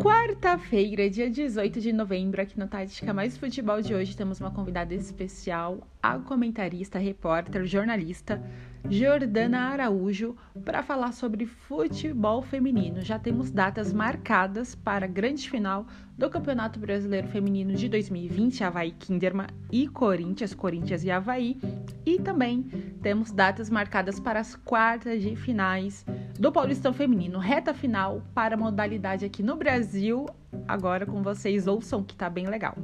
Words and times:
Quarta-feira, 0.00 1.10
dia 1.10 1.28
18 1.28 1.78
de 1.78 1.92
novembro, 1.92 2.40
aqui 2.40 2.58
no 2.58 2.66
Tática 2.66 3.12
Mais 3.12 3.36
Futebol 3.36 3.82
de 3.82 3.94
hoje, 3.94 4.16
temos 4.16 4.40
uma 4.40 4.50
convidada 4.50 4.94
especial, 4.94 5.86
a 6.02 6.18
comentarista, 6.18 6.98
repórter, 6.98 7.66
jornalista 7.66 8.42
Jordana 8.88 9.70
Araújo, 9.70 10.36
para 10.64 10.82
falar 10.82 11.12
sobre 11.12 11.46
futebol 11.46 12.42
feminino. 12.42 13.02
Já 13.02 13.18
temos 13.18 13.50
datas 13.50 13.92
marcadas 13.92 14.74
para 14.74 15.04
a 15.04 15.08
grande 15.08 15.48
final 15.50 15.86
do 16.16 16.28
Campeonato 16.30 16.78
Brasileiro 16.78 17.28
Feminino 17.28 17.74
de 17.74 17.88
2020, 17.88 18.64
Havaí 18.64 18.92
Kinderman 18.92 19.46
e 19.70 19.88
Corinthians, 19.88 20.54
Corinthians 20.54 21.04
e 21.04 21.10
Havaí. 21.10 21.58
E 22.04 22.18
também 22.18 22.62
temos 23.02 23.30
datas 23.32 23.70
marcadas 23.70 24.18
para 24.18 24.40
as 24.40 24.54
quartas 24.54 25.22
de 25.22 25.36
finais 25.36 26.04
do 26.38 26.50
Paulistão 26.50 26.92
Feminino, 26.92 27.38
reta 27.38 27.74
final 27.74 28.22
para 28.34 28.54
a 28.54 28.58
modalidade 28.58 29.24
aqui 29.24 29.42
no 29.42 29.56
Brasil. 29.56 30.26
Agora 30.66 31.04
com 31.06 31.22
vocês, 31.22 31.66
ouçam 31.66 32.02
que 32.02 32.16
tá 32.16 32.30
bem 32.30 32.46
legal. 32.46 32.76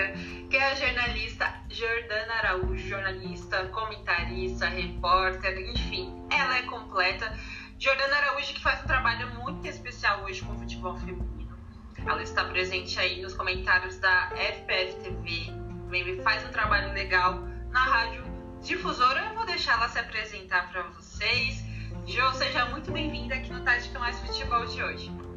Amiga, 0.00 0.48
que 0.48 0.56
é 0.56 0.70
a 0.70 0.74
jornalista 0.74 1.54
Jordana 1.68 2.34
Araújo, 2.34 2.88
jornalista, 2.88 3.66
comentarista, 3.66 4.66
repórter, 4.66 5.58
enfim, 5.70 6.12
ela 6.30 6.58
é 6.58 6.62
completa. 6.62 7.32
Jordana 7.78 8.16
Araújo 8.16 8.54
que 8.54 8.62
faz 8.62 8.82
um 8.82 8.86
trabalho 8.86 9.28
muito 9.40 9.66
especial 9.66 10.24
hoje 10.24 10.42
com 10.42 10.52
o 10.52 10.58
futebol 10.58 10.96
feminino. 10.96 11.58
Ela 12.06 12.22
está 12.22 12.44
presente 12.44 12.98
aí 12.98 13.20
nos 13.20 13.34
comentários 13.34 13.98
da 13.98 14.30
FPF 14.34 15.00
TV, 15.00 15.46
também 15.84 16.22
faz 16.22 16.44
um 16.46 16.50
trabalho 16.50 16.92
legal 16.92 17.40
na 17.70 17.84
rádio 17.84 18.24
difusora. 18.62 19.26
Eu 19.26 19.34
vou 19.34 19.46
deixar 19.46 19.74
ela 19.74 19.88
se 19.88 19.98
apresentar 19.98 20.70
para 20.70 20.82
vocês. 20.82 21.64
Jo, 22.06 22.32
seja 22.32 22.64
muito 22.66 22.90
bem-vinda 22.90 23.34
aqui 23.34 23.52
no 23.52 23.62
Tática 23.62 23.98
Mais 23.98 24.18
Futebol 24.20 24.64
de 24.66 24.82
hoje. 24.82 25.29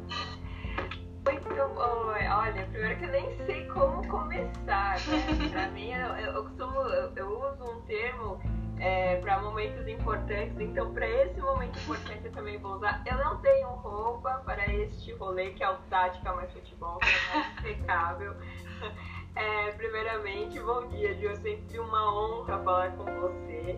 Muito 1.24 1.74
bom. 1.74 2.06
Olha, 2.08 2.66
primeiro 2.70 2.96
que 2.98 3.04
eu 3.04 3.10
nem 3.10 3.46
sei 3.46 3.66
como 3.68 4.06
começar, 4.08 4.96
né? 5.06 5.48
pra 5.50 5.68
mim, 5.68 5.92
eu, 5.92 6.16
eu, 6.16 6.44
costumo, 6.44 6.80
eu, 6.80 7.12
eu 7.16 7.28
uso 7.28 7.64
um 7.64 7.80
termo 7.82 8.40
é, 8.78 9.16
para 9.20 9.40
momentos 9.40 9.86
importantes, 9.88 10.58
então 10.58 10.92
para 10.92 11.08
esse 11.08 11.40
momento 11.40 11.78
importante 11.78 12.26
eu 12.26 12.32
também 12.32 12.58
vou 12.58 12.74
usar. 12.74 13.02
Eu 13.06 13.16
não 13.18 13.38
tenho 13.38 13.68
roupa 13.68 14.42
para 14.44 14.66
este 14.72 15.12
rolê 15.14 15.50
que 15.50 15.62
é 15.62 15.70
o 15.70 15.76
Tática 15.88 16.32
Mais 16.34 16.52
Futebol, 16.52 16.98
que 16.98 17.08
é 17.08 17.34
mais 17.34 17.58
impecável. 17.60 18.34
É, 19.36 19.72
primeiramente, 19.72 20.60
bom 20.60 20.86
dia, 20.86 21.12
Gil. 21.14 21.32
É 21.32 21.34
sempre 21.34 21.80
uma 21.80 22.14
honra 22.14 22.56
falar 22.62 22.92
com 22.92 23.04
você. 23.04 23.76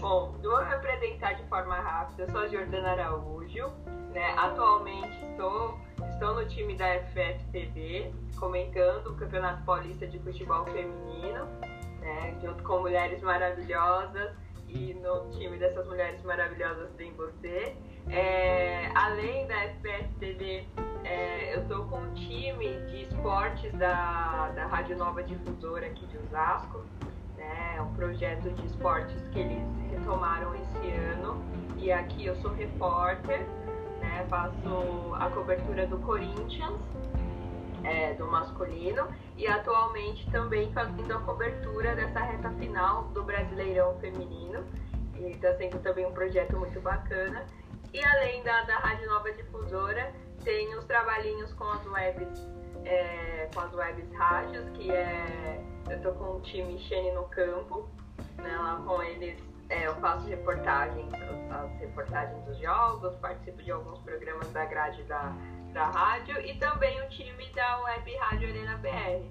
Bom, 0.00 0.34
vou 0.42 0.64
me 0.64 0.74
apresentar 0.74 1.34
de 1.34 1.44
forma 1.44 1.78
rápida. 1.78 2.24
Eu 2.24 2.30
sou 2.30 2.40
a 2.40 2.48
Jordana 2.48 2.90
Araújo. 2.90 3.68
Né? 4.12 4.34
Atualmente 4.36 5.24
estou, 5.30 5.78
estou 6.10 6.34
no 6.34 6.46
time 6.46 6.76
da 6.76 6.98
FFTV, 7.00 8.12
comentando 8.38 9.08
o 9.08 9.14
Campeonato 9.14 9.62
Paulista 9.64 10.06
de 10.06 10.18
Futebol 10.18 10.64
Feminino, 10.66 11.44
né? 12.00 12.36
junto 12.40 12.62
com 12.62 12.80
mulheres 12.80 13.22
maravilhosas. 13.22 14.32
E 14.68 14.94
no 14.94 15.30
time 15.30 15.56
dessas 15.58 15.86
mulheres 15.86 16.22
maravilhosas 16.24 16.90
tem 16.96 17.12
você. 17.14 17.76
É, 18.08 18.90
além 18.94 19.46
da 19.46 19.54
FPSTV, 19.54 20.66
é, 21.04 21.54
eu 21.54 21.62
estou 21.62 21.84
com 21.86 21.98
um 21.98 22.14
time 22.14 22.80
de 22.86 23.02
esportes 23.02 23.72
da, 23.74 24.50
da 24.54 24.66
Rádio 24.66 24.96
Nova 24.96 25.22
Difusora 25.22 25.86
aqui 25.86 26.04
de 26.06 26.18
Osasco. 26.18 26.84
Né? 27.36 27.76
É 27.76 27.82
um 27.82 27.92
projeto 27.94 28.50
de 28.50 28.66
esportes 28.66 29.28
que 29.28 29.38
eles 29.38 29.62
retomaram 29.90 30.54
esse 30.56 30.90
ano. 31.12 31.44
E 31.76 31.92
aqui 31.92 32.26
eu 32.26 32.34
sou 32.36 32.52
repórter, 32.52 33.46
né? 34.16 34.26
faço 34.28 35.14
a 35.14 35.30
cobertura 35.30 35.86
do 35.86 35.98
Corinthians, 35.98 36.80
é, 37.84 38.14
do 38.14 38.26
masculino, 38.26 39.08
e 39.36 39.46
atualmente 39.46 40.28
também 40.30 40.72
fazendo 40.72 41.12
a 41.12 41.20
cobertura 41.20 41.94
dessa 41.94 42.20
reta 42.20 42.50
final 42.52 43.04
do 43.08 43.22
Brasileirão 43.22 43.98
Feminino. 44.00 44.64
E 45.16 45.30
está 45.30 45.54
sendo 45.56 45.78
também 45.82 46.06
um 46.06 46.12
projeto 46.12 46.58
muito 46.58 46.80
bacana. 46.80 47.46
E 47.92 48.04
além 48.04 48.42
da, 48.42 48.62
da 48.62 48.78
Rádio 48.78 49.08
Nova 49.08 49.32
Difusora, 49.32 50.12
tem 50.44 50.74
os 50.76 50.84
trabalhinhos 50.84 51.52
com 51.54 51.64
as 51.64 51.86
webs, 51.86 52.46
é, 52.84 53.48
com 53.54 53.60
as 53.60 53.74
webs 53.74 54.12
rádios, 54.12 54.68
que 54.70 54.90
é. 54.90 55.62
Eu 55.88 56.02
tô 56.02 56.12
com 56.12 56.36
o 56.36 56.40
time 56.40 56.78
Xene 56.80 57.12
no 57.12 57.24
campo, 57.28 57.88
né, 58.38 58.56
lá 58.58 58.82
com 58.84 59.00
eles 59.02 59.40
é, 59.68 59.86
eu 59.86 59.94
faço 59.96 60.26
reportagens, 60.26 61.12
as 61.50 61.80
reportagens 61.80 62.44
dos 62.44 62.58
jogos, 62.58 63.14
participo 63.16 63.62
de 63.62 63.70
alguns 63.70 63.98
programas 64.00 64.50
da 64.52 64.64
grade 64.64 65.02
da, 65.04 65.32
da 65.72 65.90
rádio 65.90 66.40
e 66.40 66.56
também 66.58 67.00
o 67.02 67.08
time 67.08 67.48
da 67.52 67.78
Web 67.82 68.16
Rádio 68.16 68.48
Arena 68.48 68.76
BR. 68.78 69.24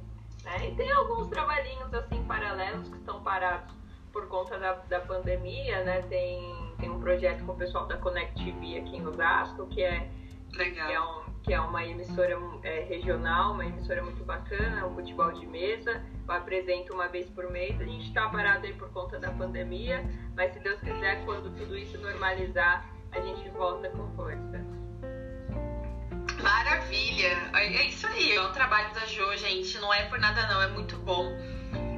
Né? 0.44 0.70
E 0.70 0.76
tem 0.76 0.92
alguns 0.92 1.28
trabalhinhos 1.30 1.94
assim 1.94 2.24
paralelos 2.26 2.90
que 2.90 2.98
estão 2.98 3.24
parados 3.24 3.74
por 4.12 4.28
conta 4.28 4.58
da, 4.58 4.74
da 4.74 5.00
pandemia, 5.02 5.84
né? 5.84 6.02
Tem 6.04 6.66
tem 6.80 6.90
um 6.90 7.00
projeto 7.00 7.44
com 7.46 7.54
o 7.54 7.56
pessoal 7.56 7.86
da 7.88 7.98
Connect 7.98 8.36
TV 8.36 8.80
aqui 8.80 8.98
em 8.98 9.08
Osasco, 9.08 9.66
que 9.68 9.82
é, 9.82 10.10
Legal. 10.54 10.88
Que 10.88 10.94
é, 10.94 11.02
um, 11.02 11.25
que 11.46 11.54
é 11.54 11.62
uma 11.62 11.86
emissora 11.86 12.38
é, 12.64 12.86
regional, 12.90 13.54
uma 13.54 13.66
emissora 13.66 14.04
muito 14.04 14.24
bacana, 14.26 14.88
um 14.88 14.96
futebol 14.96 15.32
de 15.32 15.46
mesa. 15.46 16.04
Eu 16.28 16.34
apresento 16.34 16.92
uma 16.92 17.08
vez 17.08 17.30
por 17.30 17.50
mês. 17.52 17.80
A 17.80 17.84
gente 17.86 18.08
está 18.08 18.28
parado 18.30 18.66
aí 18.66 18.74
por 18.74 18.90
conta 18.90 19.20
da 19.20 19.32
pandemia, 19.32 20.04
mas 20.36 20.52
se 20.54 20.60
Deus 20.60 20.80
quiser, 20.80 21.24
quando 21.24 21.56
tudo 21.56 21.78
isso 21.78 22.00
normalizar, 22.00 22.90
a 23.12 23.22
gente 23.22 23.48
volta 23.50 23.90
com 23.90 24.12
força. 24.16 24.66
Maravilha! 26.42 27.38
É 27.54 27.88
isso 27.88 28.08
aí, 28.08 28.34
é 28.36 28.42
o 28.42 28.52
trabalho 28.52 28.92
da 28.96 29.06
Jo, 29.06 29.38
gente. 29.38 29.78
Não 29.78 29.94
é 29.94 30.06
por 30.06 30.20
nada 30.20 30.48
não, 30.48 30.62
é 30.64 30.68
muito 30.70 30.98
bom. 30.98 31.32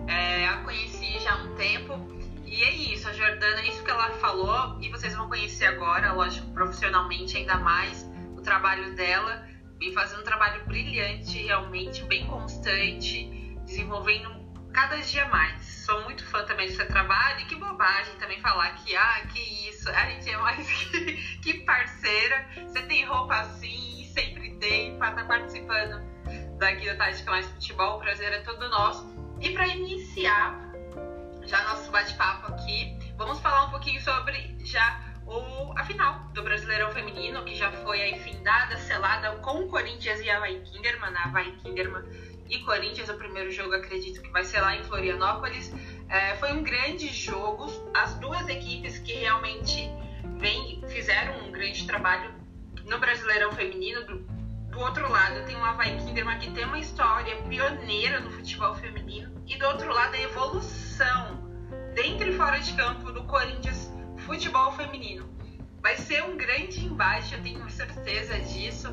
É, 0.09 0.45
a 0.45 0.57
conheci 0.57 1.19
já 1.19 1.33
há 1.33 1.43
um 1.43 1.55
tempo 1.55 2.17
e 2.45 2.63
é 2.63 2.71
isso, 2.71 3.07
a 3.09 3.13
Jordana, 3.13 3.59
é 3.59 3.67
isso 3.67 3.83
que 3.83 3.91
ela 3.91 4.09
falou, 4.11 4.77
e 4.81 4.89
vocês 4.89 5.13
vão 5.13 5.27
conhecer 5.27 5.65
agora, 5.65 6.13
lógico, 6.13 6.49
profissionalmente 6.53 7.35
ainda 7.35 7.57
mais, 7.57 8.06
trabalho 8.47 8.95
dela, 8.95 9.45
vem 9.77 9.91
fazendo 9.93 10.21
um 10.21 10.23
trabalho 10.23 10.65
brilhante, 10.65 11.37
realmente, 11.43 12.01
bem 12.05 12.25
constante, 12.27 13.25
desenvolvendo 13.65 14.29
cada 14.73 14.95
dia 14.97 15.25
mais. 15.25 15.61
Sou 15.85 16.01
muito 16.05 16.25
fã 16.27 16.45
também 16.45 16.67
do 16.67 16.73
seu 16.73 16.87
trabalho, 16.87 17.41
e 17.41 17.45
que 17.45 17.55
bobagem 17.55 18.15
também 18.15 18.39
falar 18.39 18.73
que, 18.75 18.95
ah, 18.95 19.27
que 19.27 19.69
isso, 19.69 19.89
a 19.89 20.09
gente 20.09 20.29
é 20.29 20.37
mais 20.37 20.65
que, 20.71 21.39
que 21.41 21.53
parceira, 21.65 22.47
você 22.65 22.81
tem 22.83 23.05
roupa 23.05 23.35
assim, 23.35 24.09
sempre 24.13 24.55
tem, 24.59 24.97
para 24.97 25.09
estar 25.09 25.21
tá 25.23 25.27
participando 25.27 26.01
daqui 26.57 26.89
do 26.89 26.97
Tática 26.97 27.29
Mais 27.29 27.47
Futebol, 27.47 27.97
o 27.97 27.99
prazer 27.99 28.31
é 28.31 28.39
todo 28.39 28.69
nosso. 28.69 29.13
E 29.41 29.49
para 29.49 29.67
iniciar, 29.67 30.71
já 31.45 31.63
nosso 31.63 31.91
bate-papo 31.91 32.53
aqui. 32.53 32.97
Vamos 33.17 33.39
falar 33.39 33.65
um 33.65 33.71
pouquinho 33.71 34.01
sobre 34.01 34.55
já 34.63 35.06
o, 35.27 35.77
a 35.77 35.83
final 35.83 36.19
do 36.33 36.41
Brasileirão 36.41 36.91
Feminino, 36.91 37.43
que 37.43 37.55
já 37.55 37.71
foi 37.71 38.01
aí 38.01 38.19
findada, 38.19 38.77
selada 38.77 39.35
com 39.37 39.67
Corinthians 39.67 40.21
e 40.21 40.29
a 40.29 40.37
Havaí 40.37 40.61
Kinderman, 40.61 41.13
a 41.15 41.25
Havaí 41.25 41.51
Kinderman 41.57 42.03
e 42.49 42.59
Corinthians. 42.59 43.09
O 43.09 43.15
primeiro 43.15 43.51
jogo, 43.51 43.73
acredito 43.75 44.21
que 44.21 44.29
vai 44.29 44.45
ser 44.45 44.61
lá 44.61 44.75
em 44.75 44.83
Florianópolis. 44.83 45.71
É, 46.09 46.35
foi 46.37 46.53
um 46.53 46.63
grande 46.63 47.09
jogo. 47.09 47.67
As 47.93 48.15
duas 48.15 48.47
equipes 48.47 48.99
que 48.99 49.13
realmente 49.13 49.89
vem, 50.37 50.81
fizeram 50.87 51.45
um 51.45 51.51
grande 51.51 51.85
trabalho 51.85 52.33
no 52.85 52.97
Brasileirão 52.97 53.51
Feminino. 53.51 54.05
Do, 54.05 54.19
do 54.69 54.79
outro 54.79 55.11
lado, 55.11 55.45
tem 55.45 55.57
o 55.57 55.63
Havaí 55.63 55.97
Kinderman, 55.97 56.39
que 56.39 56.51
tem 56.51 56.63
uma 56.63 56.79
história 56.79 57.35
pioneira 57.43 58.21
no 58.21 58.31
futebol 58.31 58.73
feminino. 58.75 59.43
E 59.45 59.57
do 59.57 59.65
outro 59.65 59.93
lado, 59.93 60.15
a 60.15 60.21
evolução 60.21 61.45
dentro 61.93 62.29
e 62.29 62.33
fora 62.37 62.59
de 62.59 62.73
campo 62.73 63.11
do 63.11 63.23
Corinthians 63.23 63.96
futebol 64.27 64.73
feminino. 64.73 65.25
Vai 65.81 65.95
ser 65.95 66.21
um 66.25 66.35
grande 66.35 66.85
embate, 66.85 67.33
eu 67.33 67.41
tenho 67.41 67.67
certeza 67.69 68.37
disso. 68.39 68.89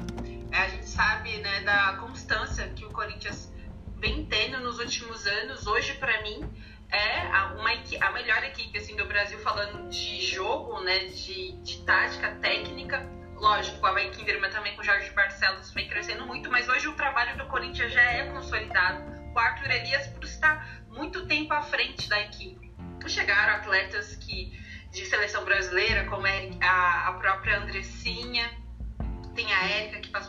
É, 0.53 0.59
a 0.59 0.69
gente 0.69 0.89
sabe 0.89 1.37
né, 1.39 1.61
da 1.63 1.97
constância 1.97 2.69
que 2.69 2.85
o 2.85 2.91
Corinthians 2.91 3.53
vem 3.99 4.25
tendo 4.27 4.61
nos 4.61 4.79
últimos 4.79 5.27
anos. 5.27 5.67
Hoje, 5.67 5.95
para 5.95 6.23
mim, 6.23 6.49
é 6.89 7.23
uma, 7.59 7.71
a 8.09 8.13
melhor 8.13 8.45
equipe 8.45 8.79
assim, 8.79 8.95
do 8.95 9.07
Brasil 9.07 9.41
falando 9.41 9.89
de 9.91 10.25
jogo, 10.25 10.81
né, 10.83 11.07
de, 11.07 11.53
de 11.63 11.85
tática, 11.85 12.31
técnica. 12.37 13.05
Lógico, 13.35 13.85
a 13.85 13.91
Havaí 13.91 14.11
Kinderman 14.11 14.51
também 14.51 14.77
com 14.77 14.83
o 14.83 14.85
Jorge 14.85 15.11
Barcelos 15.11 15.73
vem 15.73 15.89
crescendo 15.89 16.25
muito, 16.25 16.49
mas 16.49 16.69
hoje 16.69 16.87
o 16.87 16.95
trabalho 16.95 17.37
do 17.37 17.47
Corinthians 17.47 17.93
já 17.93 18.03
é 18.03 18.31
consolidado. 18.31 19.03
O 19.35 19.39
Arthur 19.39 19.73
Elias 19.73 20.07
por 20.07 20.23
estar 20.23 20.85
muito 20.91 21.27
tempo 21.27 21.53
à 21.53 21.61
frente 21.61 22.09
da 22.09 22.21
equipe 22.21 22.65
chegaram 23.09 23.55
atletas 23.57 24.17
que 24.17 24.53
de 24.95 25.05
seleção 25.07 25.45
brasileira, 25.45 26.05
como 26.05 26.25
é 26.27 26.51
a, 26.63 27.09
a 27.09 27.13
própria 27.15 27.59
Andressinha, 27.59 28.49
tem 29.35 29.53
a 29.53 29.69
Érica, 29.69 29.99
que 29.99 30.09
para 30.09 30.23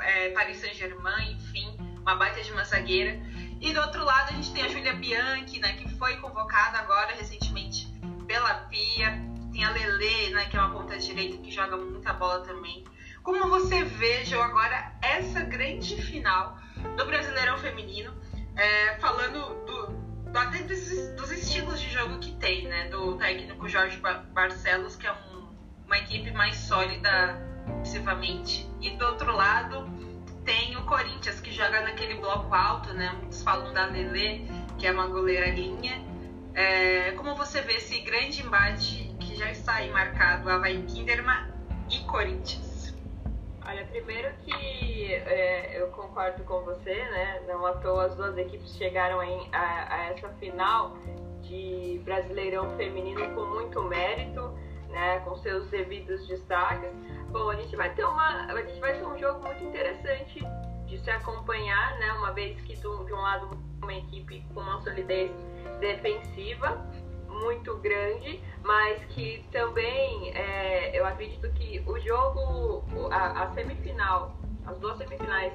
é, 0.00 0.30
Paris 0.30 0.56
Saint-Germain, 0.56 1.32
enfim, 1.32 1.76
uma 2.00 2.16
baita 2.16 2.42
de 2.42 2.50
uma 2.50 2.64
zagueira. 2.64 3.20
E 3.60 3.74
do 3.74 3.80
outro 3.80 4.02
lado 4.02 4.30
a 4.30 4.32
gente 4.32 4.52
tem 4.52 4.64
a 4.64 4.68
Julia 4.68 4.94
Bianchi, 4.94 5.60
né, 5.60 5.74
que 5.74 5.86
foi 5.96 6.16
convocada 6.16 6.78
agora 6.78 7.14
recentemente 7.14 7.86
pela 8.26 8.54
Pia. 8.70 9.20
Tem 9.52 9.64
a 9.64 9.70
Lele, 9.70 10.30
né, 10.30 10.46
que 10.46 10.56
é 10.56 10.60
uma 10.60 10.70
ponta 10.70 10.98
direita 10.98 11.36
que 11.36 11.50
joga 11.50 11.76
muita 11.76 12.14
bola 12.14 12.40
também. 12.40 12.84
Como 13.22 13.48
você 13.50 13.84
vê, 13.84 14.22
agora 14.42 14.94
essa 15.02 15.42
grande 15.42 16.00
final 16.00 16.56
do 16.96 17.04
Brasileirão 17.04 17.58
Feminino, 17.58 18.14
é, 18.56 18.98
falando 18.98 19.66
do, 19.66 20.09
até 20.34 20.62
dos, 20.62 21.08
dos, 21.16 21.30
estilos 21.30 21.80
de 21.80 21.90
jogo 21.90 22.18
que 22.18 22.32
tem, 22.32 22.66
né? 22.66 22.88
Do 22.88 23.16
técnico 23.16 23.68
Jorge 23.68 24.00
Barcelos, 24.32 24.96
que 24.96 25.06
é 25.06 25.12
um, 25.12 25.48
uma 25.86 25.98
equipe 25.98 26.30
mais 26.32 26.56
sólida 26.56 27.38
defensivamente. 27.66 28.68
E 28.80 28.90
do 28.90 29.06
outro 29.06 29.34
lado 29.34 29.88
tem 30.44 30.76
o 30.76 30.84
Corinthians, 30.84 31.40
que 31.40 31.52
joga 31.52 31.80
naquele 31.82 32.14
bloco 32.14 32.54
alto, 32.54 32.92
né? 32.92 33.10
Muitos 33.18 33.42
falam 33.42 33.72
da 33.72 33.86
Lele, 33.86 34.50
que 34.78 34.86
é 34.86 34.92
uma 34.92 35.06
goleira 35.06 35.50
linha. 35.50 36.02
É, 36.54 37.12
como 37.12 37.34
você 37.36 37.60
vê 37.62 37.74
esse 37.74 38.00
grande 38.00 38.42
embate 38.42 39.14
que 39.20 39.36
já 39.36 39.50
está 39.50 39.74
aí 39.74 39.90
marcado, 39.90 40.50
Havaí 40.50 40.82
Kinderman 40.82 41.48
e 41.90 41.98
Corinthians? 42.00 42.69
Olha, 43.70 43.84
primeiro 43.84 44.28
que 44.38 45.14
é, 45.14 45.80
eu 45.80 45.86
concordo 45.92 46.42
com 46.42 46.60
você, 46.62 46.92
né? 46.92 47.40
Não 47.46 47.64
à 47.64 47.74
toa 47.74 48.06
as 48.06 48.16
duas 48.16 48.36
equipes 48.36 48.74
chegaram 48.76 49.22
em, 49.22 49.48
a, 49.52 49.94
a, 49.94 50.06
essa 50.06 50.28
final 50.40 50.96
de 51.42 52.00
Brasileirão 52.04 52.76
Feminino 52.76 53.32
com 53.32 53.44
muito 53.46 53.80
mérito, 53.84 54.52
né? 54.88 55.20
Com 55.20 55.36
seus 55.36 55.68
devidos 55.70 56.26
destaques. 56.26 56.90
Bom, 57.28 57.48
a 57.48 57.54
gente 57.54 57.76
vai 57.76 57.94
ter 57.94 58.04
uma, 58.04 58.46
a 58.46 58.60
gente 58.60 58.80
vai 58.80 58.98
ter 58.98 59.06
um 59.06 59.16
jogo 59.16 59.40
muito 59.46 59.62
interessante 59.62 60.44
de 60.86 60.98
se 60.98 61.08
acompanhar, 61.08 61.96
né? 62.00 62.12
Uma 62.14 62.32
vez 62.32 62.60
que 62.62 62.74
do, 62.74 63.04
de 63.04 63.12
um 63.12 63.20
lado 63.20 63.56
uma 63.80 63.94
equipe 63.94 64.44
com 64.52 64.58
uma 64.58 64.80
solidez 64.80 65.30
defensiva 65.78 66.76
muito 67.40 67.76
grande, 67.78 68.40
mas 68.62 69.02
que 69.06 69.44
também 69.50 70.30
é, 70.34 70.98
eu 70.98 71.06
acredito 71.06 71.50
que 71.52 71.82
o 71.86 71.98
jogo, 72.00 72.84
a, 73.10 73.44
a 73.44 73.54
semifinal, 73.54 74.36
as 74.66 74.78
duas 74.78 74.98
semifinais 74.98 75.52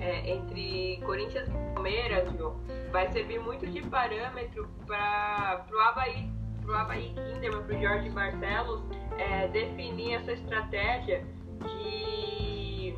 é, 0.00 0.30
entre 0.30 1.00
Corinthians 1.04 1.48
e 1.48 1.74
Palmeiras, 1.74 2.32
viu, 2.32 2.54
vai 2.90 3.10
servir 3.12 3.40
muito 3.40 3.66
de 3.66 3.82
parâmetro 3.82 4.68
para 4.86 5.66
o 5.70 5.78
Havaí, 5.80 6.30
pro 6.62 6.74
Havaí 6.74 7.14
Kinderman, 7.14 7.62
para 7.62 7.76
o 7.76 7.80
Jorge 7.80 8.10
Barcelos 8.10 8.82
é, 9.18 9.48
definir 9.48 10.14
essa 10.14 10.32
estratégia 10.32 11.24
de, 11.60 12.96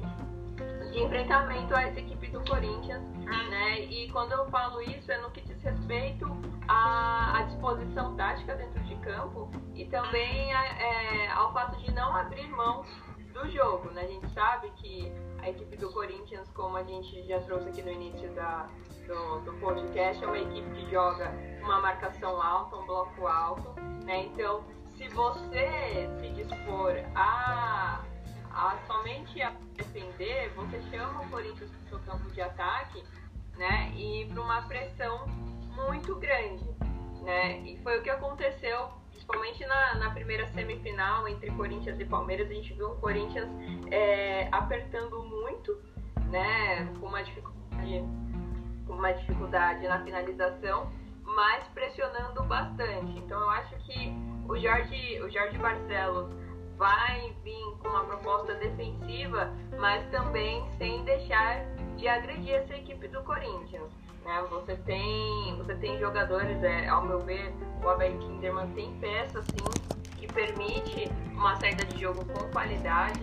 de 0.92 1.02
enfrentamento 1.02 1.74
a 1.74 1.88
equipe 1.88 2.15
do 2.30 2.44
Corinthians, 2.44 3.02
né? 3.50 3.80
E 3.80 4.10
quando 4.10 4.32
eu 4.32 4.46
falo 4.50 4.80
isso 4.82 5.10
é 5.10 5.18
no 5.20 5.30
que 5.30 5.40
diz 5.42 5.62
respeito 5.62 6.26
à, 6.68 7.38
à 7.38 7.42
disposição 7.42 8.16
tática 8.16 8.54
dentro 8.54 8.82
de 8.84 8.96
campo 8.96 9.50
e 9.74 9.84
também 9.86 10.52
é, 10.52 11.30
ao 11.30 11.52
fato 11.52 11.76
de 11.82 11.92
não 11.92 12.14
abrir 12.14 12.48
mão 12.48 12.84
do 13.32 13.48
jogo, 13.50 13.90
né? 13.90 14.02
A 14.02 14.06
gente 14.06 14.28
sabe 14.30 14.70
que 14.76 15.12
a 15.42 15.50
equipe 15.50 15.76
do 15.76 15.92
Corinthians, 15.92 16.48
como 16.50 16.76
a 16.76 16.82
gente 16.82 17.22
já 17.26 17.40
trouxe 17.40 17.68
aqui 17.68 17.82
no 17.82 17.90
início 17.90 18.32
da, 18.34 18.66
do, 19.06 19.40
do 19.40 19.52
podcast, 19.60 20.24
é 20.24 20.26
uma 20.26 20.38
equipe 20.38 20.68
que 20.70 20.90
joga 20.90 21.32
uma 21.62 21.80
marcação 21.80 22.40
alta, 22.40 22.76
um 22.76 22.86
bloco 22.86 23.26
alto, 23.26 23.80
né? 24.04 24.24
Então, 24.26 24.64
se 24.96 25.08
você 25.08 26.08
se 26.20 26.28
dispor 26.30 26.94
a, 27.14 28.02
a 28.56 28.78
somente 28.86 29.42
a 29.42 29.52
defender, 29.74 30.50
você 30.56 30.80
chama 30.90 31.20
o 31.20 31.28
Corinthians 31.28 31.70
para 31.70 31.80
o 31.80 31.88
seu 31.88 31.98
campo 32.10 32.30
de 32.30 32.40
ataque, 32.40 33.04
né? 33.58 33.92
E 33.94 34.26
para 34.32 34.40
uma 34.40 34.62
pressão 34.62 35.26
muito 35.74 36.16
grande, 36.16 36.64
né? 37.22 37.58
E 37.60 37.78
foi 37.82 37.98
o 37.98 38.02
que 38.02 38.08
aconteceu, 38.08 38.88
principalmente 39.10 39.64
na, 39.66 39.96
na 39.96 40.10
primeira 40.10 40.46
semifinal 40.48 41.28
entre 41.28 41.50
Corinthians 41.50 42.00
e 42.00 42.04
Palmeiras. 42.06 42.50
A 42.50 42.54
gente 42.54 42.72
viu 42.72 42.92
o 42.92 42.96
Corinthians 42.96 43.48
é, 43.90 44.48
apertando 44.50 45.22
muito, 45.22 45.78
né? 46.30 46.86
Com 46.98 47.08
uma 47.08 47.22
dificuldade, 47.22 48.04
com 48.86 48.92
uma 48.94 49.12
dificuldade 49.12 49.86
na 49.86 50.02
finalização, 50.02 50.90
mas 51.22 51.68
pressionando 51.74 52.42
bastante. 52.44 53.18
Então 53.18 53.38
eu 53.38 53.50
acho 53.50 53.76
que 53.84 54.14
o 54.48 54.56
Jorge, 54.58 55.20
o 55.20 55.28
Jorge 55.28 55.58
Barcelos 55.58 56.45
vai 56.76 57.34
vir 57.42 57.76
com 57.80 57.88
uma 57.88 58.04
proposta 58.04 58.54
defensiva, 58.54 59.52
mas 59.78 60.04
também 60.10 60.64
sem 60.78 61.04
deixar 61.04 61.64
de 61.96 62.06
agredir 62.06 62.54
essa 62.54 62.74
equipe 62.74 63.08
do 63.08 63.22
Corinthians. 63.22 63.90
Né? 64.24 64.44
Você 64.50 64.76
tem, 64.76 65.56
você 65.56 65.74
tem 65.76 65.98
jogadores, 65.98 66.62
é, 66.62 66.88
ao 66.88 67.04
meu 67.04 67.20
ver, 67.20 67.54
o 67.82 67.88
Abel 67.88 68.18
Kinderman 68.18 68.68
tem 68.72 68.92
peças 68.98 69.36
assim 69.36 69.96
que 70.16 70.26
permite 70.26 71.10
uma 71.32 71.56
saída 71.56 71.84
de 71.84 72.00
jogo 72.00 72.24
com 72.26 72.50
qualidade. 72.50 73.20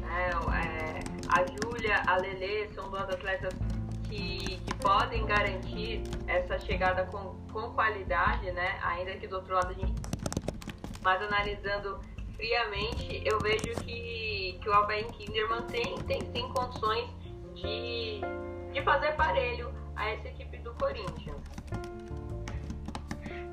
Né? 0.00 0.30
É, 0.54 1.00
a 1.28 1.44
Júlia, 1.46 2.02
a 2.06 2.16
Lele 2.18 2.68
são 2.74 2.90
duas 2.90 3.08
atletas 3.08 3.54
que, 4.04 4.58
que, 4.58 4.74
podem 4.74 5.24
garantir 5.24 6.02
essa 6.26 6.58
chegada 6.58 7.06
com, 7.06 7.34
com 7.50 7.70
qualidade, 7.72 8.50
né? 8.52 8.78
Ainda 8.82 9.12
que 9.12 9.26
do 9.26 9.36
outro 9.36 9.54
lado 9.54 9.70
a 9.70 9.72
gente. 9.72 9.94
Mas 11.02 11.22
analisando 11.22 11.98
friamente, 12.42 13.22
eu 13.24 13.38
vejo 13.38 13.72
que, 13.84 14.58
que 14.60 14.68
o 14.68 14.72
Albain 14.72 15.04
Kinderman 15.12 15.62
tem, 15.68 15.96
tem 16.32 16.48
condições 16.48 17.08
de, 17.54 18.20
de 18.72 18.82
fazer 18.82 19.12
parelho 19.12 19.72
a 19.94 20.10
essa 20.10 20.26
equipe 20.26 20.58
do 20.58 20.74
Corinthians. 20.74 21.40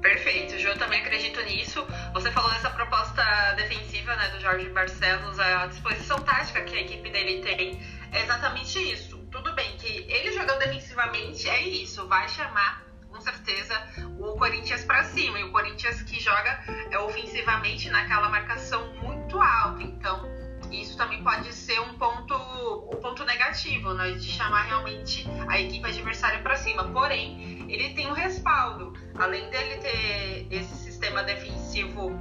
Perfeito, 0.01 0.57
Ju, 0.57 0.69
eu 0.69 0.77
também 0.80 1.01
acredito 1.01 1.39
nisso. 1.41 1.86
Você 2.13 2.31
falou 2.31 2.50
dessa 2.51 2.71
proposta 2.71 3.21
defensiva 3.57 4.15
né, 4.15 4.30
do 4.30 4.39
Jorge 4.39 4.69
Barcelos, 4.69 5.39
a 5.39 5.68
disposição 5.68 6.18
tática 6.21 6.63
que 6.63 6.75
a 6.75 6.81
equipe 6.81 7.09
dele 7.12 7.44
tem 7.44 7.80
é 8.12 8.24
exatamente 8.24 8.80
isso. 8.92 9.19
Tudo 9.30 9.53
bem 9.53 9.77
que 9.77 10.12
ele 10.12 10.31
jogando 10.31 10.59
defensivamente 10.59 11.47
é 11.47 11.62
isso, 11.62 12.07
vai 12.07 12.27
chamar 12.27 12.89
com 13.07 13.21
certeza 13.21 13.75
Corinthians 14.39 14.83
para 14.83 15.03
cima. 15.03 15.39
E 15.39 15.44
o 15.44 15.51
Corinthians 15.51 16.01
que 16.01 16.19
joga 16.19 16.63
é, 16.89 16.97
ofensivamente 16.97 17.89
naquela 17.89 18.30
marcação 18.30 18.91
muito 18.95 19.39
alta. 19.39 19.83
Então, 19.83 20.28
isso 20.71 20.97
também 20.97 21.21
pode 21.23 21.54
ser 21.54 21.80
um 21.81 21.97
ponto, 21.97 22.33
um 22.92 22.95
ponto 23.02 23.23
negativo, 23.25 23.94
né? 23.94 24.11
De 24.11 24.30
chamar 24.30 24.63
realmente 24.63 25.28
a 25.47 25.59
equipe 25.59 25.85
adversária 25.87 26.40
para 26.40 26.56
cima. 26.56 26.85
Porém, 26.85 27.66
ele 27.69 27.94
tem 27.94 28.07
um 28.07 28.13
respaldo. 28.13 28.94
Além 29.16 29.49
dele 29.49 29.78
ter 29.78 30.47
esse 30.49 30.75
sistema 30.75 31.23
defensivo 31.23 32.11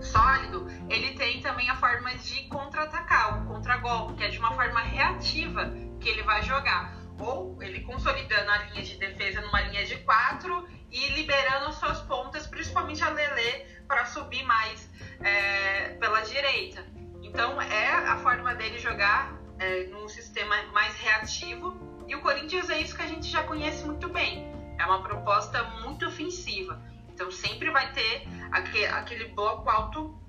sólido, 0.00 0.66
ele 0.88 1.12
tem 1.14 1.40
também 1.40 1.68
a 1.70 1.76
forma 1.76 2.14
de 2.16 2.42
contra-atacar, 2.44 3.42
o 3.42 3.46
contra-golpe, 3.46 4.14
que 4.14 4.24
é 4.24 4.28
de 4.28 4.38
uma 4.38 4.52
forma 4.52 4.80
reativa 4.80 5.72
que 6.00 6.08
ele 6.08 6.22
vai 6.22 6.42
jogar. 6.42 7.01
Ou 7.22 7.62
ele 7.62 7.80
consolidando 7.82 8.50
a 8.50 8.58
linha 8.64 8.82
de 8.82 8.96
defesa 8.96 9.40
numa 9.40 9.60
linha 9.60 9.86
de 9.86 9.96
quatro 9.98 10.68
e 10.90 11.08
liberando 11.10 11.72
suas 11.72 12.00
pontas, 12.00 12.48
principalmente 12.48 13.02
a 13.02 13.10
Lele, 13.10 13.64
para 13.86 14.04
subir 14.06 14.42
mais 14.42 14.90
é, 15.20 15.90
pela 16.00 16.20
direita. 16.22 16.84
Então 17.22 17.62
é 17.62 17.88
a 17.88 18.16
forma 18.18 18.54
dele 18.56 18.78
jogar 18.78 19.38
é, 19.60 19.84
num 19.84 20.08
sistema 20.08 20.60
mais 20.72 20.94
reativo. 20.96 22.04
E 22.08 22.16
o 22.16 22.20
Corinthians 22.20 22.68
é 22.68 22.80
isso 22.80 22.96
que 22.96 23.02
a 23.02 23.06
gente 23.06 23.28
já 23.28 23.44
conhece 23.44 23.84
muito 23.84 24.08
bem. 24.08 24.52
É 24.76 24.84
uma 24.84 25.02
proposta 25.02 25.62
muito 25.80 26.06
ofensiva. 26.06 26.82
Então 27.14 27.30
sempre 27.30 27.70
vai 27.70 27.92
ter 27.92 28.26
aquele, 28.50 28.86
aquele 28.86 29.24
bloco 29.28 29.70
alto 29.70 30.20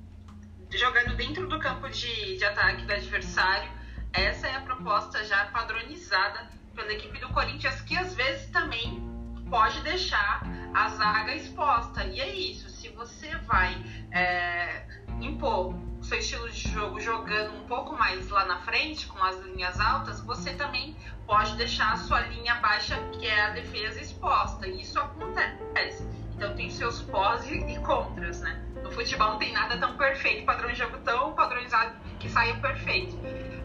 jogando 0.69 1.15
dentro 1.15 1.47
do 1.47 1.59
campo 1.59 1.89
de, 1.89 2.37
de 2.37 2.45
ataque 2.45 2.85
do 2.85 2.93
adversário. 2.93 3.71
Essa 4.13 4.47
é 4.47 4.55
a 4.55 4.61
proposta 4.61 5.23
já 5.23 5.45
padronizada 5.47 6.47
pela 6.75 6.91
equipe 6.91 7.19
do 7.19 7.29
Corinthians, 7.29 7.81
que 7.81 7.97
às 7.97 8.13
vezes 8.13 8.49
também 8.49 9.01
pode 9.49 9.79
deixar 9.81 10.43
a 10.73 10.89
zaga 10.89 11.35
exposta. 11.35 12.03
E 12.05 12.19
é 12.19 12.35
isso. 12.35 12.69
Se 12.69 12.89
você 12.89 13.29
vai 13.47 13.75
é, 14.11 14.85
impor 15.21 15.75
seu 16.03 16.19
estilo 16.19 16.49
de 16.49 16.69
jogo 16.69 16.99
jogando 16.99 17.55
um 17.55 17.65
pouco 17.65 17.95
mais 17.95 18.29
lá 18.29 18.45
na 18.45 18.59
frente, 18.59 19.07
com 19.07 19.23
as 19.23 19.39
linhas 19.45 19.79
altas, 19.79 20.19
você 20.21 20.53
também 20.53 20.95
pode 21.25 21.55
deixar 21.55 21.93
a 21.93 21.97
sua 21.97 22.19
linha 22.21 22.55
baixa, 22.55 22.97
que 23.13 23.25
é 23.25 23.41
a 23.41 23.49
defesa, 23.51 24.01
exposta. 24.01 24.67
E 24.67 24.81
isso 24.81 24.99
acontece. 24.99 26.05
Então 26.35 26.55
tem 26.55 26.69
seus 26.69 27.01
pós 27.03 27.49
e 27.49 27.79
contras, 27.79 28.41
né? 28.41 28.61
No 28.81 28.91
futebol 28.91 29.29
não 29.29 29.39
tem 29.39 29.53
nada 29.53 29.77
tão 29.77 29.95
perfeito, 29.95 30.45
padrão 30.45 30.69
de 30.69 30.75
jogo 30.75 30.97
tão 30.99 31.33
padronizado 31.33 31.95
que 32.19 32.29
saia 32.29 32.55
perfeito. 32.55 33.17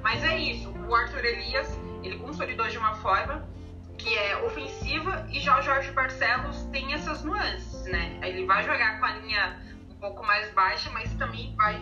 Mas 0.02 0.22
é 0.22 0.38
isso. 0.38 0.70
O 0.70 0.94
Arthur 0.94 1.24
Elias, 1.24 1.68
ele 2.02 2.19
consolidou 2.19 2.69
de 2.69 2.78
uma 2.78 2.95
forma 2.97 3.49
que 3.97 4.17
é 4.17 4.37
ofensiva 4.45 5.26
e 5.31 5.40
já 5.40 5.59
o 5.59 5.62
Jorge 5.62 5.90
Barcelos 5.90 6.62
tem 6.73 6.95
essas 6.95 7.25
nuances, 7.25 7.85
né? 7.87 8.19
Ele 8.23 8.47
vai 8.47 8.64
jogar 8.64 9.00
com 9.00 9.07
a 9.07 9.12
linha 9.17 9.61
um 9.90 9.95
pouco 9.97 10.25
mais 10.25 10.52
baixa, 10.55 10.88
mas 10.90 11.12
também 11.14 11.55
vai 11.57 11.81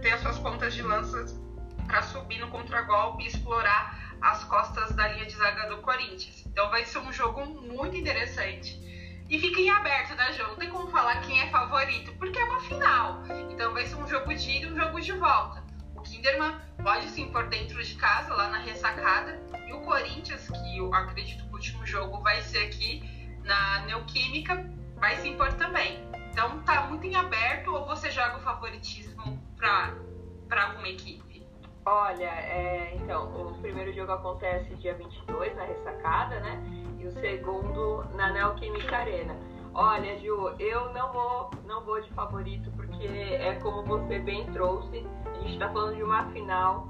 ter 0.00 0.12
as 0.12 0.20
suas 0.20 0.38
pontas 0.38 0.72
de 0.74 0.82
lanças 0.82 1.38
para 1.86 2.02
subir 2.02 2.38
no 2.38 2.48
contragolpe 2.48 3.24
e 3.24 3.26
explorar 3.26 4.16
as 4.20 4.44
costas 4.44 4.92
da 4.92 5.08
linha 5.08 5.26
de 5.26 5.34
zaga 5.36 5.68
do 5.68 5.78
Corinthians. 5.78 6.44
Então 6.46 6.70
vai 6.70 6.84
ser 6.84 6.98
um 6.98 7.12
jogo 7.12 7.44
muito 7.44 7.96
interessante. 7.96 8.78
E 9.28 9.38
fica 9.38 9.60
em 9.60 9.70
aberto, 9.70 10.14
né, 10.16 10.32
João? 10.32 10.50
Não 10.50 10.56
tem 10.56 10.70
como 10.70 10.90
falar 10.90 11.20
quem 11.20 11.40
é 11.40 11.50
favorito, 11.50 12.12
porque 12.18 12.38
é 12.38 12.44
uma 12.44 12.60
final. 12.60 13.22
Então 13.50 13.72
vai 13.72 13.86
ser 13.86 13.96
um 13.96 14.08
jogo 14.08 14.34
de 14.34 14.50
ida 14.50 14.66
e 14.66 14.72
um 14.72 14.76
jogo 14.76 15.00
de 15.00 15.12
volta. 15.12 15.62
O 15.94 16.02
Kinderman 16.02 16.56
pode 16.82 17.08
se 17.10 17.20
impor 17.20 17.46
dentro 17.46 17.82
de 17.82 17.94
casa, 17.94 18.34
lá 18.34 18.48
na 18.48 18.58
ressacada. 18.58 19.40
E 19.70 19.72
o 19.72 19.80
Corinthians, 19.82 20.48
que 20.48 20.78
eu 20.78 20.92
acredito 20.92 21.44
que 21.44 21.50
o 21.50 21.52
último 21.52 21.86
jogo 21.86 22.20
vai 22.22 22.42
ser 22.42 22.58
aqui 22.66 23.04
na 23.44 23.86
Neoquímica, 23.86 24.68
vai 24.96 25.14
se 25.18 25.28
impor 25.28 25.52
também. 25.52 26.04
Então 26.32 26.60
tá 26.62 26.88
muito 26.88 27.06
em 27.06 27.14
aberto 27.14 27.72
ou 27.72 27.86
você 27.86 28.10
joga 28.10 28.38
o 28.38 28.40
favoritismo 28.40 29.40
para 29.56 29.94
alguma 30.66 30.88
equipe? 30.88 31.46
Olha, 31.86 32.24
é, 32.24 32.96
então, 32.96 33.30
o 33.46 33.54
primeiro 33.60 33.92
jogo 33.92 34.10
acontece 34.10 34.74
dia 34.74 34.94
22 34.94 35.54
na 35.54 35.62
ressacada, 35.62 36.40
né? 36.40 36.60
E 36.98 37.06
o 37.06 37.12
segundo 37.12 38.04
na 38.16 38.32
Neoquímica 38.32 38.96
Arena. 38.96 39.36
Olha, 39.72 40.18
Ju, 40.18 40.52
eu 40.58 40.92
não 40.92 41.12
vou, 41.12 41.50
não 41.64 41.84
vou 41.84 42.00
de 42.00 42.10
favorito 42.10 42.72
porque 42.72 43.06
é 43.06 43.54
como 43.62 43.84
você 43.84 44.18
bem 44.18 44.44
trouxe. 44.52 45.06
A 45.26 45.38
gente 45.42 45.52
está 45.52 45.70
falando 45.70 45.94
de 45.94 46.02
uma 46.02 46.28
final, 46.32 46.88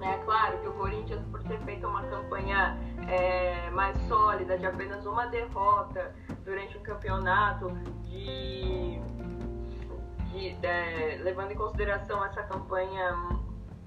né? 0.00 0.20
Claro 0.24 0.58
que 0.58 0.68
o 0.68 0.72
Corinthians, 0.72 1.22
por 1.30 1.42
ter 1.44 1.60
feito 1.60 1.86
uma 1.86 2.02
campanha 2.04 2.76
é, 3.06 3.70
mais 3.70 3.96
sólida, 4.08 4.58
de 4.58 4.66
apenas 4.66 5.04
uma 5.06 5.26
derrota 5.26 6.14
durante 6.44 6.76
um 6.78 6.82
campeonato, 6.82 7.70
de, 8.04 8.98
de, 10.32 10.54
de 10.54 10.66
é, 10.66 11.20
levando 11.22 11.52
em 11.52 11.56
consideração 11.56 12.24
essa 12.24 12.42
campanha 12.44 13.14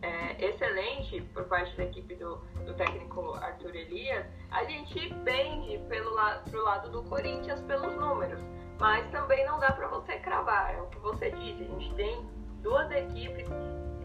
é, 0.04 0.46
excelente 0.46 1.22
por 1.34 1.46
parte 1.46 1.76
da 1.76 1.86
equipe 1.86 2.16
do, 2.16 2.36
do, 2.66 2.74
técnico 2.76 3.34
Arthur 3.34 3.76
Elias, 3.76 4.26
a 4.52 4.64
gente 4.66 5.14
pende 5.26 5.80
pelo 5.90 6.16
pro 6.50 6.64
lado 6.64 6.92
do 6.92 7.04
Corinthians 7.04 7.60
pelos 7.62 7.96
números, 7.96 8.40
mas 8.80 9.10
também 9.12 9.46
não 9.46 9.60
dá 9.60 9.72
para 9.72 9.88
você 9.88 10.20
cravar, 10.20 10.76
é 10.76 10.82
o 10.82 10.88
que 10.88 11.00
você 11.00 11.32
disse, 11.32 11.64
a 11.64 11.68
gente 11.68 11.94
tem 11.96 12.30
duas 12.62 12.92
equipes 12.92 13.48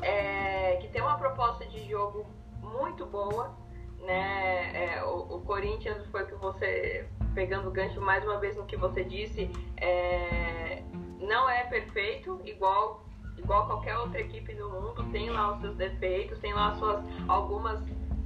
é, 0.02 0.76
que 0.76 0.88
tem 0.88 1.02
uma 1.02 1.16
proposta 1.16 1.66
de 1.66 1.88
jogo 1.88 2.26
muito 2.62 3.06
boa, 3.06 3.56
né? 4.00 4.96
É, 4.96 5.04
o, 5.04 5.36
o, 5.36 5.40
Corinthians 5.42 6.04
foi 6.06 6.24
que 6.26 6.34
você 6.34 7.08
pegando 7.34 7.68
o 7.68 7.70
gancho 7.70 8.00
mais 8.00 8.24
uma 8.24 8.38
vez 8.38 8.56
no 8.56 8.64
que 8.64 8.76
você 8.76 9.04
disse, 9.04 9.50
é, 9.76 10.82
não 11.20 11.48
é 11.48 11.64
perfeito, 11.64 12.40
igual 12.44 13.04
igual 13.36 13.66
qualquer 13.66 13.96
outra 13.96 14.20
equipe 14.20 14.52
do 14.54 14.68
mundo, 14.68 15.04
tem 15.12 15.30
lá 15.30 15.52
os 15.52 15.60
seus 15.60 15.76
defeitos, 15.76 16.38
tem 16.40 16.52
lá 16.52 16.74
suas 16.74 17.04
algumas 17.28 17.80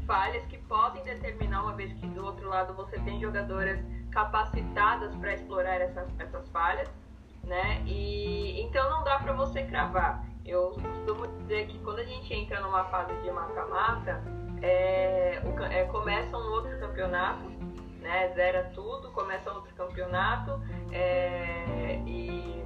falhas 0.07 0.45
que 0.47 0.59
podem 0.59 1.02
determinar, 1.05 1.62
uma 1.62 1.75
vez 1.75 1.93
que 1.93 2.07
do 2.09 2.25
outro 2.25 2.49
lado 2.49 2.75
você 2.75 2.99
tem 3.00 3.21
jogadoras 3.21 3.79
capacitadas 4.11 5.14
para 5.17 5.35
explorar 5.35 5.81
essas, 5.81 6.09
essas 6.19 6.49
falhas, 6.49 6.88
né? 7.45 7.83
E 7.87 8.61
então 8.62 8.88
não 8.91 9.05
dá 9.05 9.19
para 9.19 9.33
você 9.33 9.62
cravar. 9.64 10.25
Eu 10.44 10.70
costumo 10.70 11.26
dizer 11.38 11.66
que 11.68 11.78
quando 11.80 12.00
a 12.00 12.04
gente 12.04 12.32
entra 12.34 12.61
numa 12.61 12.84
fase 12.84 13.14
de 13.22 13.30
mata-mata, 13.30 14.22
é, 14.61 15.40
é, 15.70 15.84
começa 15.84 16.37
um 16.37 16.52
outro 16.52 16.78
campeonato, 16.78 17.44
né? 18.00 18.32
Zera 18.34 18.70
tudo, 18.75 19.11
começa 19.12 19.52
outro 19.52 19.72
campeonato 19.75 20.61
é, 20.92 22.00
e 22.06 22.62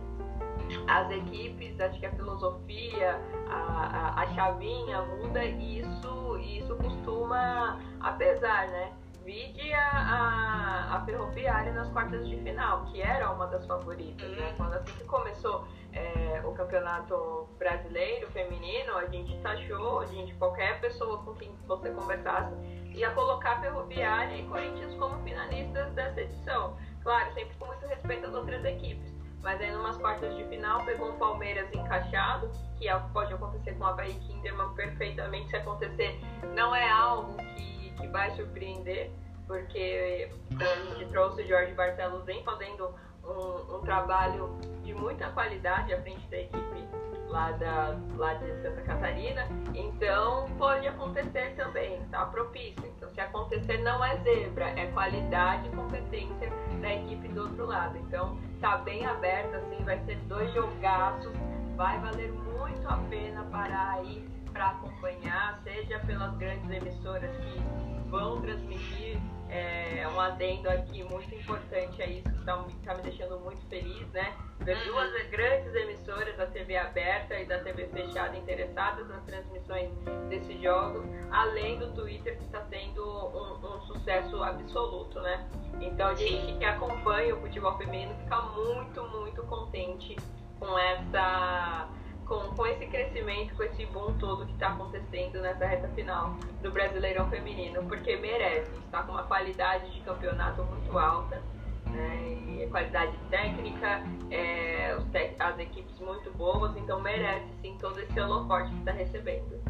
as 0.88 1.10
equipes, 1.10 1.78
acho 1.80 1.98
que 2.00 2.06
a 2.06 2.12
filosofia, 2.12 3.20
a, 3.48 4.14
a, 4.16 4.22
a 4.22 4.34
chavinha 4.34 5.02
muda 5.02 5.44
e 5.44 5.80
isso, 5.80 6.38
isso 6.38 6.76
costuma 6.76 7.78
apesar, 8.00 8.68
né? 8.68 8.92
Vide 9.26 9.72
a, 9.72 9.90
a, 9.90 10.96
a, 10.96 11.04
Ferroviária 11.04 11.72
nas 11.72 11.88
quartas 11.88 12.28
de 12.28 12.36
final, 12.44 12.84
que 12.84 13.02
era 13.02 13.28
uma 13.32 13.48
das 13.48 13.66
favoritas, 13.66 14.30
né? 14.36 14.54
Quando 14.56 14.74
assim 14.74 14.92
que 14.92 15.02
começou 15.02 15.66
é, 15.92 16.40
o 16.44 16.52
campeonato 16.52 17.48
brasileiro 17.58 18.30
feminino, 18.30 18.96
a 18.96 19.06
gente 19.06 19.36
taxou, 19.38 19.98
a 19.98 20.06
gente, 20.06 20.32
qualquer 20.34 20.80
pessoa 20.80 21.18
com 21.24 21.34
quem 21.34 21.52
você 21.66 21.90
conversasse, 21.90 22.54
ia 22.94 23.10
colocar 23.10 23.60
Ferroviária 23.60 24.36
e 24.36 24.46
Corinthians 24.46 24.94
como 24.94 25.20
finalistas 25.24 25.92
dessa 25.94 26.20
edição. 26.20 26.76
Claro, 27.02 27.34
sempre 27.34 27.56
com 27.56 27.66
muito 27.66 27.84
respeito 27.88 28.28
às 28.28 28.34
outras 28.34 28.64
equipes. 28.64 29.12
Mas 29.42 29.60
aí, 29.60 29.72
numas 29.72 29.96
quartas 29.96 30.36
de 30.36 30.44
final, 30.44 30.84
pegou 30.84 31.10
um 31.10 31.18
Palmeiras 31.18 31.68
encaixado, 31.72 32.50
que 32.78 32.88
é 32.88 32.96
pode 33.12 33.32
acontecer 33.32 33.74
com 33.74 33.86
a 33.86 33.92
Bahia 33.92 34.14
Kinderman 34.20 34.72
perfeitamente. 34.74 35.50
Se 35.50 35.56
acontecer, 35.56 36.20
não 36.54 36.74
é 36.74 36.88
algo 36.88 37.36
que, 37.56 37.75
que 37.96 38.06
vai 38.08 38.30
surpreender, 38.36 39.10
porque 39.46 40.30
a 40.60 40.94
gente 40.94 41.10
trouxe 41.10 41.42
o 41.42 41.46
Jorge 41.46 41.72
Barcelos 41.74 42.24
vem 42.24 42.42
fazendo 42.44 42.94
um, 43.24 43.76
um, 43.76 43.80
trabalho 43.80 44.58
de 44.82 44.94
muita 44.94 45.30
qualidade 45.30 45.92
à 45.92 46.00
frente 46.02 46.26
da 46.28 46.38
equipe 46.38 46.88
lá, 47.28 47.50
da, 47.52 47.96
lá 48.16 48.34
de 48.34 48.62
Santa 48.62 48.82
Catarina. 48.82 49.46
Então 49.74 50.46
pode 50.58 50.86
acontecer 50.86 51.54
também, 51.56 52.00
tá 52.10 52.26
propício. 52.26 52.84
Então 52.96 53.10
se 53.12 53.20
acontecer 53.20 53.78
não 53.78 54.04
é 54.04 54.16
zebra, 54.18 54.66
é 54.78 54.86
qualidade 54.92 55.68
e 55.68 55.76
competência 55.76 56.50
da 56.80 56.94
equipe 56.94 57.28
do 57.28 57.42
outro 57.42 57.66
lado. 57.66 57.98
Então 57.98 58.38
tá 58.60 58.78
bem 58.78 59.04
aberto, 59.04 59.54
assim, 59.54 59.82
vai 59.84 59.98
ser 60.04 60.16
dois 60.28 60.52
jogaços, 60.52 61.32
vai 61.76 61.98
valer 62.00 62.32
muito 62.32 62.88
a 62.88 62.96
pena 63.08 63.44
parar 63.44 63.94
aí 63.94 64.35
para 64.56 64.68
acompanhar, 64.68 65.60
seja 65.62 65.98
pelas 66.00 66.34
grandes 66.38 66.70
emissoras 66.70 67.30
que 67.36 68.08
vão 68.08 68.40
transmitir 68.40 69.18
é, 69.50 70.08
um 70.08 70.18
adendo 70.18 70.68
aqui 70.70 71.04
muito 71.04 71.32
importante 71.34 72.02
a 72.02 72.06
isso 72.06 72.28
que 72.28 72.38
está 72.38 72.64
tá 72.84 72.94
me 72.94 73.02
deixando 73.02 73.38
muito 73.40 73.60
feliz, 73.68 74.08
né? 74.12 74.34
Ver 74.60 74.76
uhum. 74.78 74.84
duas 74.86 75.28
grandes 75.28 75.74
emissoras 75.74 76.36
da 76.36 76.46
TV 76.46 76.76
aberta 76.76 77.38
e 77.38 77.44
da 77.44 77.58
TV 77.60 77.86
fechada 77.88 78.36
interessadas 78.36 79.06
nas 79.08 79.22
transmissões 79.24 79.90
desses 80.30 80.60
jogos, 80.60 81.04
além 81.30 81.78
do 81.78 81.92
Twitter 81.92 82.36
que 82.38 82.44
está 82.44 82.62
sendo 82.62 83.04
um, 83.04 83.76
um, 83.76 83.80
sucesso 83.82 84.42
absoluto, 84.42 85.20
né? 85.20 85.48
Então 85.80 86.08
a 86.08 86.14
gente 86.14 86.56
que 86.58 86.64
acompanha 86.64 87.36
o 87.36 87.40
futebol 87.42 87.76
feminino 87.76 88.14
fica 88.22 88.40
muito, 88.40 89.02
muito 89.08 89.42
contente 89.44 90.16
com 90.58 90.78
essa 90.78 91.88
com, 92.26 92.54
com 92.54 92.66
esse 92.66 92.86
crescimento, 92.86 93.54
com 93.54 93.62
esse 93.62 93.86
boom 93.86 94.12
todo 94.18 94.44
que 94.46 94.52
está 94.52 94.68
acontecendo 94.68 95.40
nessa 95.40 95.64
reta 95.64 95.88
final 95.88 96.36
do 96.62 96.70
Brasileirão 96.70 97.28
Feminino, 97.30 97.84
porque 97.84 98.16
merece, 98.16 98.70
está 98.84 99.02
com 99.02 99.12
uma 99.12 99.24
qualidade 99.24 99.90
de 99.92 100.00
campeonato 100.00 100.62
muito 100.64 100.98
alta, 100.98 101.42
né, 101.86 102.38
e 102.62 102.66
qualidade 102.68 103.16
técnica, 103.30 104.02
é, 104.30 104.96
as 105.38 105.58
equipes 105.58 105.98
muito 106.00 106.30
boas, 106.32 106.76
então 106.76 107.00
merece 107.00 107.46
sim 107.62 107.76
todo 107.80 107.98
esse 108.00 108.18
holofote 108.20 108.70
que 108.70 108.78
está 108.78 108.92
recebendo. 108.92 109.62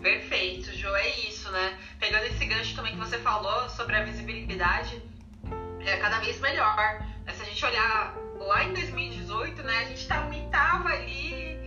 Perfeito, 0.00 0.72
Jo, 0.72 0.88
é 0.94 1.08
isso, 1.28 1.50
né? 1.50 1.78
Pegando 1.98 2.24
esse 2.24 2.44
gancho 2.46 2.74
também 2.74 2.92
que 2.92 2.98
você 2.98 3.18
falou 3.18 3.68
sobre 3.68 3.96
a 3.96 4.02
visibilidade, 4.02 5.02
é 5.84 5.96
cada 5.98 6.20
vez 6.20 6.40
melhor. 6.40 7.04
Se 7.28 7.42
a 7.42 7.44
gente 7.44 7.64
olhar 7.64 8.16
lá 8.38 8.64
em 8.64 8.72
2018, 8.72 9.62
né, 9.62 9.78
a 9.78 9.84
gente 9.84 10.08
também 10.08 10.48
tava 10.48 10.88
ali 10.88 11.59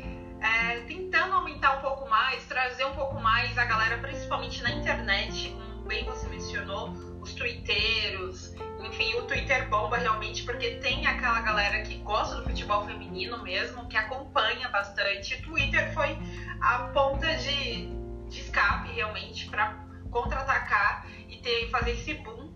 é, 0.44 0.82
tentando 0.82 1.34
aumentar 1.36 1.78
um 1.78 1.82
pouco 1.82 2.10
mais, 2.10 2.46
trazer 2.46 2.86
um 2.86 2.94
pouco 2.94 3.20
mais 3.20 3.58
a 3.58 3.64
galera, 3.64 3.98
principalmente 4.00 4.62
na 4.62 4.72
internet, 4.72 5.50
como 5.52 5.84
bem 5.84 6.04
você 6.04 6.28
mencionou, 6.28 6.90
os 7.22 7.34
twitteiros, 7.34 8.54
enfim, 8.82 9.16
o 9.16 9.22
Twitter 9.24 9.70
bomba 9.70 9.98
realmente 9.98 10.44
porque 10.44 10.72
tem 10.76 11.08
aquela 11.08 11.40
galera 11.40 11.82
que 11.84 11.98
gosta 12.00 12.36
do 12.36 12.44
futebol 12.44 12.86
feminino 12.86 13.42
mesmo, 13.42 13.88
que 13.88 13.96
acompanha 13.96 14.68
bastante. 14.68 15.36
O 15.36 15.42
Twitter 15.44 15.94
foi 15.94 16.18
a 16.62 16.80
ponta 16.94 17.34
de, 17.38 17.88
de 18.28 18.40
escape 18.42 18.92
realmente 18.92 19.50
para 19.50 19.82
contra-atacar 20.12 21.08
e 21.30 21.38
ter, 21.38 21.70
fazer 21.70 21.92
esse 21.92 22.16
boom 22.16 22.53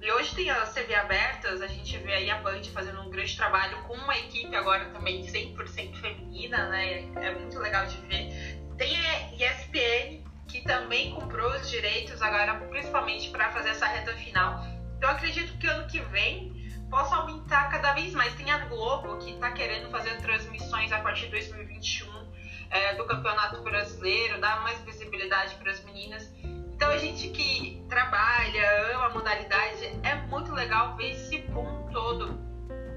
e 0.00 0.12
hoje 0.12 0.34
tem 0.34 0.48
as 0.50 0.72
TV 0.72 0.94
abertas, 0.94 1.60
a 1.60 1.66
gente 1.66 1.98
vê 1.98 2.12
aí 2.12 2.30
a 2.30 2.38
Band 2.38 2.62
fazendo 2.72 3.00
um 3.00 3.10
grande 3.10 3.36
trabalho 3.36 3.82
com 3.82 3.94
uma 3.94 4.16
equipe 4.16 4.54
agora 4.54 4.86
também 4.86 5.22
100% 5.22 6.00
feminina, 6.00 6.68
né? 6.68 7.00
É 7.16 7.34
muito 7.34 7.58
legal 7.58 7.84
de 7.86 7.96
ver. 8.02 8.58
Tem 8.76 8.96
a 8.96 9.34
ESPN, 9.34 10.22
que 10.46 10.62
também 10.62 11.12
comprou 11.14 11.50
os 11.50 11.68
direitos 11.68 12.22
agora, 12.22 12.54
principalmente 12.68 13.28
para 13.30 13.50
fazer 13.50 13.70
essa 13.70 13.86
reta 13.86 14.14
final. 14.14 14.64
Então 14.96 15.10
acredito 15.10 15.58
que 15.58 15.66
ano 15.66 15.88
que 15.88 16.00
vem 16.00 16.56
possa 16.88 17.16
aumentar 17.16 17.68
cada 17.68 17.92
vez 17.92 18.12
mais. 18.14 18.34
Tem 18.34 18.50
a 18.50 18.58
Globo, 18.66 19.18
que 19.18 19.32
está 19.32 19.50
querendo 19.50 19.90
fazer 19.90 20.16
transmissões 20.18 20.92
a 20.92 21.00
partir 21.00 21.26
de 21.26 21.32
2021 21.32 22.08
é, 22.70 22.94
do 22.94 23.04
Campeonato 23.04 23.60
Brasileiro, 23.62 24.40
dar 24.40 24.62
mais 24.62 24.80
visibilidade 24.82 25.54
para 25.56 25.72
as 25.72 25.84
meninas. 25.84 26.32
Então 26.78 26.90
a 26.90 26.96
gente 26.96 27.30
que 27.30 27.84
trabalha, 27.88 28.94
ama 28.94 29.06
a 29.06 29.10
modalidade, 29.10 29.98
é 30.04 30.14
muito 30.28 30.52
legal 30.52 30.94
ver 30.96 31.10
esse 31.10 31.38
boom 31.38 31.88
todo 31.90 32.38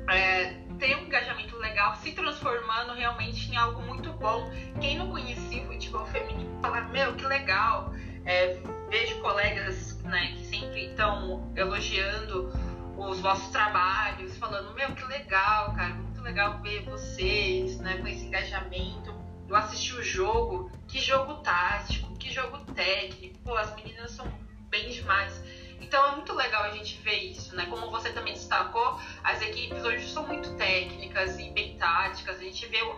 é, 0.07 0.53
ter 0.77 0.95
um 0.97 1.05
engajamento 1.05 1.57
legal, 1.57 1.95
se 1.95 2.11
transformando 2.11 2.93
realmente 2.93 3.51
em 3.51 3.57
algo 3.57 3.81
muito 3.81 4.13
bom. 4.13 4.51
Quem 4.79 4.99
não 4.99 5.09
conhecia 5.09 5.63
o 5.63 5.65
futebol 5.65 6.05
feminino 6.05 6.61
fala, 6.61 6.81
meu, 6.81 7.15
que 7.15 7.25
legal. 7.25 7.91
É, 8.23 8.59
vejo 8.87 9.19
colegas 9.19 9.99
né, 10.03 10.27
que 10.33 10.45
sempre 10.45 10.85
estão 10.91 11.51
elogiando 11.55 12.53
os 12.95 13.19
vossos 13.19 13.49
trabalhos, 13.49 14.37
falando, 14.37 14.75
meu, 14.75 14.93
que 14.93 15.03
legal, 15.05 15.73
cara, 15.73 15.95
muito 15.95 16.21
legal 16.21 16.61
ver 16.61 16.83
vocês, 16.83 17.79
né, 17.79 17.97
com 17.97 18.07
esse 18.07 18.25
engajamento. 18.27 19.20
Eu 19.51 19.57
assisti 19.57 19.93
o 19.93 20.01
jogo, 20.01 20.71
que 20.87 20.97
jogo 20.97 21.41
tático, 21.41 22.17
que 22.17 22.31
jogo 22.31 22.59
técnico, 22.73 23.37
pô, 23.39 23.53
as 23.53 23.75
meninas 23.75 24.11
são 24.11 24.25
bem 24.69 24.89
demais. 24.89 25.43
Então 25.81 26.05
é 26.05 26.15
muito 26.15 26.33
legal 26.33 26.63
a 26.63 26.71
gente 26.71 26.97
ver 27.01 27.17
isso, 27.17 27.53
né? 27.53 27.65
Como 27.65 27.91
você 27.91 28.13
também 28.13 28.33
destacou, 28.33 28.97
as 29.21 29.41
equipes 29.41 29.83
hoje 29.83 30.07
são 30.07 30.25
muito 30.25 30.55
técnicas 30.55 31.37
e 31.37 31.49
bem 31.49 31.75
táticas. 31.75 32.37
A 32.39 32.43
gente 32.43 32.65
vê 32.67 32.81
o, 32.81 32.97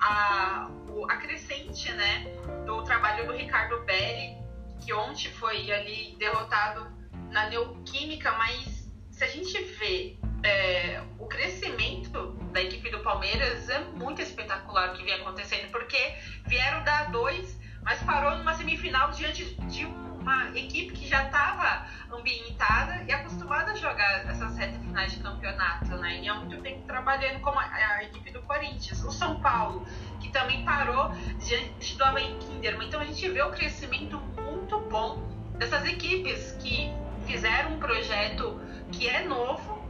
a, 0.00 0.68
o, 0.88 1.04
a 1.04 1.14
crescente, 1.18 1.92
né, 1.92 2.24
do 2.66 2.82
trabalho 2.82 3.24
do 3.28 3.32
Ricardo 3.32 3.84
Belli, 3.84 4.36
que 4.84 4.92
ontem 4.92 5.30
foi 5.30 5.70
ali 5.70 6.16
derrotado 6.18 6.84
na 7.30 7.48
Neoquímica, 7.48 8.32
mas 8.32 8.90
se 9.08 9.22
a 9.22 9.28
gente 9.28 9.56
vê 9.78 10.18
é, 10.42 11.00
o 11.18 11.26
crescimento 11.26 12.32
da 12.52 12.60
equipe 12.60 12.90
do 12.90 13.00
Palmeiras 13.00 13.68
é 13.68 13.80
muito 13.80 14.20
espetacular 14.20 14.90
o 14.90 14.96
que 14.96 15.04
vem 15.04 15.14
acontecendo, 15.14 15.70
porque 15.70 16.14
vieram 16.46 16.82
dar 16.84 17.10
dois, 17.10 17.58
mas 17.82 18.02
parou 18.02 18.36
numa 18.36 18.54
semifinal 18.54 19.10
diante 19.10 19.54
de 19.66 19.84
uma 20.22 20.50
equipe 20.56 20.92
que 20.92 21.08
já 21.08 21.24
estava 21.24 21.86
ambientada 22.12 23.02
e 23.08 23.12
acostumada 23.12 23.72
a 23.72 23.74
jogar 23.74 24.26
essas 24.28 24.56
retas 24.56 24.80
finais 24.80 25.12
de 25.12 25.18
campeonato, 25.18 25.96
né? 25.96 26.20
E 26.20 26.28
é 26.28 26.32
muito 26.32 26.60
bem 26.60 26.80
trabalhando 26.82 27.40
como 27.40 27.58
a, 27.58 27.64
a, 27.64 28.04
equipe 28.04 28.30
do 28.30 28.40
Corinthians. 28.42 29.02
O 29.02 29.10
São 29.10 29.40
Paulo, 29.40 29.84
que 30.20 30.28
também 30.30 30.64
parou 30.64 31.10
diante 31.44 31.96
do 31.96 32.04
Havaí 32.04 32.38
Kinderman. 32.38 32.86
Então 32.86 33.00
a 33.00 33.04
gente 33.04 33.28
vê 33.28 33.42
o 33.42 33.50
crescimento 33.50 34.16
muito 34.40 34.78
bom 34.82 35.18
dessas 35.58 35.84
equipes 35.86 36.52
que 36.60 36.92
fizeram 37.26 37.72
um 37.74 37.78
projeto 37.80 38.60
que 38.92 39.08
é 39.08 39.24
novo 39.24 39.81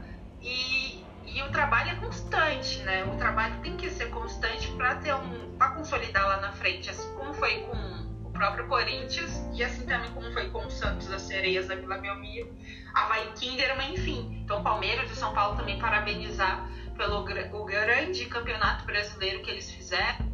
e, 0.43 1.05
e 1.25 1.43
o 1.43 1.51
trabalho 1.51 1.91
é 1.91 1.95
constante, 1.97 2.79
né? 2.83 3.05
O 3.05 3.17
trabalho 3.17 3.61
tem 3.61 3.77
que 3.77 3.91
ser 3.91 4.11
constante 4.11 4.69
para 4.73 4.97
ter 4.97 5.15
um 5.15 5.57
para 5.57 5.71
consolidar 5.71 6.27
lá 6.27 6.41
na 6.41 6.53
frente, 6.53 6.91
assim 6.91 7.15
como 7.15 7.33
foi 7.35 7.61
com 7.61 8.03
próprio 8.43 8.67
Corinthians, 8.67 9.47
e 9.53 9.63
assim 9.63 9.87
também 9.87 10.11
como 10.11 10.33
foi 10.33 10.51
com 10.51 10.67
o 10.67 10.71
Santos, 10.71 11.09
as 11.13 11.23
sereias 11.23 11.69
da 11.69 11.77
Vila 11.77 11.99
Belmiro, 11.99 12.53
Havaí 12.93 13.33
Kinderman, 13.35 13.95
enfim. 13.95 14.41
Então, 14.43 14.65
Palmeiras 14.65 15.09
e 15.11 15.15
São 15.15 15.33
Paulo 15.33 15.57
também 15.57 15.79
parabenizar 15.79 16.69
pelo 16.97 17.21
o 17.21 17.65
grande 17.65 18.27
campeonato 18.27 18.85
brasileiro 18.85 19.43
que 19.43 19.51
eles 19.51 19.71
fizeram, 19.71 20.33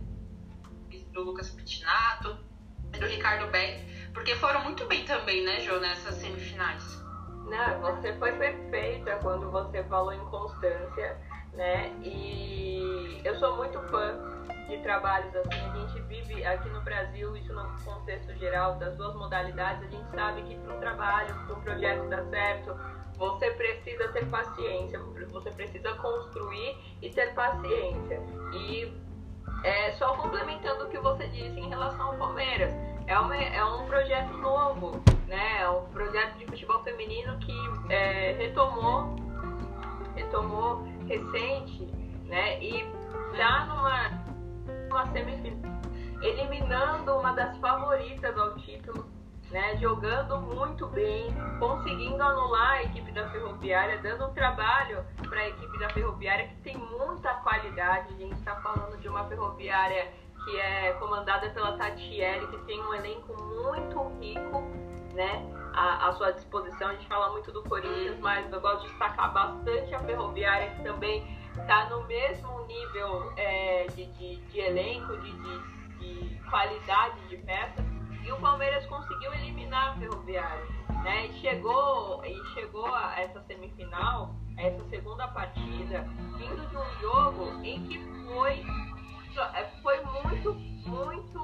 do 1.13 1.23
Lucas 1.23 1.51
Pitinato, 1.51 2.39
do 2.99 3.07
Ricardo 3.07 3.51
Beck, 3.51 4.11
porque 4.15 4.35
foram 4.37 4.65
muito 4.65 4.87
bem 4.87 5.05
também, 5.05 5.45
né, 5.45 5.61
Jô, 5.61 5.79
nessas 5.79 6.15
semifinais. 6.15 7.08
Não, 7.49 7.81
você 7.81 8.13
foi 8.15 8.33
perfeita 8.33 9.19
quando 9.23 9.51
você 9.51 9.83
falou 9.85 10.13
em 10.13 10.25
constância, 10.27 11.17
né? 11.55 11.91
E 12.03 13.21
eu 13.25 13.35
sou 13.37 13.57
muito 13.57 13.81
fã 13.89 14.19
de 14.69 14.79
trabalhos 14.79 15.35
assim. 15.35 15.59
A 15.59 15.77
gente 15.79 16.01
vive 16.03 16.45
aqui 16.45 16.69
no 16.69 16.81
Brasil, 16.83 17.35
isso 17.37 17.53
no 17.53 17.65
contexto 17.85 18.35
geral 18.35 18.77
das 18.77 18.95
duas 18.97 19.15
modalidades, 19.15 19.83
a 19.83 19.91
gente 19.91 20.11
sabe 20.11 20.43
que 20.43 20.55
para 20.57 20.75
um 20.75 20.81
trabalho, 20.81 21.35
para 21.47 21.57
um 21.57 21.61
projeto 21.61 22.09
dar 22.09 22.25
certo, 22.27 22.77
você 23.17 23.51
precisa 23.53 24.09
ter 24.09 24.27
paciência, 24.27 25.01
você 25.33 25.51
precisa 25.51 25.95
construir 25.95 26.77
e 27.03 27.11
ter 27.11 27.35
paciência. 27.35 28.23
E 28.53 28.93
é, 29.65 29.93
só 29.93 30.15
complementando 30.17 30.85
o 30.85 30.89
que 30.89 30.99
você 30.99 31.27
disse 31.29 31.59
em 31.59 31.69
relação 31.69 32.13
ao 32.13 32.17
Palmeiras, 32.17 32.73
é, 33.09 33.19
uma, 33.19 33.37
é 33.37 33.65
um 33.65 33.87
projeto 33.87 34.37
novo, 34.37 35.03
né? 35.27 35.63
É 35.63 35.71
um 35.71 35.87
projeto 35.87 36.37
de 36.37 36.47
futebol 36.47 36.83
feminino 36.85 37.39
que 37.39 37.53
é, 37.89 38.33
retomou, 38.33 39.17
retomou 40.15 40.85
recente, 41.07 41.87
né? 42.27 42.63
E 42.63 42.87
já 43.35 43.65
numa 43.65 44.29
uma 44.91 45.07
semifinal, 45.13 45.73
eliminando 46.23 47.17
uma 47.17 47.33
das 47.33 47.57
favoritas 47.59 48.37
ao 48.37 48.57
título, 48.57 49.07
né, 49.51 49.77
jogando 49.79 50.39
muito 50.41 50.87
bem, 50.89 51.29
conseguindo 51.59 52.23
anular 52.23 52.73
a 52.73 52.83
equipe 52.85 53.11
da 53.13 53.29
Ferroviária, 53.31 53.99
dando 53.99 54.27
um 54.27 54.35
trabalho 54.35 55.05
para 55.29 55.41
a 55.41 55.49
equipe 55.49 55.79
da 55.79 55.89
Ferroviária 55.91 56.49
que 56.49 56.57
tem 56.57 56.77
muita 56.77 57.33
qualidade. 57.35 58.13
A 58.13 58.17
gente 58.17 58.35
está 58.35 58.57
falando 58.57 58.99
de 58.99 59.09
uma 59.09 59.25
Ferroviária 59.25 60.11
que 60.49 60.59
é 60.59 60.93
comandada 60.95 61.51
pela 61.51 61.77
Tatiele, 61.77 62.47
que 62.47 62.57
tem 62.65 62.81
um 62.81 62.95
elenco 62.95 63.35
muito 63.43 64.09
rico, 64.19 64.63
né, 65.13 65.45
à, 65.75 66.11
sua 66.13 66.33
disposição. 66.33 66.89
A 66.89 66.93
gente 66.93 67.07
fala 67.07 67.31
muito 67.33 67.53
do 67.53 67.63
Corinthians, 67.65 68.19
mas 68.21 68.51
eu 68.51 68.61
gosto 68.61 68.83
de 68.83 68.89
destacar 68.89 69.33
bastante 69.33 69.95
a 69.95 70.01
Ferroviária, 70.01 70.71
que 70.71 70.83
também 70.83 71.39
está 71.53 71.91
no 71.91 72.07
mesmo 72.07 72.67
nível 72.67 73.33
é, 73.37 73.87
de, 73.95 74.07
de, 74.07 74.37
de, 74.37 74.59
elenco, 74.59 75.17
de, 75.19 75.33
de, 75.33 75.99
de, 75.99 76.41
qualidade 76.49 77.21
de 77.29 77.37
peças, 77.39 77.85
e 78.25 78.33
o 78.33 78.37
Palmeiras 78.39 78.87
conseguiu 78.87 79.33
eliminar 79.35 79.91
a 79.91 79.95
Ferroviária. 79.99 80.65
Né? 81.03 81.27
E 81.27 81.33
chegou, 81.41 82.25
e 82.25 82.45
chegou 82.55 82.87
a 82.87 83.21
essa 83.21 83.41
semifinal, 83.43 84.35
a 84.57 84.63
essa 84.63 84.83
segunda 84.89 85.29
partida, 85.29 86.07
vindo 86.37 86.69
de 86.69 86.77
um 86.77 87.01
jogo 87.01 87.65
em 87.65 87.87
que 87.87 87.99
foi, 88.27 88.65
foi 89.83 90.01
muito, 90.05 90.55
muito 90.87 91.39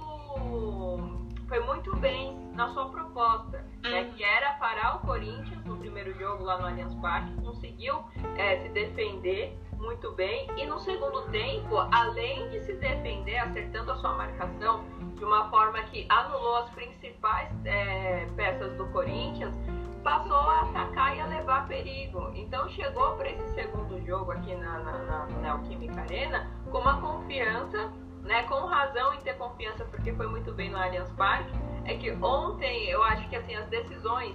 foi 1.49 1.61
muito 1.61 1.95
bem 1.97 2.37
na 2.55 2.69
sua 2.71 2.89
proposta, 2.89 3.65
né, 3.83 4.03
uhum. 4.03 4.13
que 4.13 4.25
era 4.25 4.55
parar 4.55 4.97
o 4.97 4.99
Corinthians 5.01 5.65
no 5.65 5.77
primeiro 5.77 6.17
jogo 6.19 6.43
lá 6.43 6.59
no 6.59 6.67
Allianz 6.67 6.95
Parque, 6.97 7.33
conseguiu 7.43 8.03
é, 8.37 8.59
se 8.61 8.69
defender 8.71 9.57
muito 9.77 10.13
bem. 10.13 10.49
E 10.57 10.67
no 10.67 10.79
segundo 10.81 11.31
tempo, 11.31 11.77
além 11.93 12.49
de 12.51 12.61
se 12.61 12.73
defender, 12.75 13.37
acertando 13.39 13.93
a 13.93 13.97
sua 13.97 14.15
marcação 14.15 14.85
de 15.17 15.25
uma 15.25 15.51
forma 15.51 15.83
que 15.85 16.07
anulou 16.09 16.57
as 16.57 16.71
principais 16.71 17.51
é, 17.65 18.27
peças 18.35 18.77
do 18.77 18.87
Corinthians, 18.87 19.55
passou 20.03 20.37
a 20.37 20.63
atacar 20.63 21.17
e 21.17 21.21
a 21.21 21.27
levar 21.27 21.67
perigo. 21.67 22.31
Então 22.35 22.69
chegou 22.69 23.17
para 23.17 23.31
esse 23.31 23.55
segundo 23.55 24.05
jogo 24.07 24.33
aqui 24.33 24.55
na, 24.55 24.79
na, 24.81 24.99
na 24.99 25.27
Neoquímica 25.27 26.01
Arena 26.01 26.51
com 26.75 26.81
uma 26.81 27.01
confiança, 27.01 27.93
né, 28.23 28.43
com 28.49 28.67
razão 28.67 29.15
em 29.15 29.21
ter 29.21 29.35
confiança 29.35 29.85
porque 29.85 30.13
foi 30.13 30.27
muito 30.27 30.53
bem 30.53 30.71
no 30.71 30.77
Allianz 30.77 31.09
Parque. 31.13 31.53
É 31.85 31.95
que 31.95 32.11
ontem 32.11 32.91
eu 32.91 33.01
acho 33.05 33.29
que 33.29 33.37
assim 33.37 33.55
as 33.55 33.69
decisões, 33.69 34.35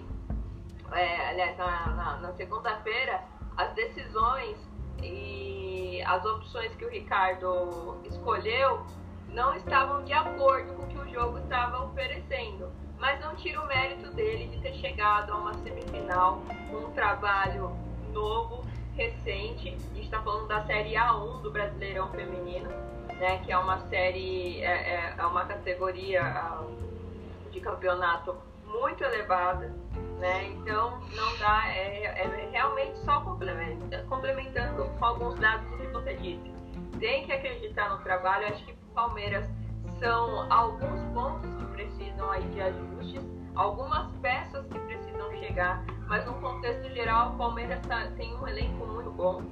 é, 0.93 1.31
aliás 1.31 1.57
na, 1.57 1.87
na, 1.87 2.17
na 2.21 2.33
segunda-feira, 2.35 3.21
as 3.57 3.73
decisões 3.73 4.57
e 5.03 6.01
as 6.05 6.23
opções 6.23 6.73
que 6.75 6.85
o 6.85 6.89
Ricardo 6.89 7.99
escolheu 8.05 8.85
não 9.27 9.53
estavam 9.55 10.05
de 10.05 10.13
acordo 10.13 10.73
com 10.75 10.83
o 10.83 10.87
que 10.87 10.97
o 10.97 11.09
jogo 11.09 11.39
estava 11.39 11.83
oferecendo. 11.83 12.71
Mas 12.97 13.19
não 13.19 13.35
tira 13.35 13.61
o 13.61 13.67
mérito 13.67 14.11
dele 14.11 14.47
de 14.47 14.61
ter 14.61 14.75
chegado 14.75 15.33
a 15.33 15.35
uma 15.35 15.53
semifinal 15.55 16.41
com 16.71 16.77
um 16.77 16.91
trabalho 16.91 17.75
novo, 18.13 18.63
recente. 18.99 19.69
A 19.69 19.95
gente 19.95 20.01
está 20.01 20.21
falando 20.21 20.47
da 20.47 20.65
Série 20.65 20.93
A1 20.93 21.41
do 21.41 21.51
Brasileirão 21.51 22.09
Feminino, 22.11 22.69
né, 23.19 23.39
que 23.45 23.51
é 23.51 23.57
uma 23.57 23.79
série, 23.87 24.61
é, 24.61 24.67
é, 24.67 25.15
é 25.17 25.25
uma 25.25 25.45
categoria 25.45 26.21
ah, 26.21 26.65
de 27.51 27.59
campeonato 27.59 28.35
muito 28.65 29.03
elevada 29.03 29.73
né? 30.19 30.49
Então 30.49 30.99
não 31.15 31.37
dá, 31.37 31.63
é, 31.67 32.03
é 32.03 32.49
realmente 32.51 32.97
só 32.99 33.21
complementando, 33.21 34.05
complementando 34.07 34.85
com 34.85 35.05
alguns 35.05 35.35
dados 35.39 35.67
do 35.71 35.77
que 35.77 35.87
você 35.87 36.13
disse. 36.15 36.51
Tem 36.99 37.25
que 37.25 37.31
acreditar 37.31 37.89
no 37.89 37.97
trabalho, 38.03 38.47
acho 38.47 38.63
que 38.65 38.73
Palmeiras 38.93 39.49
são 39.99 40.51
alguns 40.51 41.01
pontos 41.13 41.49
que 41.55 41.65
precisam 41.67 42.29
aí 42.31 42.43
de 42.49 42.61
ajustes, 42.61 43.23
algumas 43.55 44.11
peças 44.21 44.65
que 44.67 44.79
precisam 44.79 45.31
chegar, 45.37 45.83
mas 46.09 46.25
no 46.25 46.33
contexto 46.41 46.89
geral 46.89 47.33
o 47.33 47.37
Palmeiras 47.37 47.79
tá, 47.87 48.07
tem 48.17 48.35
um 48.35 48.47
elenco 48.47 48.85
muito 48.87 49.11
bom, 49.11 49.43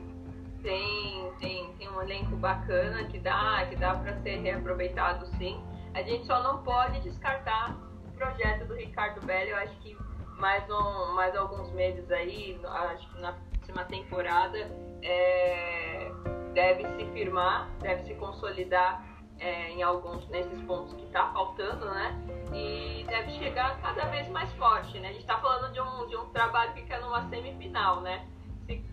tem, 0.64 1.32
tem, 1.40 1.72
tem 1.74 1.90
um 1.90 2.02
elenco 2.02 2.36
bacana 2.36 3.04
que 3.06 3.20
dá, 3.20 3.66
que 3.70 3.76
dá 3.76 3.94
para 3.96 4.20
ser 4.22 4.42
reaproveitado 4.42 5.28
sim. 5.38 5.64
A 5.94 6.02
gente 6.02 6.26
só 6.26 6.42
não 6.42 6.64
pode 6.64 7.00
descartar 7.02 7.78
o 8.08 8.12
projeto 8.18 8.68
do 8.68 8.74
Ricardo 8.74 9.24
Belli, 9.26 9.52
eu 9.52 9.58
acho 9.58 9.76
que 9.78 9.96
mais, 10.40 10.68
um, 10.70 11.14
mais 11.14 11.36
alguns 11.36 11.72
meses 11.74 12.10
aí, 12.12 12.60
acho 12.66 13.08
que 13.14 13.22
na 13.22 13.34
próxima 13.34 13.86
temporada, 13.86 14.58
é, 15.04 16.12
deve 16.54 16.88
se 16.96 17.06
firmar, 17.12 17.70
deve 17.82 18.04
se 18.06 18.16
consolidar 18.16 19.07
é, 19.40 19.72
em 19.72 19.84
alguns 19.84 20.28
nesses 20.30 20.62
pontos 20.64 20.94
que 20.94 21.04
está 21.04 21.32
faltando, 21.32 21.86
né? 21.86 22.16
E 22.54 23.04
deve 23.08 23.32
chegar 23.34 23.80
cada 23.82 24.06
vez 24.06 24.28
mais 24.30 24.52
forte, 24.54 25.00
né? 25.00 25.10
A 25.10 25.12
gente 25.12 25.22
está 25.22 25.38
falando 25.40 25.72
de 25.72 25.82
um, 25.82 26.08
de 26.08 26.16
um 26.16 26.26
trabalho 26.30 26.74
que 26.74 26.82
fica 26.82 27.00
numa 27.00 27.28
semifinal, 27.30 28.02
né? 28.02 28.26
Se, 28.66 28.84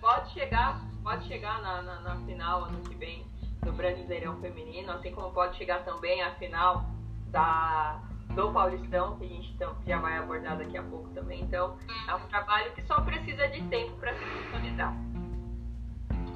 pode 0.00 0.30
chegar, 0.32 0.80
pode 1.02 1.26
chegar 1.28 1.62
na, 1.62 1.82
na, 1.82 2.00
na 2.00 2.16
final 2.26 2.64
ano 2.64 2.80
que 2.82 2.94
vem 2.94 3.24
do 3.62 3.72
Brasileirão 3.72 4.40
Feminino, 4.40 4.92
assim 4.92 5.12
como 5.12 5.30
pode 5.32 5.56
chegar 5.56 5.84
também 5.84 6.20
à 6.22 6.32
final 6.34 6.84
da, 7.28 8.02
do 8.34 8.52
Paulistão, 8.52 9.16
que 9.16 9.24
a 9.24 9.28
gente 9.28 9.56
já 9.86 9.98
vai 9.98 10.18
abordar 10.18 10.58
daqui 10.58 10.76
a 10.76 10.82
pouco 10.82 11.08
também. 11.10 11.40
Então, 11.42 11.78
é 12.08 12.14
um 12.14 12.26
trabalho 12.26 12.72
que 12.72 12.82
só 12.82 13.00
precisa 13.00 13.46
de 13.48 13.62
tempo 13.68 13.92
para 13.98 14.12
se 14.14 14.24
consolidar. 14.24 14.94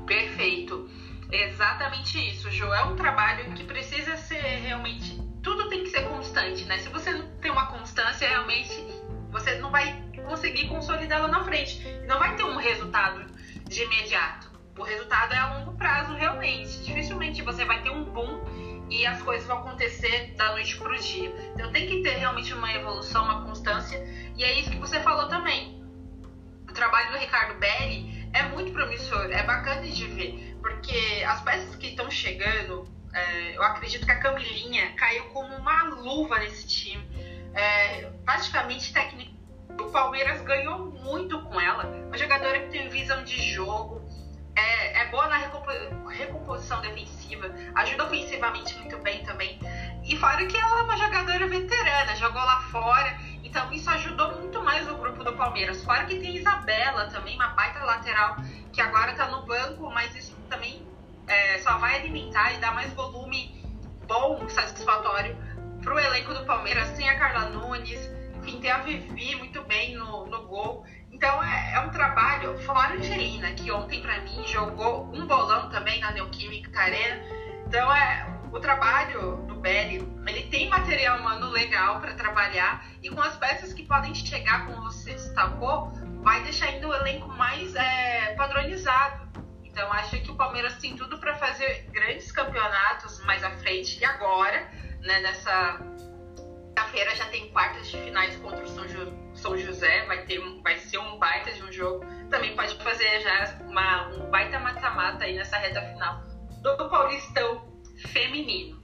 Perfeito. 0.06 0.88
Exatamente 1.30 2.18
isso, 2.30 2.50
Jo. 2.50 2.72
É 2.72 2.84
um 2.84 2.96
trabalho 2.96 3.52
que 3.52 3.64
precisa 3.64 4.16
ser 4.16 4.40
realmente. 4.40 5.20
Tudo 5.42 5.68
tem 5.68 5.82
que 5.82 5.90
ser 5.90 6.02
constante, 6.02 6.64
né? 6.64 6.78
Se 6.78 6.88
você 6.88 7.10
não 7.12 7.26
tem 7.38 7.50
uma 7.50 7.66
constância, 7.66 8.28
realmente 8.28 8.84
você 9.30 9.56
não 9.56 9.70
vai 9.70 10.04
conseguir 10.24 10.68
consolidar 10.68 11.22
lá 11.22 11.28
na 11.28 11.44
frente. 11.44 11.82
Não 12.06 12.18
vai 12.18 12.34
ter 12.36 12.44
um 12.44 12.56
resultado 12.56 13.26
de 13.64 13.82
imediato. 13.82 14.50
O 14.78 14.82
resultado 14.82 15.32
é 15.32 15.38
a 15.38 15.58
longo 15.58 15.76
prazo, 15.76 16.14
realmente. 16.14 16.82
Dificilmente 16.84 17.42
você 17.42 17.64
vai 17.64 17.82
ter 17.82 17.90
um 17.90 18.04
boom 18.04 18.44
e 18.88 19.06
as 19.06 19.20
coisas 19.22 19.46
vão 19.46 19.58
acontecer 19.58 20.34
da 20.36 20.52
noite 20.52 20.76
para 20.76 20.92
o 20.92 20.98
dia. 20.98 21.34
Então 21.54 21.72
tem 21.72 21.86
que 21.86 22.02
ter 22.02 22.16
realmente 22.16 22.52
uma 22.54 22.72
evolução, 22.72 23.24
uma 23.24 23.44
constância. 23.44 23.98
E 24.36 24.44
é 24.44 24.60
isso 24.60 24.70
que 24.70 24.78
você 24.78 25.00
falou 25.00 25.28
também. 25.28 25.82
O 26.68 26.72
trabalho 26.72 27.12
do 27.12 27.18
Ricardo 27.18 27.58
Belli 27.58 28.15
é 28.32 28.42
muito 28.44 28.72
promissor, 28.72 29.30
é 29.30 29.42
bacana 29.42 29.82
de 29.82 30.06
ver, 30.08 30.56
porque 30.60 31.24
as 31.26 31.40
peças 31.42 31.76
que 31.76 31.88
estão 31.88 32.10
chegando, 32.10 32.88
é, 33.12 33.56
eu 33.56 33.62
acredito 33.62 34.04
que 34.04 34.12
a 34.12 34.18
Camilinha 34.18 34.92
caiu 34.96 35.24
como 35.26 35.54
uma 35.56 35.84
luva 35.84 36.38
nesse 36.38 36.66
time. 36.66 37.04
É, 37.54 38.10
praticamente 38.24 38.92
técnico. 38.92 39.34
O 39.80 39.90
Palmeiras 39.90 40.42
ganhou 40.42 40.90
muito 40.90 41.40
com 41.42 41.58
ela. 41.58 41.84
Uma 41.84 42.18
jogadora 42.18 42.60
que 42.60 42.68
tem 42.68 42.88
visão 42.90 43.24
de 43.24 43.40
jogo, 43.54 44.02
é, 44.54 45.00
é 45.00 45.04
boa 45.08 45.28
na 45.28 45.36
recomposição 46.08 46.80
defensiva, 46.80 47.54
ajuda 47.74 48.04
ofensivamente 48.04 48.74
muito 48.78 48.98
bem 48.98 49.24
também. 49.24 49.58
E 50.02 50.16
fora 50.16 50.44
que 50.46 50.56
ela 50.56 50.80
é 50.80 50.82
uma 50.82 50.96
jogadora 50.96 51.46
veterana, 51.46 52.16
jogou 52.16 52.40
lá 52.40 52.60
fora, 52.70 53.18
então 53.56 53.72
isso 53.72 53.88
ajudou 53.88 54.36
muito 54.36 54.62
mais 54.62 54.86
o 54.86 54.96
grupo 54.96 55.24
do 55.24 55.32
Palmeiras. 55.32 55.82
Fora 55.82 56.04
que 56.04 56.20
tem 56.20 56.36
Isabela 56.36 57.06
também, 57.06 57.36
uma 57.36 57.48
baita 57.48 57.82
lateral, 57.86 58.36
que 58.70 58.82
agora 58.82 59.14
tá 59.14 59.28
no 59.28 59.46
banco, 59.46 59.90
mas 59.90 60.14
isso 60.14 60.36
também 60.50 60.86
é, 61.26 61.58
só 61.60 61.78
vai 61.78 61.96
alimentar 61.96 62.52
e 62.52 62.58
dar 62.58 62.74
mais 62.74 62.92
volume 62.92 63.64
bom, 64.06 64.46
satisfatório 64.50 65.34
pro 65.82 65.98
elenco 65.98 66.34
do 66.34 66.44
Palmeiras. 66.44 66.90
Tem 66.90 67.08
a 67.08 67.18
Carla 67.18 67.48
Nunes, 67.48 67.98
enfim, 68.42 68.60
tem 68.60 68.70
a 68.70 68.82
Vivi 68.82 69.34
muito 69.36 69.62
bem 69.62 69.94
no, 69.94 70.26
no 70.26 70.46
gol. 70.46 70.84
Então 71.10 71.42
é, 71.42 71.76
é 71.76 71.80
um 71.80 71.88
trabalho, 71.88 72.58
fora 72.58 72.92
a 72.92 72.96
Angelina, 72.98 73.52
que 73.52 73.72
ontem 73.72 74.02
para 74.02 74.20
mim 74.20 74.46
jogou 74.46 75.10
um 75.14 75.26
bolão 75.26 75.70
também 75.70 75.98
na 76.00 76.10
Neoquímica 76.10 76.78
Arena. 76.78 77.22
Então 77.66 77.90
é 77.90 78.35
o 78.56 78.60
trabalho 78.60 79.36
do 79.46 79.54
Belly, 79.56 79.98
ele 80.26 80.44
tem 80.44 80.68
material 80.68 81.18
humano 81.18 81.50
legal 81.50 82.00
para 82.00 82.14
trabalhar 82.14 82.84
e 83.02 83.10
com 83.10 83.20
as 83.20 83.36
peças 83.36 83.72
que 83.72 83.82
podem 83.84 84.14
chegar, 84.14 84.66
como 84.66 84.82
você 84.82 85.12
destacou, 85.12 85.92
vai 86.22 86.42
deixar 86.42 86.66
ainda 86.66 86.88
o 86.88 86.94
elenco 86.94 87.28
mais 87.28 87.74
é, 87.74 88.34
padronizado. 88.34 89.26
Então 89.62 89.92
acho 89.92 90.18
que 90.22 90.30
o 90.30 90.34
Palmeiras 90.34 90.74
tem 90.78 90.96
tudo 90.96 91.18
para 91.18 91.34
fazer 91.36 91.86
grandes 91.92 92.32
campeonatos 92.32 93.22
mais 93.26 93.44
à 93.44 93.50
frente 93.50 94.00
e 94.00 94.04
agora, 94.04 94.70
né, 95.02 95.20
nessa 95.20 95.78
feira 96.90 97.14
já 97.14 97.26
tem 97.26 97.50
quartas 97.50 97.88
de 97.88 97.98
finais 97.98 98.36
contra 98.36 98.64
o 98.64 98.68
São 98.68 98.86
são 99.34 99.58
José, 99.58 100.06
vai, 100.06 100.22
ter, 100.24 100.40
vai 100.62 100.78
ser 100.78 100.96
um 100.98 101.18
baita 101.18 101.52
de 101.52 101.62
um 101.62 101.70
jogo. 101.70 102.06
Também 102.30 102.56
pode 102.56 102.74
fazer 102.82 103.20
já 103.20 103.58
uma, 103.66 104.08
um 104.08 104.30
baita 104.30 104.58
mata-mata 104.58 105.24
aí 105.24 105.36
nessa 105.36 105.58
reta 105.58 105.82
final 105.82 106.22
do 106.62 106.88
Paulistão 106.88 107.75
feminino. 108.06 108.80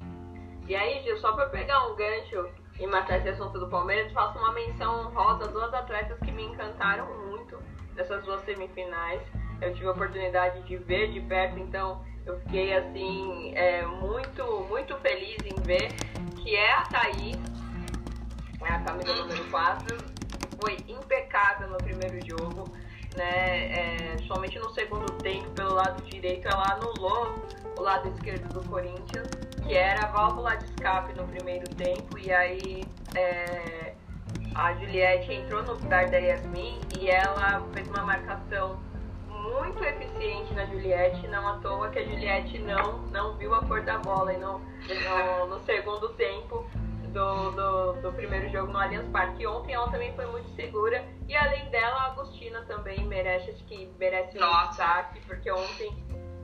E 0.69 0.75
aí, 0.75 1.03
Gil, 1.03 1.19
só 1.19 1.33
para 1.33 1.47
pegar 1.47 1.87
um 1.87 1.97
gancho 1.97 2.49
e 2.79 2.87
matar 2.87 3.19
esse 3.19 3.29
assunto 3.31 3.59
do 3.59 3.69
Palmeiras, 3.69 4.13
faço 4.13 4.39
uma 4.39 4.53
menção 4.53 5.07
honrosa 5.07 5.45
a 5.45 5.49
duas 5.49 5.75
atletas 5.75 6.19
que 6.21 6.33
me 6.33 6.45
encantaram 6.45 7.07
muito 7.27 7.59
nessas 7.95 8.25
duas 8.25 8.45
semifinais. 8.45 9.21
Eu 9.61 9.73
tive 9.75 9.87
a 9.87 9.93
oportunidade 9.93 10.63
de 10.63 10.77
ver 10.77 11.13
de 11.13 11.21
perto, 11.21 11.59
então 11.59 12.05
eu 12.27 12.39
fiquei 12.41 12.75
assim 12.77 13.53
é, 13.55 13.85
muito, 13.85 14.67
muito 14.69 14.97
feliz 14.99 15.37
em 15.45 15.61
ver 15.63 15.93
que 16.43 16.57
é 16.57 16.73
a 16.73 16.83
Thaís, 16.83 17.37
é 18.61 18.73
a 18.73 18.81
camisa 18.81 19.15
número 19.15 19.45
4, 19.51 19.97
foi 20.61 20.77
impecável 20.89 21.69
no 21.69 21.77
primeiro 21.79 22.19
jogo, 22.27 22.65
né? 23.17 24.15
É, 24.15 24.19
somente 24.27 24.59
no 24.59 24.71
segundo 24.71 25.13
tempo, 25.19 25.51
pelo 25.51 25.75
lado 25.75 26.03
direito, 26.05 26.49
ela 26.49 26.73
anulou 26.73 27.35
o 27.83 27.85
lado 27.85 28.09
esquerdo 28.11 28.49
do 28.55 28.69
Corinthians, 28.69 29.29
que 29.67 29.75
era 29.75 30.05
a 30.05 30.07
válvula 30.07 30.57
de 30.57 30.67
escape 30.67 31.13
no 31.15 31.27
primeiro 31.27 31.69
tempo, 31.75 32.17
e 32.17 32.33
aí 32.33 32.85
é, 33.17 33.95
a 34.55 34.73
Juliette 34.75 35.33
entrou 35.33 35.65
no 35.65 35.73
lugar 35.73 36.09
da 36.09 36.17
Yasmin 36.17 36.81
e 36.97 37.11
ela 37.11 37.61
fez 37.75 37.89
uma 37.89 38.05
marcação 38.05 38.79
muito 39.27 39.83
eficiente 39.83 40.55
na 40.55 40.65
Juliette, 40.67 41.27
não 41.27 41.49
à 41.49 41.59
toa 41.59 41.91
que 41.91 41.99
a 41.99 42.05
Juliette 42.05 42.57
não, 42.61 42.99
não 43.09 43.37
viu 43.37 43.53
a 43.53 43.61
cor 43.67 43.83
da 43.83 43.99
bola 43.99 44.33
e 44.33 44.39
no, 44.39 44.61
no, 44.61 45.47
no 45.49 45.65
segundo 45.65 46.11
tempo 46.11 46.65
do, 47.09 47.51
do, 47.51 47.93
do, 48.01 48.13
primeiro 48.13 48.49
jogo 48.51 48.73
no 48.73 48.79
Allianz 48.79 49.09
Parque. 49.09 49.45
Ontem 49.45 49.75
ela 49.75 49.91
também 49.91 50.15
foi 50.15 50.27
muito 50.27 50.49
segura. 50.55 51.05
E 51.29 51.37
além 51.37 51.69
dela, 51.71 51.97
a 51.97 52.07
Agostina 52.13 52.63
também 52.63 53.05
merece, 53.07 53.51
acho 53.51 53.65
que 53.65 53.93
merece 53.99 54.39
um 54.39 54.69
destaque, 54.69 55.21
porque 55.27 55.51
ontem 55.51 55.93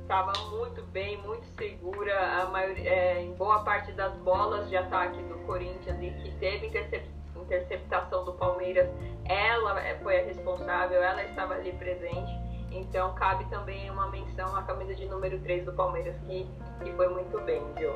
estava 0.08 0.32
muito 0.48 0.82
bem, 0.84 1.18
muito 1.18 1.46
segura, 1.58 2.48
maioria, 2.50 2.90
é, 2.90 3.20
em 3.20 3.34
boa 3.34 3.62
parte 3.62 3.92
das 3.92 4.16
bolas 4.16 4.66
de 4.70 4.74
ataque 4.74 5.22
do 5.24 5.34
Corinthians 5.40 6.00
e 6.00 6.10
que 6.22 6.30
teve 6.36 6.68
intercep 6.68 7.06
interceptação 7.36 8.24
do 8.24 8.32
Palmeiras, 8.32 8.88
ela 9.24 9.80
é, 9.80 9.96
foi 10.02 10.20
a 10.20 10.24
responsável, 10.24 11.02
ela 11.02 11.22
estava 11.22 11.54
ali 11.54 11.72
presente. 11.72 12.30
Então 12.70 13.14
cabe 13.14 13.44
também 13.48 13.88
uma 13.90 14.08
menção 14.08 14.54
à 14.56 14.62
camisa 14.62 14.94
de 14.94 15.06
número 15.06 15.38
3 15.40 15.64
do 15.64 15.72
Palmeiras, 15.72 16.14
que, 16.26 16.46
que 16.82 16.92
foi 16.92 17.08
muito 17.08 17.38
bem, 17.42 17.62
viu? 17.76 17.94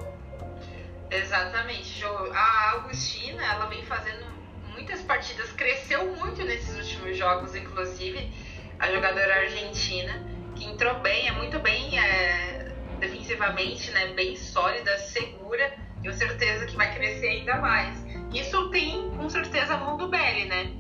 Exatamente, 1.11 1.99
Jo. 1.99 2.09
A 2.33 2.73
Augustina, 2.73 3.43
ela 3.43 3.67
vem 3.67 3.85
fazendo 3.85 4.25
muitas 4.71 5.03
partidas, 5.03 5.51
cresceu 5.53 6.15
muito 6.15 6.43
nesses 6.45 6.77
últimos 6.77 7.17
jogos, 7.17 7.55
inclusive 7.55 8.31
a 8.79 8.91
jogadora 8.91 9.35
argentina, 9.41 10.25
que 10.55 10.65
entrou 10.65 11.01
bem, 11.01 11.29
é 11.29 11.33
muito 11.33 11.59
bem 11.61 11.99
é, 11.99 12.73
defensivamente, 12.99 13.91
né, 13.91 14.09
bem 14.09 14.37
sólida, 14.37 14.97
segura, 14.99 15.73
tenho 16.01 16.15
certeza 16.15 16.67
que 16.67 16.77
vai 16.77 16.95
crescer 16.95 17.29
ainda 17.29 17.57
mais. 17.57 18.05
Isso 18.33 18.71
tem 18.71 19.11
com 19.11 19.29
certeza 19.29 19.75
a 19.75 19.77
mão 19.79 19.97
do 19.97 20.09
Belly, 20.09 20.47
né, 20.47 20.73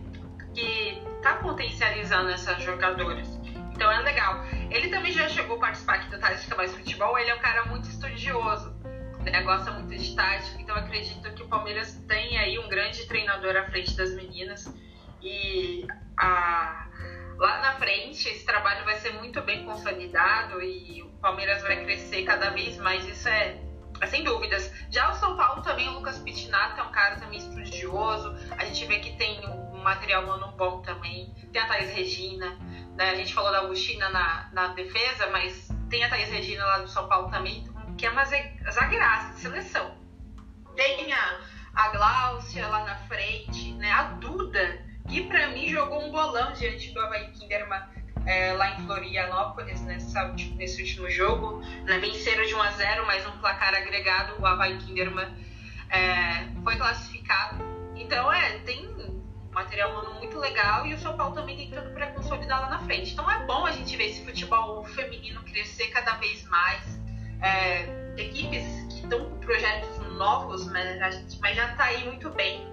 que 0.54 1.02
tá 1.22 1.36
potencializando 1.36 2.30
essas 2.30 2.62
jogadoras. 2.62 3.28
Então 3.74 3.90
é 3.90 4.00
legal. 4.00 4.44
Ele 4.70 4.88
também 4.88 5.12
já 5.12 5.28
chegou 5.28 5.56
a 5.56 5.60
participar 5.60 5.94
aqui 5.94 6.10
do 6.10 6.18
Tática 6.18 6.56
Mais 6.56 6.74
Futebol, 6.74 7.18
ele 7.18 7.30
é 7.30 7.34
um 7.34 7.40
cara 7.40 7.64
muito 7.66 7.88
estudioso 7.88 8.82
né, 9.30 9.42
gosta 9.42 9.70
muito 9.70 9.94
de 9.96 10.14
tática, 10.14 10.60
então 10.60 10.74
acredito 10.74 11.32
que 11.32 11.42
o 11.42 11.48
Palmeiras 11.48 11.94
tem 12.08 12.38
aí 12.38 12.58
um 12.58 12.68
grande 12.68 13.06
treinador 13.06 13.56
à 13.56 13.64
frente 13.64 13.96
das 13.96 14.14
meninas 14.14 14.72
e 15.22 15.86
a, 16.16 16.88
lá 17.42 17.58
na 17.58 17.72
frente 17.72 18.28
esse 18.28 18.46
trabalho 18.46 18.84
vai 18.84 18.94
ser 19.00 19.14
muito 19.14 19.42
bem 19.42 19.64
consolidado 19.64 20.62
e 20.62 21.02
o 21.02 21.08
Palmeiras 21.20 21.60
vai 21.62 21.82
crescer 21.82 22.22
cada 22.22 22.50
vez 22.50 22.78
mais, 22.78 23.04
isso 23.04 23.28
é, 23.28 23.60
é 24.00 24.06
sem 24.06 24.22
dúvidas. 24.22 24.72
Já 24.88 25.10
o 25.10 25.14
São 25.14 25.36
Paulo 25.36 25.60
também, 25.60 25.88
o 25.88 25.94
Lucas 25.94 26.20
Pitinato 26.20 26.80
é 26.80 26.84
um 26.84 26.92
cara 26.92 27.16
também 27.16 27.40
estudioso, 27.40 28.32
a 28.56 28.64
gente 28.64 28.86
vê 28.86 29.00
que 29.00 29.16
tem 29.16 29.44
um 29.44 29.82
material 29.82 30.22
humano 30.22 30.52
bom 30.56 30.82
também, 30.82 31.34
tem 31.52 31.60
a 31.60 31.66
Thais 31.66 31.92
Regina, 31.92 32.56
né, 32.96 33.10
a 33.10 33.16
gente 33.16 33.34
falou 33.34 33.50
da 33.50 33.58
Agostina 33.58 34.08
na, 34.10 34.48
na 34.52 34.68
defesa, 34.68 35.28
mas 35.30 35.68
tem 35.90 36.04
a 36.04 36.08
Thais 36.08 36.30
Regina 36.30 36.64
lá 36.64 36.78
do 36.78 36.88
São 36.88 37.08
Paulo 37.08 37.28
também, 37.28 37.66
que 37.98 38.06
é 38.06 38.10
uma 38.10 38.24
zagueiraça 38.24 39.34
de 39.34 39.40
seleção. 39.40 39.98
Tem 40.76 41.12
a, 41.12 41.40
a 41.74 41.88
Gláucia 41.88 42.68
lá 42.68 42.84
na 42.84 42.94
frente, 42.94 43.72
né? 43.74 43.90
A 43.90 44.04
Duda, 44.04 44.91
que 45.08 45.22
para 45.22 45.48
mim 45.48 45.68
jogou 45.68 46.04
um 46.04 46.10
bolão 46.10 46.52
diante 46.52 46.92
do 46.92 47.00
Havaí 47.00 47.30
Kinderman 47.32 47.82
é, 48.26 48.52
lá 48.52 48.74
em 48.74 48.86
Florianópolis 48.86 49.80
nessa, 49.82 50.28
nesse 50.56 50.82
último 50.82 51.10
jogo. 51.10 51.60
Né? 51.84 51.98
Venceram 51.98 52.44
de 52.44 52.54
1 52.54 52.62
a 52.62 52.70
0 52.70 53.06
mas 53.06 53.26
um 53.26 53.38
placar 53.38 53.74
agregado, 53.74 54.40
o 54.40 54.46
Havaí 54.46 54.78
Kinderman 54.78 55.28
é, 55.90 56.48
foi 56.62 56.76
classificado. 56.76 57.62
Então, 57.96 58.32
é, 58.32 58.58
tem 58.60 58.90
material 59.52 59.90
humano 59.90 60.14
muito 60.14 60.38
legal 60.38 60.86
e 60.86 60.94
o 60.94 60.98
São 60.98 61.16
Paulo 61.16 61.34
também 61.34 61.56
tem 61.56 61.70
tudo 61.70 61.92
para 61.92 62.06
consolidar 62.08 62.62
lá 62.62 62.70
na 62.70 62.78
frente. 62.80 63.12
Então, 63.12 63.30
é 63.30 63.44
bom 63.44 63.66
a 63.66 63.72
gente 63.72 63.96
ver 63.96 64.06
esse 64.06 64.24
futebol 64.24 64.84
feminino 64.84 65.42
crescer 65.44 65.88
cada 65.88 66.14
vez 66.16 66.42
mais 66.48 67.00
é, 67.42 68.14
equipes 68.16 68.64
que 68.88 69.02
estão 69.02 69.24
com 69.28 69.38
projetos 69.40 69.98
novos, 70.16 70.66
mas, 70.70 71.38
mas 71.40 71.56
já 71.56 71.70
está 71.70 71.84
aí 71.84 72.04
muito 72.06 72.30
bem. 72.30 72.71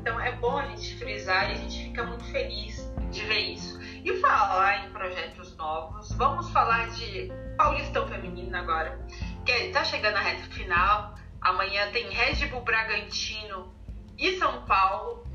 Então 0.00 0.20
é 0.20 0.32
bom 0.32 0.56
a 0.56 0.66
gente 0.66 0.96
frisar 0.96 1.50
e 1.50 1.52
a 1.52 1.56
gente 1.56 1.84
fica 1.84 2.04
muito 2.04 2.24
feliz 2.24 2.88
de 3.10 3.24
ver 3.24 3.52
isso. 3.52 3.78
E 4.04 4.16
falar 4.20 4.86
em 4.86 4.90
projetos 4.90 5.56
novos, 5.56 6.12
vamos 6.12 6.50
falar 6.50 6.88
de 6.90 7.30
Paulistão 7.56 8.06
Feminino 8.08 8.56
agora. 8.56 8.98
Que 9.44 9.70
tá 9.70 9.84
chegando 9.84 10.16
a 10.16 10.20
reta 10.20 10.44
final. 10.50 11.14
Amanhã 11.40 11.90
tem 11.90 12.08
Red 12.08 12.46
Bull 12.46 12.62
Bragantino 12.62 13.74
e 14.16 14.36
São 14.38 14.64
Paulo. 14.64 15.26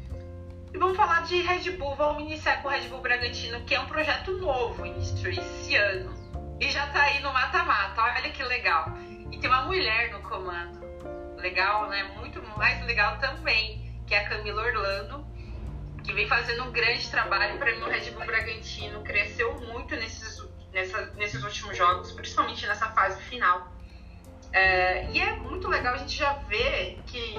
E 0.74 0.78
vamos 0.78 0.98
falar 0.98 1.22
de 1.24 1.42
Red 1.42 1.72
Bull. 1.78 1.96
Vamos 1.96 2.24
iniciar 2.24 2.62
com 2.62 2.68
o 2.68 2.72
Red 2.72 2.88
Bull 2.88 3.02
Bragantino, 3.02 3.64
que 3.66 3.76
é 3.76 3.80
um 3.80 3.86
projeto 3.86 4.32
novo, 4.40 4.86
iniciou 4.86 5.32
esse 5.32 5.76
ano. 5.76 6.12
E 6.60 6.70
já 6.70 6.88
tá 6.88 7.04
aí 7.04 7.22
no 7.22 7.32
mata-mata. 7.34 8.02
Olha 8.02 8.30
que 8.30 8.44
legal. 8.44 8.94
E 9.32 9.38
tem 9.38 9.50
uma 9.50 9.64
mulher 9.64 10.12
no 10.12 10.22
comando. 10.22 10.82
Legal, 11.38 11.90
né? 11.90 12.04
Muito 12.16 12.42
mais 12.58 12.84
legal 12.86 13.18
também, 13.20 13.83
que 14.06 14.14
é 14.14 14.20
a 14.20 14.30
Camila 14.30 14.62
Orlando, 14.62 15.26
que 16.04 16.14
vem 16.14 16.28
fazendo 16.28 16.64
um 16.64 16.72
grande 16.72 17.10
trabalho 17.10 17.58
para 17.58 17.72
mim 17.72 17.80
no 17.80 17.88
Red 17.88 18.12
Bull 18.12 18.26
Bragantino. 18.26 19.02
Cresceu 19.02 19.54
muito 19.60 19.96
nesses, 19.96 20.44
nessa, 20.74 21.06
nesses 21.16 21.44
últimos 21.44 21.78
jogos, 21.78 22.12
principalmente 22.12 22.66
nessa 22.68 22.90
fase 22.92 23.22
final. 23.24 23.72
É, 24.52 25.10
e 25.12 25.20
é 25.20 25.34
muito 25.38 25.68
legal 25.68 25.96
a 25.96 25.98
gente 25.98 26.16
já 26.16 26.34
ver 26.34 27.00
que 27.08 27.36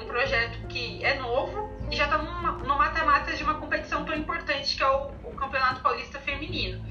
um 0.00 0.06
projeto 0.06 0.66
que 0.68 1.04
é 1.04 1.14
novo 1.14 1.70
e 1.90 1.96
já 1.96 2.04
está 2.04 2.18
no 2.18 2.76
mata-mata 2.76 3.32
de 3.32 3.42
uma 3.42 3.54
competição 3.54 4.04
tão 4.04 4.16
importante 4.16 4.76
que 4.76 4.82
é 4.82 4.88
o, 4.88 5.10
o 5.24 5.34
Campeonato 5.34 5.80
Paulista 5.82 6.18
Feminino. 6.20 6.84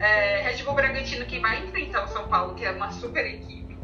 É, 0.00 0.42
Red 0.42 0.62
Bull 0.64 0.74
Bragantino 0.74 1.26
que 1.26 1.38
vai 1.38 1.64
enfrentar 1.64 2.04
o 2.04 2.08
São 2.08 2.26
Paulo, 2.28 2.54
que 2.54 2.64
é 2.64 2.70
uma 2.70 2.90
super 2.90 3.24
equipe, 3.24 3.78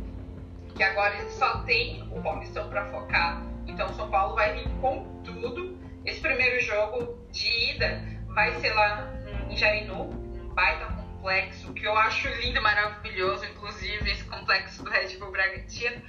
que 0.75 0.83
agora 0.83 1.29
só 1.31 1.59
tem 1.59 2.03
o 2.11 2.23
Paulistão 2.23 2.69
para 2.69 2.87
focar. 2.87 3.43
Então 3.67 3.89
São 3.95 4.11
Paulo 4.11 4.35
vai 4.35 4.55
vir 4.55 4.69
com 4.81 5.23
tudo. 5.23 5.79
Esse 6.05 6.21
primeiro 6.21 6.61
jogo 6.61 7.19
de 7.31 7.73
ida 7.73 8.03
vai 8.29 8.53
ser 8.61 8.73
lá 8.73 9.13
em 9.49 9.57
Jarinu, 9.57 10.03
um 10.03 10.55
baita 10.55 10.87
complexo, 10.87 11.73
que 11.73 11.85
eu 11.85 11.97
acho 11.97 12.29
lindo 12.29 12.63
maravilhoso, 12.63 13.45
inclusive 13.45 14.11
esse 14.11 14.25
complexo 14.25 14.85
do 14.85 14.91
Red 14.91 15.17
Bull 15.19 15.33
Bragantino. 15.33 16.03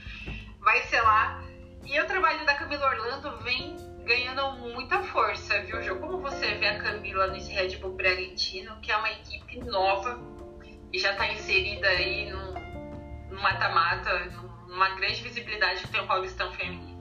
Vai 0.60 0.82
ser 0.84 1.02
lá. 1.02 1.43
E 1.84 2.00
o 2.00 2.06
trabalho 2.06 2.46
da 2.46 2.54
Camila 2.56 2.88
Orlando 2.88 3.38
vem 3.43 3.76
ganhando 4.06 4.58
muita 4.58 5.02
força, 5.04 5.62
viu, 5.63 5.82
Jô? 5.82 5.96
Como 5.98 6.20
você 6.20 6.56
vê 6.56 6.67
a 6.67 6.80
Camila 6.80 7.28
nesse 7.28 7.52
Red 7.52 7.78
Bull 7.78 7.93
Bragantino, 7.93 8.80
que 8.82 8.91
é 8.91 8.98
uma 8.98 9.12
equipe 9.12 9.60
nova 9.60 10.20
e 10.91 11.00
já 11.00 11.12
está 11.12 11.28
inserida 11.32 11.88
aí 11.88 12.30
no 12.30 13.39
mata-mata, 13.41 14.32
numa 14.67 14.89
grande 14.96 15.22
visibilidade 15.22 15.82
que 15.82 15.89
tem 15.89 16.02
o 16.02 16.08
Paulistão 16.08 16.52
Feminino? 16.54 16.97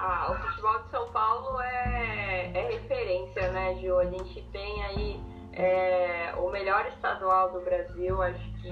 Ah, 0.00 0.30
o 0.30 0.34
futebol 0.36 0.78
de 0.78 0.90
São 0.90 1.08
Paulo 1.10 1.60
é, 1.60 2.52
é 2.54 2.68
referência, 2.70 3.50
né, 3.50 3.74
Gil? 3.80 3.98
A 3.98 4.04
gente 4.04 4.42
tem 4.52 4.84
aí 4.84 5.20
é, 5.54 6.32
o 6.36 6.48
melhor 6.50 6.86
estadual 6.86 7.50
do 7.50 7.60
Brasil, 7.62 8.22
acho 8.22 8.52
que 8.62 8.68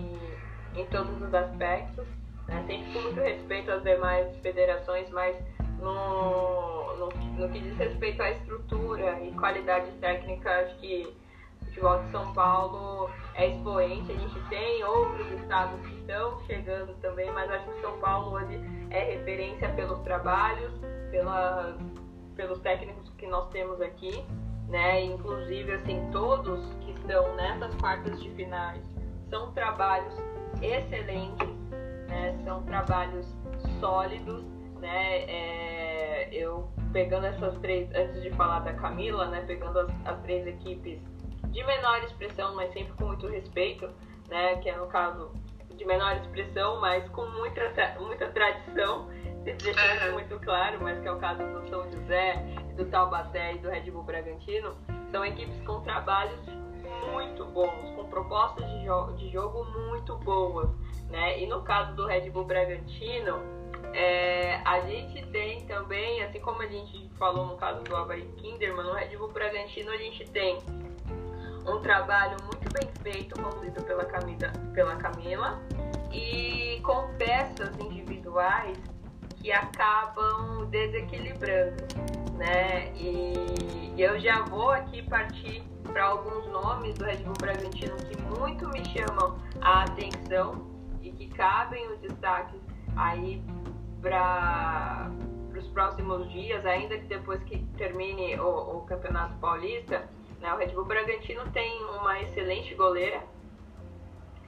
em 0.76 0.86
todos 0.86 1.20
os 1.20 1.34
aspectos. 1.34 2.06
Né? 2.46 2.64
Sempre 2.68 2.92
com 2.92 3.00
muito 3.00 3.20
respeito 3.20 3.72
às 3.72 3.82
demais 3.82 4.36
federações, 4.36 5.10
mas 5.10 5.36
no, 5.80 6.96
no, 6.96 7.08
no, 7.08 7.48
que 7.50 7.58
diz 7.58 7.76
respeito 7.76 8.22
à 8.22 8.30
estrutura 8.30 9.20
e 9.20 9.32
qualidade 9.32 9.90
técnica, 10.00 10.48
acho 10.60 10.76
que 10.76 11.12
o 11.60 11.64
futebol 11.64 12.04
de 12.04 12.10
São 12.12 12.32
Paulo 12.34 13.10
é 13.34 13.48
expoente. 13.48 14.12
A 14.12 14.16
gente 14.16 14.48
tem 14.48 14.84
outros 14.84 15.28
estados 15.40 15.80
que 15.86 15.94
estão 15.96 16.40
chegando 16.46 16.94
também, 17.00 17.28
mas 17.32 17.50
acho 17.50 17.64
que 17.64 17.80
São 17.80 17.98
Paulo 17.98 18.36
hoje 18.36 18.60
é 18.90 19.16
referência 19.16 19.68
pelos 19.70 19.98
trabalhos, 20.00 20.72
pelas, 21.11 21.77
pelos 22.35 22.59
técnicos 22.61 23.09
que 23.16 23.27
nós 23.27 23.49
temos 23.51 23.81
aqui 23.81 24.25
né? 24.69 25.05
Inclusive, 25.05 25.73
assim, 25.73 26.09
todos 26.12 26.64
que 26.81 26.92
estão 26.92 27.35
nessas 27.37 27.75
quartas 27.77 28.21
de 28.23 28.31
finais 28.31 28.83
são 29.31 29.53
trabalhos 29.53 30.14
excelentes, 30.61 31.49
né? 32.09 32.37
São 32.45 32.62
trabalhos 32.64 33.27
sólidos, 33.81 34.45
né? 34.81 35.25
É, 35.25 36.29
eu 36.33 36.69
pegando 36.92 37.27
essas 37.27 37.57
três, 37.59 37.88
antes 37.95 38.23
de 38.23 38.31
falar 38.31 38.61
da 38.61 38.73
Camila, 38.75 39.27
né? 39.29 39.45
Pegando 39.47 39.79
as, 39.81 39.90
as 40.05 40.21
três 40.23 40.47
equipes 40.47 41.01
de 41.51 41.64
menor 41.64 42.03
expressão, 42.05 42.55
mas 42.55 42.73
sempre 42.73 42.92
com 42.95 43.07
muito 43.07 43.27
respeito, 43.29 43.88
né? 44.29 44.57
Que 44.57 44.71
é 44.71 44.77
no 44.77 44.87
caso 44.87 45.33
de 45.77 45.85
menor 45.85 46.16
expressão, 46.16 46.81
mas 46.81 47.09
com 47.11 47.27
muita, 47.27 47.61
muita 48.01 48.29
tradição, 48.31 49.09
deixando 49.54 50.12
muito 50.12 50.38
claro, 50.40 50.78
mas 50.82 50.98
que 51.00 51.09
é 51.09 51.12
o 51.12 51.18
caso 51.18 51.42
do 51.42 51.68
São 51.68 51.90
José, 51.90 52.44
do 52.76 52.85
Taubaté 52.87 53.54
e 53.54 53.59
do 53.59 53.68
Red 53.68 53.90
Bull 53.90 54.02
Bragantino, 54.02 54.76
são 55.11 55.24
equipes 55.24 55.61
com 55.62 55.80
trabalhos 55.82 56.40
muito 57.12 57.44
bons, 57.46 57.94
com 57.94 58.04
propostas 58.09 58.68
de, 58.68 58.85
jo 58.85 59.12
de 59.12 59.30
jogo 59.30 59.64
muito 59.88 60.16
boas. 60.18 60.68
Né? 61.11 61.40
E 61.40 61.46
no 61.46 61.62
caso 61.62 61.94
do 61.94 62.06
Red 62.06 62.30
Bull 62.30 62.44
Bragantino, 62.44 63.40
é, 63.92 64.61
a 64.64 64.80
gente 64.80 65.24
tem 65.26 65.64
também, 65.66 66.22
assim 66.22 66.40
como 66.40 66.61
a 66.62 66.66
gente 66.66 67.09
falou 67.16 67.46
no 67.46 67.56
caso 67.56 67.82
do 67.82 67.96
Havaí 67.96 68.26
Kinderman, 68.37 68.85
no 68.85 68.92
Red 68.92 69.16
Bull 69.16 69.32
Bragantino 69.32 69.90
a 69.90 69.96
gente 69.96 70.24
tem 70.30 70.59
um 71.66 71.80
trabalho 71.80 72.37
muito 72.42 72.72
bem 72.72 72.88
feito, 73.02 73.40
conduzido 73.40 73.82
pela 73.85 74.04
Camila, 74.04 74.52
pela 74.74 74.96
Camila 74.96 75.61
e 76.12 76.80
com 76.82 77.09
peças 77.16 77.76
individuais 77.78 78.78
que 79.37 79.53
acabam 79.53 80.66
desequilibrando, 80.70 81.85
né? 82.35 82.92
E 82.96 83.94
eu 83.96 84.18
já 84.20 84.42
vou 84.42 84.70
aqui 84.70 85.03
partir 85.03 85.62
para 85.85 86.05
alguns 86.05 86.46
nomes 86.49 86.94
do 86.94 87.05
Red 87.05 87.18
Bull 87.18 87.35
Bragantino 87.40 87.96
que 87.96 88.20
muito 88.22 88.68
me 88.68 88.85
chamam 88.85 89.38
a 89.61 89.85
atenção 89.85 90.66
e 91.01 91.11
que 91.12 91.29
cabem 91.29 91.87
os 91.92 91.99
destaques 92.01 92.61
aí 92.96 93.42
para 94.03 95.11
os 95.57 95.66
próximos 95.68 96.31
dias, 96.31 96.64
ainda 96.66 96.99
que 96.99 97.07
depois 97.07 97.42
que 97.44 97.59
termine 97.79 98.38
o, 98.38 98.79
o 98.79 98.81
Campeonato 98.83 99.35
Paulista, 99.38 100.09
né? 100.40 100.53
O 100.53 100.57
Red 100.59 100.68
Bull 100.68 100.85
Bragantino 100.85 101.51
tem 101.53 101.83
uma 101.85 102.20
excelente 102.20 102.75
goleira, 102.75 103.22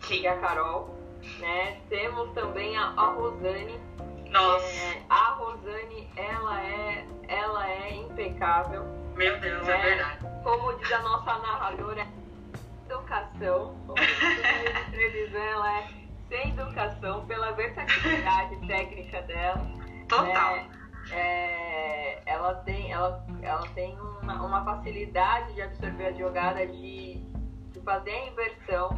que 0.02 0.26
é 0.26 0.30
a 0.30 0.38
Carol, 0.38 0.94
né? 1.38 1.80
Temos 1.88 2.30
também 2.32 2.76
a, 2.76 2.88
a 2.96 3.12
Rosane. 3.12 3.80
Nossa. 4.30 4.66
É, 4.66 5.02
a 5.08 5.30
Rosane, 5.32 6.10
ela 6.16 6.62
é, 6.62 7.06
ela 7.28 7.70
é 7.70 7.94
impecável. 7.94 8.84
Meu 9.16 9.38
Deus, 9.40 9.68
é, 9.68 9.72
é 9.72 9.82
verdade. 9.82 10.18
Como 10.42 10.72
diz 10.78 10.92
a 10.92 11.02
nossa 11.02 11.38
narradora, 11.38 12.06
educação. 12.86 13.76
Como 13.86 13.96
diz 13.96 15.34
ela 15.34 15.78
é 15.78 15.88
sem 16.28 16.50
educação 16.50 17.26
pela 17.26 17.52
versatilidade 17.52 18.56
técnica 18.66 19.22
dela. 19.22 19.66
Total. 20.08 20.56
Né? 20.56 20.70
É, 21.10 22.22
ela 22.26 22.54
tem, 22.56 22.92
ela, 22.92 23.24
ela 23.42 23.66
tem 23.68 23.98
uma, 23.98 24.42
uma, 24.42 24.64
facilidade 24.64 25.54
de 25.54 25.62
absorver 25.62 26.06
a 26.06 26.12
jogada, 26.12 26.66
de, 26.66 27.14
de 27.72 27.80
fazer 27.80 28.10
a 28.10 28.26
inversão, 28.26 28.90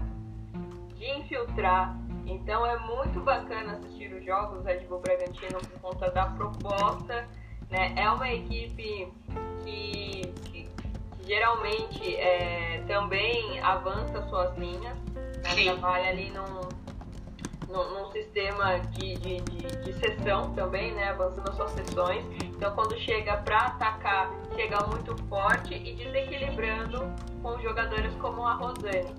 de 0.95 1.05
infiltrar. 1.19 1.97
Então 2.31 2.65
é 2.65 2.79
muito 2.79 3.21
bacana 3.21 3.73
assistir 3.73 4.13
os 4.15 4.25
jogos 4.25 4.59
do 4.59 4.65
Red 4.65 4.87
Bull 4.87 5.01
Bragantino 5.01 5.59
por 5.59 5.81
conta 5.81 6.11
da 6.13 6.27
proposta. 6.27 7.29
Né? 7.69 7.93
É 7.97 8.09
uma 8.09 8.33
equipe 8.33 9.13
que, 9.65 10.33
que, 10.45 10.69
que 10.69 10.69
geralmente 11.27 12.17
é, 12.17 12.85
também 12.87 13.59
avança 13.61 14.23
suas 14.29 14.57
linhas, 14.57 14.97
né? 15.09 15.65
trabalha 15.65 16.11
ali 16.11 16.31
num, 16.31 16.69
num, 17.69 17.95
num 17.95 18.11
sistema 18.13 18.79
de, 18.79 19.15
de, 19.17 19.41
de, 19.41 19.77
de, 19.83 19.93
sessão 19.95 20.55
também, 20.55 20.93
né? 20.93 21.11
Avançando 21.11 21.49
as 21.51 21.57
suas 21.57 21.71
sessões. 21.73 22.25
Então, 22.45 22.73
quando 22.77 22.97
chega 22.99 23.39
para 23.39 23.59
atacar, 23.59 24.31
chega 24.55 24.87
muito 24.87 25.17
forte 25.25 25.75
e 25.75 25.95
desequilibrando 25.97 27.13
com 27.43 27.61
jogadoras 27.61 28.15
como 28.17 28.47
a 28.47 28.55
Rosane, 28.55 29.15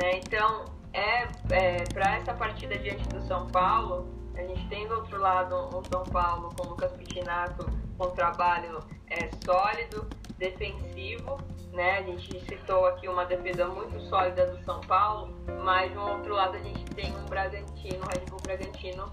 né? 0.00 0.18
Então, 0.18 0.64
é, 0.94 1.28
é 1.50 1.84
para 1.92 2.16
essa 2.16 2.32
partida 2.34 2.78
diante 2.78 3.06
do 3.08 3.20
São 3.26 3.46
Paulo, 3.48 4.08
a 4.36 4.42
gente 4.42 4.66
tem 4.68 4.86
do 4.88 4.94
outro 4.94 5.20
lado 5.20 5.54
um 5.76 5.84
São 5.84 6.04
Paulo 6.04 6.50
com 6.56 6.66
o 6.66 6.70
Lucas 6.70 6.92
Pitinato 6.92 7.66
com 7.96 8.06
um 8.06 8.10
trabalho 8.10 8.80
é, 9.08 9.30
sólido, 9.44 10.08
defensivo, 10.38 11.38
né? 11.72 11.98
A 11.98 12.02
gente 12.02 12.40
citou 12.44 12.86
aqui 12.86 13.08
uma 13.08 13.24
defesa 13.24 13.66
muito 13.66 14.00
sólida 14.08 14.46
do 14.46 14.64
São 14.64 14.80
Paulo, 14.80 15.34
mas 15.62 15.92
do 15.92 16.00
outro 16.00 16.34
lado 16.34 16.56
a 16.56 16.60
gente 16.60 16.84
tem 16.94 17.14
um 17.14 17.24
Bragantino, 17.26 18.04
um 18.04 18.08
Red 18.08 18.26
Bull 18.28 18.40
Bragantino, 18.42 19.10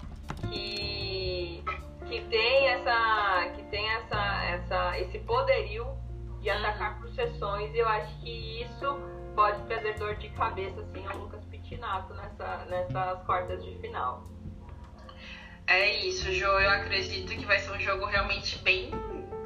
que, 0.49 1.63
que 2.07 2.21
tem 2.29 2.67
essa. 2.67 3.51
que 3.55 3.63
tem 3.63 3.87
essa, 3.91 4.43
essa, 4.45 4.99
esse 4.99 5.19
poderio 5.19 5.85
de 6.41 6.49
uhum. 6.49 6.57
atacar 6.57 6.99
por 6.99 7.09
sessões 7.11 7.73
e 7.73 7.77
eu 7.77 7.87
acho 7.87 8.19
que 8.21 8.63
isso 8.63 8.99
pode 9.35 9.61
trazer 9.63 9.97
dor 9.97 10.15
de 10.15 10.29
cabeça 10.29 10.81
assim 10.81 11.05
ao 11.07 11.17
Lucas 11.17 11.43
Pitinato 11.71 12.13
nessa, 12.15 12.65
nessas 12.65 13.23
quartas 13.23 13.63
de 13.63 13.77
final. 13.79 14.27
É 15.67 16.05
isso, 16.05 16.29
Jo. 16.33 16.47
Eu 16.47 16.69
acredito 16.69 17.29
que 17.29 17.45
vai 17.45 17.59
ser 17.59 17.71
um 17.71 17.79
jogo 17.79 18.05
realmente 18.07 18.57
bem 18.59 18.91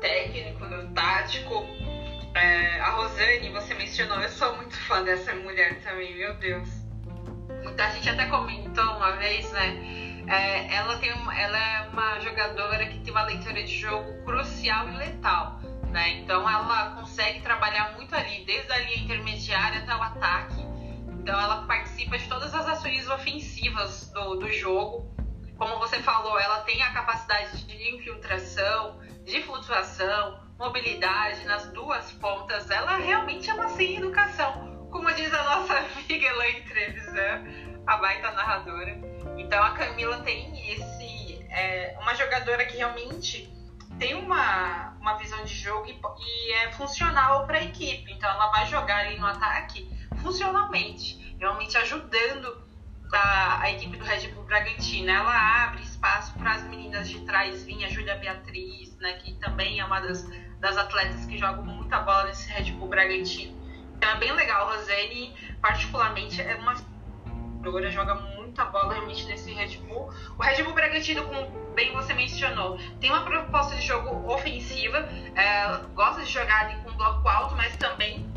técnico, 0.01 0.65
tático. 0.95 1.63
É, 2.33 2.79
a 2.79 2.89
Rosane, 2.93 3.51
você 3.51 3.75
mencionou, 3.75 4.19
eu 4.19 4.29
sou 4.29 4.55
muito 4.55 4.75
fã 4.75 5.03
dessa 5.03 5.35
mulher 5.35 5.79
também, 5.83 6.15
meu 6.17 6.33
Deus. 6.37 6.67
muita 7.63 7.91
gente 7.91 8.09
até 8.09 8.25
comentou 8.25 8.83
uma 8.83 9.11
vez, 9.17 9.51
né? 9.51 10.25
É, 10.27 10.73
ela, 10.73 10.97
tem 10.97 11.13
uma, 11.13 11.39
ela 11.39 11.57
é 11.59 11.89
uma 11.89 12.19
jogadora 12.21 12.87
que 12.87 13.01
tem 13.01 13.11
uma 13.11 13.23
leitura 13.25 13.61
de 13.61 13.77
jogo 13.77 14.25
crucial 14.25 14.89
e 14.89 14.97
letal. 14.97 15.59
Né? 15.91 16.21
Então 16.21 16.49
ela 16.49 16.95
consegue 16.95 17.41
trabalhar 17.41 17.93
muito 17.95 18.15
ali, 18.15 18.43
desde 18.45 18.71
a 18.71 18.79
linha 18.79 19.03
intermediária 19.03 19.83
até 19.83 19.95
o 19.95 20.01
ataque. 20.01 20.74
Então 21.25 21.41
ela 21.41 21.65
participa 21.65 22.19
de 22.19 22.29
todas 22.29 22.53
as 22.53 22.67
ações 22.67 23.09
ofensivas 23.09 24.11
do, 24.11 24.35
do 24.35 24.51
jogo. 24.51 25.11
Como 25.57 25.79
você 25.79 25.97
falou, 26.03 26.39
ela 26.39 26.59
tem 26.59 26.83
a 26.83 26.93
capacidade 26.93 27.65
de 27.65 27.95
infiltração, 27.95 28.99
de 29.23 29.41
flutuação, 29.41 30.39
mobilidade 30.59 31.43
nas 31.45 31.65
duas 31.71 32.11
pontas. 32.11 32.69
Ela 32.69 32.97
realmente 32.97 33.49
é 33.49 33.55
uma 33.55 33.69
sem 33.69 33.97
educação, 33.97 34.87
como 34.91 35.11
diz 35.15 35.33
a 35.33 35.41
nossa 35.41 35.73
amiga 35.97 36.27
Elaine 36.27 36.61
Trevisan, 36.61 37.43
a 37.87 37.97
baita 37.97 38.29
narradora. 38.29 38.91
Então 39.35 39.63
a 39.63 39.71
Camila 39.71 40.19
tem 40.19 40.73
esse 40.73 41.43
é, 41.49 41.97
uma 42.01 42.13
jogadora 42.13 42.63
que 42.67 42.77
realmente 42.77 43.51
tem 43.97 44.13
uma, 44.13 44.95
uma 45.01 45.17
visão 45.17 45.43
de 45.43 45.55
jogo 45.55 45.87
e, 45.87 45.99
e 46.19 46.51
é 46.53 46.71
funcional 46.73 47.47
para 47.47 47.57
a 47.57 47.63
equipe. 47.63 48.13
Então 48.13 48.29
ela 48.29 48.51
vai 48.51 48.67
jogar 48.67 49.07
ali 49.07 49.17
no 49.17 49.25
ataque 49.25 49.94
funcionalmente, 50.25 51.35
realmente 51.39 51.77
ajudando 51.77 52.57
a, 53.13 53.61
a 53.61 53.71
equipe 53.71 53.95
do 53.95 54.03
Red 54.03 54.27
Bull 54.29 54.43
Bragantino. 54.43 55.09
Ela 55.09 55.65
abre 55.65 55.83
espaço 55.83 56.33
para 56.33 56.53
as 56.53 56.63
meninas 56.63 57.07
de 57.07 57.19
trás 57.21 57.63
vir, 57.63 57.85
a 57.85 57.89
Júlia 57.89 58.15
Beatriz, 58.15 58.97
né, 58.97 59.13
que 59.13 59.33
também 59.35 59.79
é 59.79 59.85
uma 59.85 59.99
das, 59.99 60.27
das 60.59 60.75
atletas 60.77 61.25
que 61.25 61.37
jogam 61.37 61.63
muita 61.63 61.99
bola 61.99 62.25
nesse 62.25 62.51
Red 62.51 62.71
Bull 62.71 62.87
Bragantino. 62.87 63.55
Então 63.95 64.09
é 64.09 64.17
bem 64.17 64.31
legal. 64.33 64.67
Rosane, 64.67 65.31
particularmente, 65.61 66.41
é 66.41 66.55
uma 66.55 66.73
jogadora, 67.63 67.91
joga 67.91 68.15
muita 68.15 68.65
bola 68.65 68.93
realmente 68.93 69.25
nesse 69.25 69.53
Red 69.53 69.77
Bull. 69.77 70.11
O 70.37 70.41
Red 70.41 70.63
Bull 70.63 70.73
Bragantino, 70.73 71.23
com 71.25 71.65
bem 71.75 71.93
você 71.93 72.13
mencionou, 72.13 72.79
tem 72.99 73.11
uma 73.11 73.23
proposta 73.23 73.75
de 73.75 73.85
jogo 73.85 74.31
ofensiva, 74.31 74.97
é, 75.35 75.77
gosta 75.93 76.23
de 76.23 76.31
jogar 76.31 76.65
ali 76.65 76.81
com 76.83 76.91
bloco 76.93 77.27
alto, 77.27 77.55
mas 77.55 77.75
também 77.77 78.34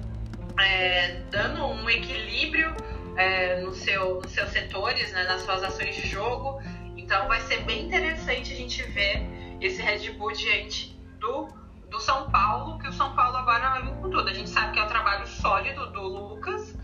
é, 0.61 1.23
dando 1.31 1.65
um 1.65 1.89
equilíbrio 1.89 2.75
é, 3.17 3.61
no 3.61 3.75
seu, 3.75 4.21
nos 4.21 4.33
seus 4.33 4.51
setores, 4.51 5.13
né, 5.13 5.25
nas 5.25 5.43
suas 5.43 5.63
ações 5.63 5.97
de 5.97 6.09
jogo. 6.09 6.61
Então 6.97 7.27
vai 7.29 7.41
ser 7.43 7.63
bem 7.65 7.87
interessante 7.87 8.53
a 8.53 8.57
gente 8.57 8.83
ver 8.83 9.27
esse 9.61 9.83
Red 9.83 10.11
Bull 10.13 10.33
diante 10.33 10.97
do, 11.19 11.49
do 11.91 12.01
São 12.01 12.31
Paulo, 12.31 12.79
que 12.79 12.89
o 12.89 12.93
São 12.93 13.15
Paulo 13.15 13.37
agora 13.37 13.71
vai 13.71 13.83
vir 13.83 13.95
com 13.95 14.11
tudo. 14.11 14.29
A 14.29 14.33
gente 14.33 14.51
sabe 14.51 14.73
que 14.73 14.79
é 14.79 14.85
o 14.85 14.89
trabalho 14.89 15.27
sólido 15.27 15.91
do 15.91 16.03
Lucas, 16.03 16.77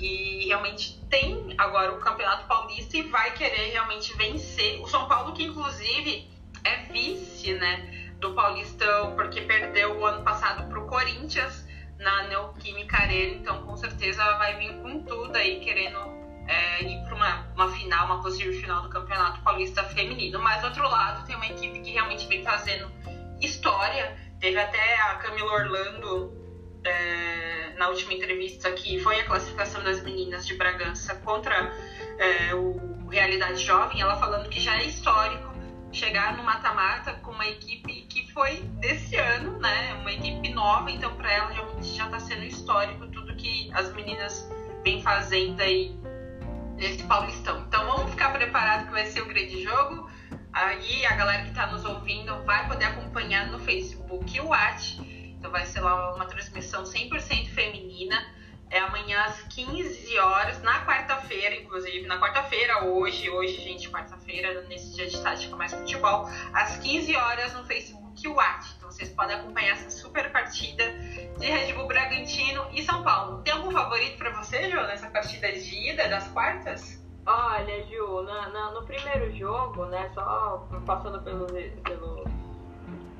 e 0.00 0.46
realmente 0.46 0.98
tem 1.10 1.54
agora 1.58 1.92
o 1.92 1.98
Campeonato 1.98 2.46
Paulista 2.46 2.96
e 2.96 3.02
vai 3.02 3.32
querer 3.32 3.70
realmente 3.70 4.16
vencer. 4.16 4.80
O 4.80 4.86
São 4.86 5.06
Paulo, 5.06 5.34
que 5.34 5.44
inclusive 5.44 6.26
é 6.64 6.76
vice 6.90 7.52
né, 7.54 8.12
do 8.18 8.32
Paulistão, 8.32 9.14
porque 9.14 9.42
perdeu 9.42 9.98
o 9.98 10.06
ano 10.06 10.24
passado 10.24 10.66
para 10.68 10.78
o 10.78 10.86
Corinthians 10.86 11.66
na 12.00 12.24
Neoquímica 12.24 12.96
Arena, 12.96 13.36
então 13.36 13.62
com 13.64 13.76
certeza 13.76 14.24
vai 14.38 14.56
vir 14.56 14.74
com 14.80 15.02
tudo 15.04 15.36
aí, 15.36 15.60
querendo 15.60 15.98
é, 16.48 16.82
ir 16.82 17.04
para 17.04 17.14
uma, 17.14 17.46
uma 17.54 17.72
final, 17.72 18.06
uma 18.06 18.22
possível 18.22 18.52
final 18.60 18.82
do 18.82 18.88
Campeonato 18.88 19.40
Paulista 19.42 19.84
Feminino. 19.84 20.38
Mas 20.38 20.60
do 20.62 20.68
outro 20.68 20.82
lado, 20.82 21.26
tem 21.26 21.36
uma 21.36 21.46
equipe 21.46 21.80
que 21.80 21.92
realmente 21.92 22.26
vem 22.26 22.42
fazendo 22.42 22.90
história. 23.40 24.16
Teve 24.40 24.58
até 24.58 25.00
a 25.02 25.16
Camila 25.16 25.52
Orlando 25.52 26.32
é, 26.84 27.74
na 27.76 27.88
última 27.88 28.14
entrevista 28.14 28.72
que 28.72 28.98
foi 29.00 29.20
a 29.20 29.24
classificação 29.24 29.82
das 29.84 30.02
meninas 30.02 30.46
de 30.46 30.54
Bragança 30.54 31.14
contra 31.16 31.70
é, 32.18 32.54
o 32.54 33.08
Realidade 33.08 33.62
Jovem, 33.62 34.00
ela 34.00 34.16
falando 34.16 34.48
que 34.48 34.60
já 34.60 34.76
é 34.78 34.84
histórico 34.84 35.50
chegar 35.92 36.36
no 36.36 36.44
mata-mata 36.44 37.14
com 37.14 37.32
uma 37.32 37.46
equipe 37.46 37.99
que 38.10 38.30
foi 38.32 38.56
desse 38.80 39.16
ano, 39.16 39.58
né? 39.58 39.94
Uma 39.94 40.12
equipe 40.12 40.50
nova, 40.50 40.90
então 40.90 41.14
para 41.16 41.32
ela 41.32 41.50
realmente 41.50 41.96
já 41.96 42.04
está 42.04 42.20
sendo 42.20 42.44
histórico 42.44 43.06
tudo 43.06 43.34
que 43.36 43.70
as 43.72 43.90
meninas 43.94 44.46
vêm 44.84 45.00
fazendo 45.00 45.60
aí 45.60 45.96
nesse 46.76 47.02
Paulistão. 47.04 47.64
Então 47.66 47.86
vamos 47.86 48.10
ficar 48.10 48.30
preparados 48.32 48.86
que 48.86 48.92
vai 48.92 49.06
ser 49.06 49.22
um 49.22 49.28
grande 49.28 49.62
jogo. 49.62 50.10
Aí 50.52 51.06
a 51.06 51.14
galera 51.14 51.44
que 51.44 51.50
está 51.50 51.68
nos 51.68 51.84
ouvindo 51.84 52.44
vai 52.44 52.68
poder 52.68 52.86
acompanhar 52.86 53.46
no 53.46 53.58
Facebook 53.60 54.40
o 54.40 54.48
Watch 54.48 55.20
então 55.40 55.50
vai 55.50 55.64
ser 55.64 55.80
lá 55.80 56.14
uma 56.14 56.26
transmissão 56.26 56.84
100% 56.84 57.48
feminina. 57.48 58.14
É 58.70 58.78
amanhã 58.78 59.24
às 59.24 59.42
15 59.42 60.16
horas, 60.20 60.62
na 60.62 60.86
quarta-feira, 60.86 61.56
inclusive. 61.56 62.06
Na 62.06 62.20
quarta-feira, 62.20 62.84
hoje, 62.84 63.28
hoje, 63.28 63.60
gente, 63.60 63.90
quarta-feira, 63.90 64.62
nesse 64.68 64.94
dia 64.94 65.08
de 65.08 65.20
Tática 65.20 65.56
Mais 65.56 65.72
Futebol, 65.72 66.28
às 66.52 66.76
15 66.76 67.16
horas 67.16 67.52
no 67.54 67.64
Facebook 67.64 68.28
Watch. 68.28 68.74
Então 68.76 68.88
vocês 68.88 69.08
podem 69.08 69.34
acompanhar 69.34 69.72
essa 69.72 69.90
super 69.90 70.30
partida 70.30 70.84
de 71.36 71.46
Red 71.46 71.72
Bull 71.72 71.88
Bragantino 71.88 72.64
e 72.72 72.82
São 72.84 73.02
Paulo. 73.02 73.42
Tem 73.42 73.52
algum 73.54 73.72
favorito 73.72 74.16
para 74.16 74.30
você, 74.30 74.70
Ju, 74.70 74.76
nessa 74.82 75.10
partida 75.10 75.50
de 75.50 75.90
ida 75.90 76.08
das 76.08 76.28
quartas? 76.28 77.00
Olha, 77.26 77.86
Ju, 77.86 78.22
na, 78.22 78.50
na, 78.50 78.70
no 78.70 78.84
primeiro 78.84 79.36
jogo, 79.36 79.86
né, 79.86 80.10
só 80.14 80.68
passando 80.86 81.20
pelo, 81.22 81.46
pelo, 81.82 82.24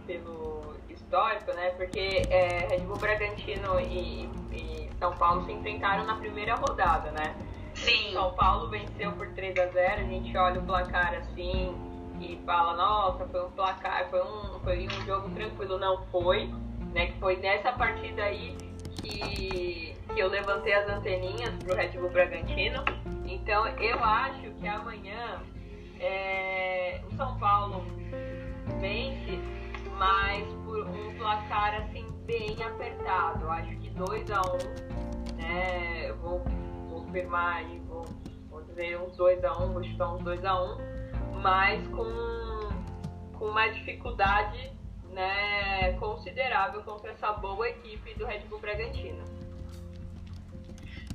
pelo 0.07 0.77
histórico, 0.89 1.53
né? 1.53 1.71
Porque 1.71 2.23
é, 2.31 2.69
Red 2.69 2.81
Bull 2.81 2.97
Bragantino 2.97 3.81
e, 3.81 4.29
e, 4.53 4.80
São 5.01 5.13
Paulo 5.17 5.45
se 5.47 5.53
enfrentaram 5.53 6.05
na 6.05 6.15
primeira 6.17 6.55
rodada, 6.55 7.11
né? 7.11 7.35
Sim. 7.75 8.13
São 8.13 8.33
Paulo 8.35 8.69
venceu 8.69 9.11
por 9.13 9.29
3 9.29 9.59
a 9.59 9.67
0 9.67 10.01
a 10.03 10.05
gente 10.05 10.37
olha 10.37 10.61
o 10.61 10.67
placar 10.67 11.15
assim 11.15 11.75
e 12.21 12.39
fala, 12.45 12.77
nossa, 12.77 13.27
foi 13.27 13.43
um 13.43 13.51
placar, 13.53 14.09
foi 14.11 14.23
um, 14.23 14.61
foi 14.61 14.87
um 14.87 15.07
jogo 15.07 15.31
tranquilo. 15.31 15.79
Não 15.79 16.05
foi, 16.13 16.53
né? 16.93 17.07
Que 17.07 17.19
foi 17.19 17.37
nessa 17.37 17.73
partida 17.73 18.23
aí 18.23 18.57
que, 19.01 19.97
que 20.15 20.21
eu 20.21 20.29
levantei 20.29 20.75
as 20.75 20.89
anteninhas 20.89 21.55
pro 21.65 21.75
Red 21.75 21.89
Bull 21.99 22.11
Bragantino. 22.11 22.85
Então 23.25 23.67
eu 23.67 24.05
acho 24.05 24.51
que 24.61 24.69
amanhã 24.69 25.41
é, 25.99 27.01
o 27.11 27.17
São 27.17 27.39
Paulo 27.39 27.83
vence 28.79 29.41
mas 30.01 30.49
por 30.65 30.89
um 30.89 31.15
placar 31.19 31.75
assim 31.75 32.10
bem 32.31 32.63
apertado. 32.63 33.45
Eu 33.45 33.51
acho 33.51 33.77
que 33.77 33.91
2 33.91 34.31
a 34.31 34.41
1 34.41 34.45
um, 34.45 35.37
né? 35.37 36.11
Eu 36.11 36.17
vou, 36.19 36.45
confirmar 36.89 37.57
aí, 37.57 37.81
vou, 37.89 38.07
vou 38.49 38.63
dizer 38.63 39.01
uns 39.01 39.17
2 39.17 39.45
a 39.45 39.59
1 39.59 39.65
um, 39.65 39.73
vou 39.73 39.83
chutar 39.83 40.15
uns 40.15 40.23
2 40.23 40.45
a 40.45 40.63
1 40.63 40.67
um, 40.67 41.41
mas 41.41 41.87
com, 41.89 43.37
com 43.37 43.47
uma 43.47 43.67
dificuldade 43.69 44.73
né, 45.11 45.93
considerável 45.95 46.83
contra 46.83 47.11
essa 47.11 47.33
boa 47.33 47.69
equipe 47.69 48.15
do 48.15 48.25
Red 48.25 48.41
Bull 48.49 48.61
Bragantino. 48.61 49.25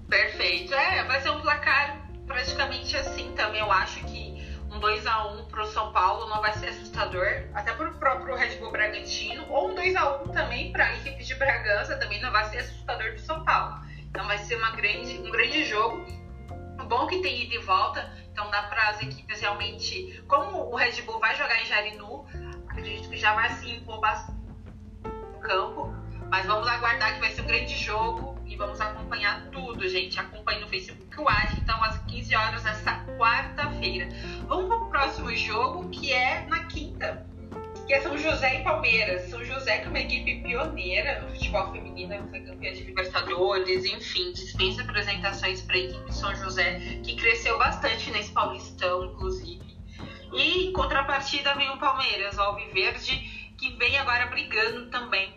Perfeito. 0.09 0.73
É, 0.73 1.03
vai 1.05 1.21
ser 1.21 1.29
um 1.29 1.39
placar 1.39 2.09
praticamente 2.27 2.95
assim 2.97 3.31
também. 3.35 3.61
Eu 3.61 3.71
acho 3.71 4.03
que 4.05 4.34
um 4.75 4.79
2 4.79 5.07
a 5.07 5.27
1 5.27 5.45
para 5.45 5.63
o 5.63 5.67
São 5.67 5.91
Paulo 5.93 6.27
não 6.27 6.41
vai 6.41 6.51
ser 6.53 6.67
assustador, 6.67 7.25
até 7.53 7.73
para 7.73 7.89
o 7.89 7.93
próprio 7.93 8.35
Red 8.35 8.57
Bull 8.57 8.71
Bragantino, 8.71 9.45
ou 9.49 9.69
um 9.69 9.75
2 9.75 9.95
a 9.95 10.17
1 10.23 10.27
também 10.29 10.71
para 10.73 10.85
a 10.85 10.95
equipe 10.97 11.23
de 11.23 11.35
Bragança 11.35 11.95
também 11.97 12.21
não 12.21 12.31
vai 12.31 12.43
ser 12.49 12.57
assustador 12.57 13.13
do 13.13 13.19
São 13.19 13.43
Paulo. 13.45 13.81
Então 14.09 14.27
vai 14.27 14.37
ser 14.37 14.57
uma 14.57 14.71
grande, 14.71 15.17
um 15.17 15.31
grande 15.31 15.63
jogo. 15.63 16.05
Bom 16.87 17.07
que 17.07 17.21
tem 17.21 17.43
ida 17.45 17.55
e 17.55 17.59
volta, 17.59 18.13
então 18.31 18.51
dá 18.51 18.63
para 18.63 18.89
as 18.89 19.01
equipes 19.01 19.39
realmente. 19.39 20.21
Como 20.27 20.69
o 20.69 20.75
Red 20.75 21.01
Bull 21.03 21.19
vai 21.19 21.35
jogar 21.35 21.61
em 21.61 21.65
Jarinu, 21.65 22.25
acredito 22.67 23.09
que 23.09 23.17
já 23.17 23.33
vai 23.33 23.49
se 23.51 23.71
impor 23.71 24.01
bastante 24.01 24.39
no 25.31 25.39
campo. 25.39 25.95
Mas 26.29 26.45
vamos 26.45 26.67
aguardar 26.67 27.13
que 27.13 27.21
vai 27.21 27.31
ser 27.31 27.41
um 27.41 27.47
grande 27.47 27.75
jogo 27.77 28.34
e 28.47 28.55
vamos 28.55 28.79
acompanhar 28.79 29.49
tudo, 29.51 29.87
gente. 29.87 30.19
Acompanhe 30.19 30.61
no 30.61 30.67
Facebook 30.67 31.19
o 31.19 31.27
AD, 31.27 31.59
então 31.61 31.83
às 31.83 31.97
15 32.05 32.35
horas 32.35 32.63
nessa 32.63 33.05
quarta-feira. 33.17 34.09
Vamos 34.47 34.67
para 34.67 34.77
o 34.77 34.89
próximo 34.89 35.35
jogo, 35.35 35.89
que 35.89 36.13
é 36.13 36.45
na 36.47 36.65
quinta, 36.65 37.25
que 37.87 37.93
é 37.93 38.01
São 38.01 38.17
José 38.17 38.61
e 38.61 38.63
Palmeiras. 38.63 39.29
São 39.29 39.43
José 39.43 39.79
que 39.79 39.85
é 39.85 39.89
uma 39.89 39.99
equipe 39.99 40.41
pioneira 40.41 41.21
no 41.21 41.29
futebol 41.33 41.71
feminino, 41.71 42.27
foi 42.29 42.41
campeã 42.41 42.73
de 42.73 42.83
Libertadores, 42.83 43.85
enfim, 43.85 44.31
dispensa 44.33 44.81
apresentações 44.81 45.61
para 45.61 45.75
a 45.75 45.79
equipe 45.79 46.13
São 46.13 46.35
José, 46.35 46.79
que 47.03 47.15
cresceu 47.15 47.57
bastante 47.57 48.11
nesse 48.11 48.31
Paulistão, 48.31 49.05
inclusive. 49.05 49.63
E 50.33 50.67
em 50.67 50.73
contrapartida 50.73 51.53
vem 51.55 51.69
o 51.69 51.77
Palmeiras, 51.77 52.37
o 52.37 52.41
Alviverde, 52.41 53.15
que 53.57 53.75
vem 53.77 53.97
agora 53.97 54.25
brigando 54.27 54.89
também 54.89 55.33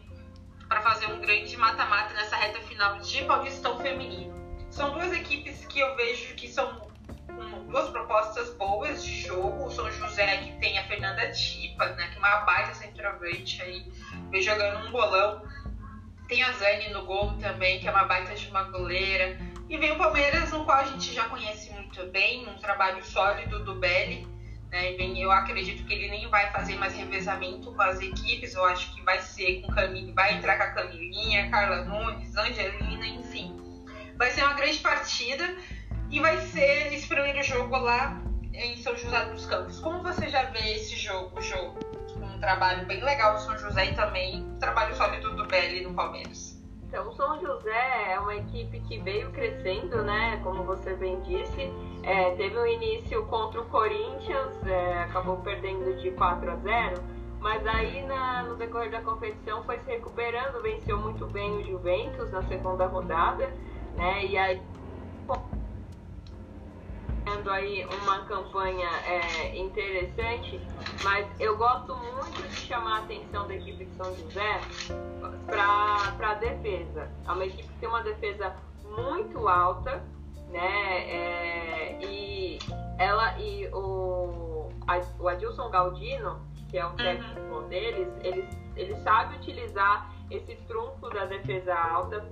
para 0.68 0.82
fazer 0.82 1.06
um 1.06 1.20
grande 1.20 1.56
mata-mata 1.56 2.12
nessa 2.14 2.36
final 2.78 2.98
de 3.00 3.24
Paulistão 3.24 3.76
Feminino. 3.80 4.32
São 4.70 4.92
duas 4.92 5.12
equipes 5.12 5.66
que 5.66 5.80
eu 5.80 5.96
vejo 5.96 6.32
que 6.36 6.46
são 6.46 6.88
duas 7.66 7.90
propostas 7.90 8.50
boas 8.54 9.02
de 9.02 9.20
jogo. 9.22 9.64
O 9.64 9.70
São 9.72 9.90
José 9.90 10.36
que 10.36 10.52
tem 10.60 10.78
a 10.78 10.84
Fernanda 10.84 11.28
Tipas, 11.32 11.96
né, 11.96 12.08
que 12.08 12.14
é 12.14 12.18
uma 12.20 12.36
baita 12.42 12.74
centroavante 12.74 13.60
aí, 13.60 13.92
vem 14.30 14.40
jogando 14.40 14.86
um 14.86 14.92
bolão. 14.92 15.42
Tem 16.28 16.40
a 16.44 16.52
Zane 16.52 16.90
no 16.90 17.04
gol 17.04 17.36
também, 17.38 17.80
que 17.80 17.88
é 17.88 17.90
uma 17.90 18.04
baita 18.04 18.36
de 18.36 18.48
uma 18.48 18.62
goleira. 18.62 19.36
E 19.68 19.76
vem 19.76 19.90
o 19.90 19.98
Palmeiras, 19.98 20.52
no 20.52 20.64
qual 20.64 20.78
a 20.78 20.84
gente 20.84 21.12
já 21.12 21.24
conhece 21.24 21.72
muito 21.72 22.06
bem, 22.12 22.48
um 22.48 22.58
trabalho 22.58 23.04
sólido 23.04 23.64
do 23.64 23.74
Belli. 23.74 24.24
Né? 24.70 24.92
Eu 25.16 25.30
acredito 25.30 25.84
que 25.84 25.92
ele 25.92 26.08
nem 26.08 26.28
vai 26.28 26.50
fazer 26.52 26.76
mais 26.76 26.94
revezamento 26.94 27.72
com 27.72 27.82
as 27.82 28.00
equipes. 28.00 28.54
Eu 28.54 28.64
acho 28.64 28.94
que 28.94 29.02
vai 29.02 29.20
ser 29.20 29.62
com 29.62 29.72
Camille, 29.72 30.12
vai 30.12 30.34
entrar 30.34 30.56
com 30.56 30.64
a 30.64 30.70
Camilinha, 30.70 31.50
Carla 31.50 31.84
Nunes, 31.84 32.36
Angelina, 32.36 33.06
enfim. 33.06 33.56
Vai 34.16 34.30
ser 34.30 34.42
uma 34.42 34.54
grande 34.54 34.78
partida 34.78 35.56
e 36.10 36.20
vai 36.20 36.38
ser 36.38 36.92
esse 36.92 37.06
primeiro 37.06 37.42
jogo 37.42 37.76
lá 37.76 38.20
em 38.52 38.76
São 38.76 38.96
José 38.96 39.24
dos 39.26 39.46
Campos. 39.46 39.78
Como 39.80 40.02
você 40.02 40.28
já 40.28 40.44
vê 40.44 40.72
esse 40.74 40.96
jogo, 40.96 41.40
jogo? 41.40 41.78
Um 42.16 42.40
trabalho 42.40 42.86
bem 42.86 43.02
legal 43.02 43.34
do 43.34 43.40
São 43.40 43.58
José 43.58 43.86
e 43.86 43.94
também 43.94 44.42
um 44.42 44.58
trabalho 44.58 44.94
sólido 44.96 45.34
do 45.36 45.46
Belli 45.46 45.82
no 45.82 45.94
Palmeiras. 45.94 46.57
Então, 46.88 47.06
o 47.06 47.12
São 47.12 47.38
José 47.38 48.12
é 48.12 48.18
uma 48.18 48.34
equipe 48.34 48.80
que 48.80 48.98
veio 48.98 49.30
crescendo, 49.30 50.02
né? 50.02 50.40
Como 50.42 50.64
você 50.64 50.94
bem 50.94 51.20
disse. 51.20 51.70
É, 52.02 52.34
teve 52.36 52.58
um 52.58 52.66
início 52.66 53.26
contra 53.26 53.60
o 53.60 53.66
Corinthians, 53.66 54.66
é, 54.66 55.02
acabou 55.02 55.36
perdendo 55.36 55.94
de 56.00 56.10
4 56.12 56.50
a 56.50 56.56
0. 56.56 57.02
Mas 57.40 57.66
aí 57.66 58.02
na, 58.06 58.42
no 58.44 58.56
decorrer 58.56 58.90
da 58.90 59.02
competição 59.02 59.62
foi 59.64 59.78
se 59.80 59.90
recuperando, 59.90 60.62
venceu 60.62 60.98
muito 60.98 61.26
bem 61.26 61.58
o 61.58 61.64
Juventus 61.64 62.32
na 62.32 62.42
segunda 62.44 62.86
rodada, 62.86 63.52
né? 63.94 64.24
E 64.24 64.38
aí 64.38 64.62
aí 67.50 67.86
uma 68.02 68.24
campanha 68.24 68.88
é, 69.06 69.56
interessante, 69.56 70.60
mas 71.02 71.26
eu 71.40 71.56
gosto 71.56 71.94
muito 71.96 72.42
de 72.48 72.56
chamar 72.56 72.96
a 72.96 72.98
atenção 73.04 73.46
da 73.46 73.54
equipe 73.54 73.84
de 73.84 73.94
São 73.96 74.14
José 74.14 74.60
para 75.46 76.30
a 76.30 76.34
defesa. 76.34 77.10
É 77.26 77.32
uma 77.32 77.46
equipe 77.46 77.68
que 77.68 77.78
tem 77.80 77.88
uma 77.88 78.02
defesa 78.02 78.54
muito 78.84 79.48
alta, 79.48 80.02
né? 80.50 81.10
É, 81.10 81.98
e 82.02 82.58
ela 82.98 83.38
e 83.38 83.68
o, 83.68 84.70
o 85.18 85.28
Adilson 85.28 85.70
Galdino, 85.70 86.40
que 86.68 86.78
é 86.78 86.84
o 86.84 86.90
uhum. 86.90 86.96
técnico 86.96 87.40
uhum. 87.40 87.68
deles, 87.68 88.08
ele, 88.22 88.48
ele 88.76 88.96
sabe 89.02 89.36
utilizar 89.36 90.12
esse 90.30 90.56
trunfo 90.66 91.08
da 91.10 91.24
defesa 91.24 91.74
alta, 91.74 92.24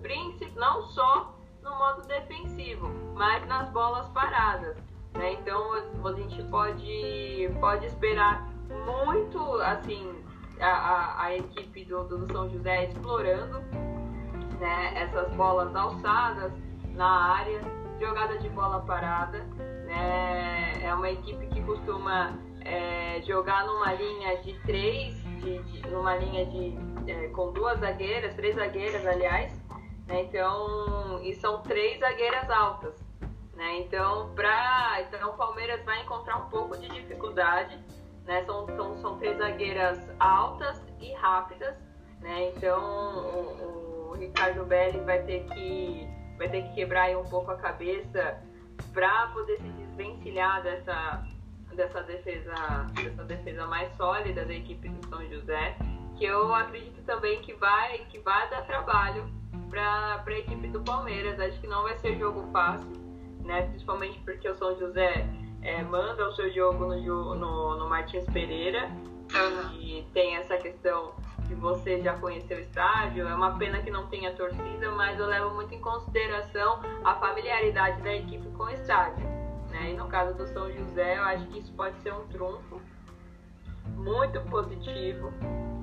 não 0.55 0.83
só 0.89 1.36
no 1.67 1.77
modo 1.77 2.07
defensivo, 2.07 2.89
mas 3.15 3.45
nas 3.47 3.69
bolas 3.71 4.09
paradas. 4.11 4.77
Né? 5.15 5.33
Então 5.33 5.73
a 5.73 6.13
gente 6.13 6.43
pode, 6.45 7.51
pode 7.61 7.87
esperar 7.87 8.49
muito 8.87 9.39
assim 9.61 10.15
a, 10.61 10.67
a, 10.67 11.25
a 11.25 11.37
equipe 11.37 11.85
do, 11.85 12.05
do 12.05 12.33
São 12.33 12.49
José 12.49 12.85
explorando 12.85 13.61
né, 14.61 14.93
essas 14.95 15.31
bolas 15.35 15.75
alçadas 15.75 16.53
na 16.95 17.35
área, 17.35 17.61
jogada 18.01 18.39
de 18.39 18.49
bola 18.51 18.81
parada. 18.81 19.39
Né? 19.87 20.85
É 20.85 20.95
uma 20.95 21.11
equipe 21.11 21.47
que 21.49 21.61
costuma 21.63 22.39
é, 22.65 23.21
jogar 23.23 23.67
numa 23.67 23.93
linha 23.93 24.37
de 24.43 24.55
três, 24.61 25.17
de, 25.41 25.59
de, 25.63 25.89
numa 25.89 26.17
linha 26.17 26.47
de 26.47 26.77
é, 27.11 27.29
com 27.29 27.53
duas 27.53 27.81
zagueiras, 27.81 28.35
três 28.35 28.55
zagueiras, 28.55 29.05
aliás. 29.05 29.66
Né? 30.07 30.23
Então, 30.23 31.21
e 31.23 31.35
são 31.35 31.63
três 31.63 31.99
zagueiras 31.99 32.49
altas. 32.49 32.95
Né? 33.55 33.81
Então, 33.81 34.33
pra, 34.35 34.99
então, 35.01 35.31
o 35.31 35.37
Palmeiras 35.37 35.85
vai 35.85 36.03
encontrar 36.03 36.37
um 36.37 36.49
pouco 36.49 36.77
de 36.77 36.89
dificuldade. 36.89 37.79
Né? 38.25 38.45
São, 38.45 38.67
são, 38.77 38.97
são 38.99 39.19
três 39.19 39.37
zagueiras 39.39 39.99
altas 40.19 40.83
e 41.01 41.13
rápidas. 41.15 41.75
Né? 42.21 42.53
Então, 42.57 42.81
o, 42.81 44.11
o 44.11 44.15
Ricardo 44.15 44.65
Belli 44.65 45.01
vai 45.01 45.23
ter 45.23 45.45
que, 45.47 46.09
vai 46.39 46.49
ter 46.49 46.63
que 46.63 46.75
quebrar 46.75 47.17
um 47.17 47.25
pouco 47.25 47.51
a 47.51 47.57
cabeça 47.57 48.41
para 48.93 49.29
poder 49.29 49.57
se 49.59 49.69
desvencilhar 49.69 50.63
dessa, 50.63 51.27
dessa, 51.75 52.03
defesa, 52.03 52.55
dessa 52.95 53.25
defesa 53.25 53.67
mais 53.67 53.95
sólida 53.97 54.45
da 54.45 54.55
equipe 54.55 54.89
do 54.89 55.07
São 55.09 55.25
José. 55.29 55.77
Que 56.17 56.25
eu 56.25 56.55
acredito 56.55 57.03
também 57.05 57.41
que 57.43 57.53
vai, 57.55 57.99
que 58.11 58.19
vai 58.21 58.49
dar 58.51 58.63
trabalho 58.63 59.29
para 59.69 60.23
a 60.27 60.39
equipe 60.39 60.69
do 60.69 60.81
Palmeiras. 60.81 61.39
Acho 61.39 61.61
que 61.61 61.67
não 61.67 61.83
vai 61.83 61.97
ser 61.99 62.19
jogo 62.19 62.51
fácil 62.53 63.07
né? 63.47 63.63
Principalmente 63.69 64.19
porque 64.21 64.49
o 64.49 64.55
São 64.57 64.77
José 64.79 65.27
é, 65.63 65.83
manda 65.83 66.29
o 66.29 66.33
seu 66.33 66.53
jogo 66.53 66.87
no, 66.87 67.35
no, 67.35 67.79
no 67.79 67.89
Martins 67.89 68.25
Pereira 68.27 68.91
uhum. 69.33 69.73
e 69.81 70.07
tem 70.13 70.37
essa 70.37 70.59
questão 70.59 71.15
de 71.47 71.55
você 71.55 72.03
já 72.03 72.15
conhecer 72.19 72.57
o 72.57 72.61
estádio. 72.61 73.27
É 73.27 73.35
uma 73.35 73.57
pena 73.57 73.81
que 73.81 73.91
não 73.91 74.09
tenha 74.09 74.35
torcida, 74.35 74.91
mas 74.93 75.19
eu 75.19 75.27
levo 75.27 75.55
muito 75.55 75.73
em 75.73 75.81
consideração 75.81 76.81
a 77.05 77.15
familiaridade 77.15 78.03
da 78.03 78.15
equipe 78.15 78.49
com 78.51 78.65
o 78.65 78.71
estádio. 78.71 79.25
Né? 79.71 79.93
E 79.93 79.95
no 79.95 80.09
caso 80.09 80.35
do 80.35 80.47
São 80.49 80.71
José, 80.73 81.19
eu 81.19 81.23
acho 81.23 81.47
que 81.47 81.61
isso 81.61 81.73
pode 81.75 81.97
ser 82.01 82.13
um 82.13 82.27
trunfo 82.27 82.81
muito 83.97 84.41
positivo. 84.43 85.33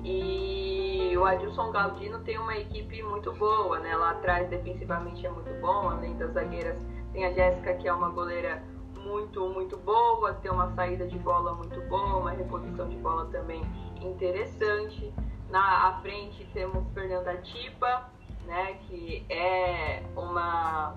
E 0.04 1.16
o 1.16 1.24
Adilson 1.24 1.70
Galdino 1.70 2.18
tem 2.20 2.38
uma 2.38 2.56
equipe 2.56 3.02
muito 3.02 3.32
boa, 3.32 3.78
né? 3.78 3.96
Lá 3.96 4.10
atrás, 4.10 4.48
defensivamente, 4.50 5.26
é 5.26 5.30
muito 5.30 5.50
bom, 5.60 5.88
além 5.88 6.16
das 6.16 6.32
zagueiras 6.32 6.78
tem 7.14 7.24
a 7.24 7.32
Jéssica, 7.32 7.74
que 7.74 7.88
é 7.88 7.92
uma 7.92 8.10
goleira 8.10 8.62
muito, 9.04 9.48
muito 9.48 9.76
boa, 9.78 10.34
tem 10.34 10.50
uma 10.50 10.74
saída 10.74 11.06
de 11.06 11.18
bola 11.18 11.54
muito 11.54 11.80
boa, 11.82 12.16
uma 12.16 12.32
reposição 12.32 12.88
de 12.88 12.96
bola 12.96 13.26
também 13.26 13.62
interessante. 14.00 15.14
Na 15.48 15.88
à 15.88 16.00
frente 16.00 16.44
temos 16.52 16.84
Fernanda 16.92 17.36
Tipa, 17.38 18.10
né, 18.46 18.74
que 18.86 19.24
é 19.28 20.02
uma, 20.16 20.96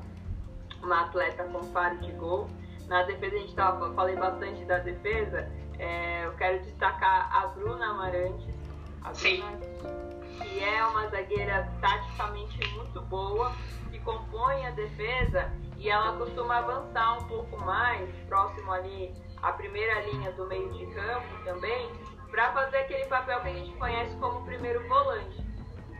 uma 0.81 1.01
atleta 1.01 1.43
com 1.43 1.63
faro 1.65 1.97
de 1.99 2.11
gol. 2.13 2.47
Na 2.87 3.03
defesa 3.03 3.35
a 3.35 3.39
gente 3.39 3.55
tava, 3.55 3.93
falei 3.93 4.15
bastante 4.15 4.63
da 4.65 4.79
defesa, 4.79 5.51
é, 5.79 6.25
eu 6.25 6.33
quero 6.33 6.59
destacar 6.63 7.29
a 7.35 7.47
Bruna 7.47 7.91
Amarantes, 7.91 8.55
a 9.03 9.11
Bruna, 9.11 9.59
que 10.41 10.63
é 10.63 10.83
uma 10.85 11.07
zagueira 11.09 11.71
taticamente 11.81 12.67
muito 12.73 13.01
boa, 13.01 13.53
que 13.91 13.99
compõe 13.99 14.65
a 14.65 14.71
defesa 14.71 15.51
e 15.77 15.89
ela 15.89 16.17
costuma 16.17 16.57
avançar 16.57 17.19
um 17.19 17.27
pouco 17.27 17.57
mais, 17.57 18.09
próximo 18.27 18.71
ali 18.71 19.13
à 19.41 19.51
primeira 19.51 20.01
linha 20.01 20.31
do 20.31 20.47
meio 20.47 20.71
de 20.73 20.85
campo 20.87 21.43
também, 21.43 21.91
para 22.31 22.51
fazer 22.51 22.77
aquele 22.77 23.05
papel 23.05 23.39
que 23.41 23.47
a 23.47 23.53
gente 23.53 23.71
conhece 23.77 24.15
como 24.17 24.43
primeiro 24.45 24.85
volante. 24.87 25.41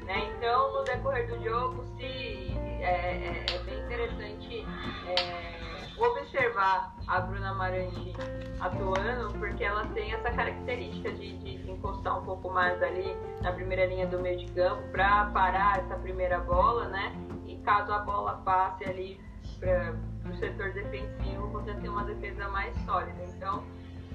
Né? 0.02 0.32
Então, 0.36 0.74
no 0.74 0.84
decorrer 0.84 1.28
do 1.28 1.44
jogo, 1.44 1.86
se 1.98 2.56
é, 2.82 2.84
é, 2.84 3.46
é 3.54 3.60
bem 3.60 3.80
interessante 3.80 4.66
é, 5.08 5.57
observar 5.98 6.95
a 7.08 7.20
Bruna 7.22 7.50
Amarante 7.50 8.14
atuando, 8.60 9.34
porque 9.39 9.64
ela 9.64 9.86
tem 9.88 10.14
essa 10.14 10.32
característica 10.32 11.12
de, 11.12 11.38
de 11.38 11.72
encostar 11.72 12.20
um 12.20 12.26
pouco 12.26 12.50
mais 12.52 12.82
ali 12.82 13.16
na 13.41 13.52
primeira 13.52 13.86
linha 13.86 14.08
do 14.08 14.20
meio 14.20 14.38
de 14.38 14.52
campo 14.54 14.82
para 14.91 15.26
parar 15.32 15.80
essa 15.80 15.95
primeira 15.95 16.39
bola, 16.39 16.88
né? 16.89 17.16
E 17.48 17.58
caso 17.58 17.91
a 17.91 18.00
bola 18.00 18.41
passe 18.45 18.84
ali 18.86 19.20
para 19.60 19.95
o 20.30 20.36
setor 20.38 20.72
defensivo 20.74 21.48
você 21.48 21.74
ter 21.74 21.89
uma 21.89 22.04
defesa 22.04 22.48
mais 22.50 22.76
sólida. 22.86 23.24
Então, 23.36 23.64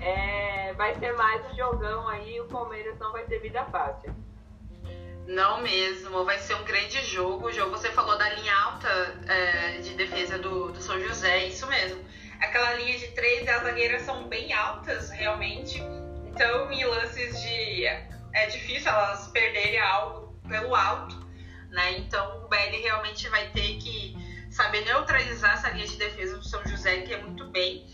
é, 0.01 0.73
vai 0.75 0.95
ser 0.99 1.13
mais 1.13 1.45
um 1.51 1.55
jogão 1.55 2.09
aí 2.09 2.41
o 2.41 2.47
Palmeiras 2.47 2.99
não 2.99 3.13
vai 3.13 3.25
ter 3.25 3.39
vida 3.41 3.65
fácil. 3.67 4.15
Não 5.27 5.63
mesmo, 5.63 6.25
vai 6.25 6.39
ser 6.39 6.55
um 6.55 6.65
grande 6.65 7.05
jogo. 7.05 7.47
O 7.47 7.53
jogo 7.53 7.71
você 7.71 7.91
falou 7.93 8.19
da 8.19 8.29
linha 8.31 8.55
alta 8.55 8.89
é, 9.29 9.79
de 9.79 9.95
defesa 9.95 10.39
do, 10.39 10.73
do 10.73 10.83
São 10.83 11.01
José, 11.01 11.47
isso 11.47 11.67
mesmo. 11.67 12.05
Aquela 12.41 12.75
linha 12.75 12.99
de 12.99 13.09
três, 13.09 13.49
as 13.49 13.63
zagueiras 13.63 14.03
são 14.03 14.29
bem 14.29 14.53
altas, 14.53 15.11
realmente. 15.11 15.81
Então, 16.27 16.73
em 16.73 16.85
lances 16.85 17.41
de. 17.41 17.85
É 18.35 18.47
difícil 18.47 18.91
elas 18.91 19.29
perderem 19.29 19.79
algo 19.81 20.35
pelo 20.49 20.75
alto, 20.75 21.15
né? 21.71 21.99
Então, 21.99 22.45
o 22.45 22.49
Belly 22.49 22.81
realmente 22.81 23.29
vai 23.29 23.49
ter 23.51 23.79
que 23.79 24.17
saber 24.51 24.85
neutralizar 24.85 25.55
essa 25.55 25.71
linha 25.71 25.87
de 25.87 25.97
defesa 25.97 26.37
do 26.37 26.45
São 26.45 26.67
José, 26.67 27.03
que 27.03 27.15
é 27.15 27.23
muito 27.23 27.47
bem. 27.49 27.87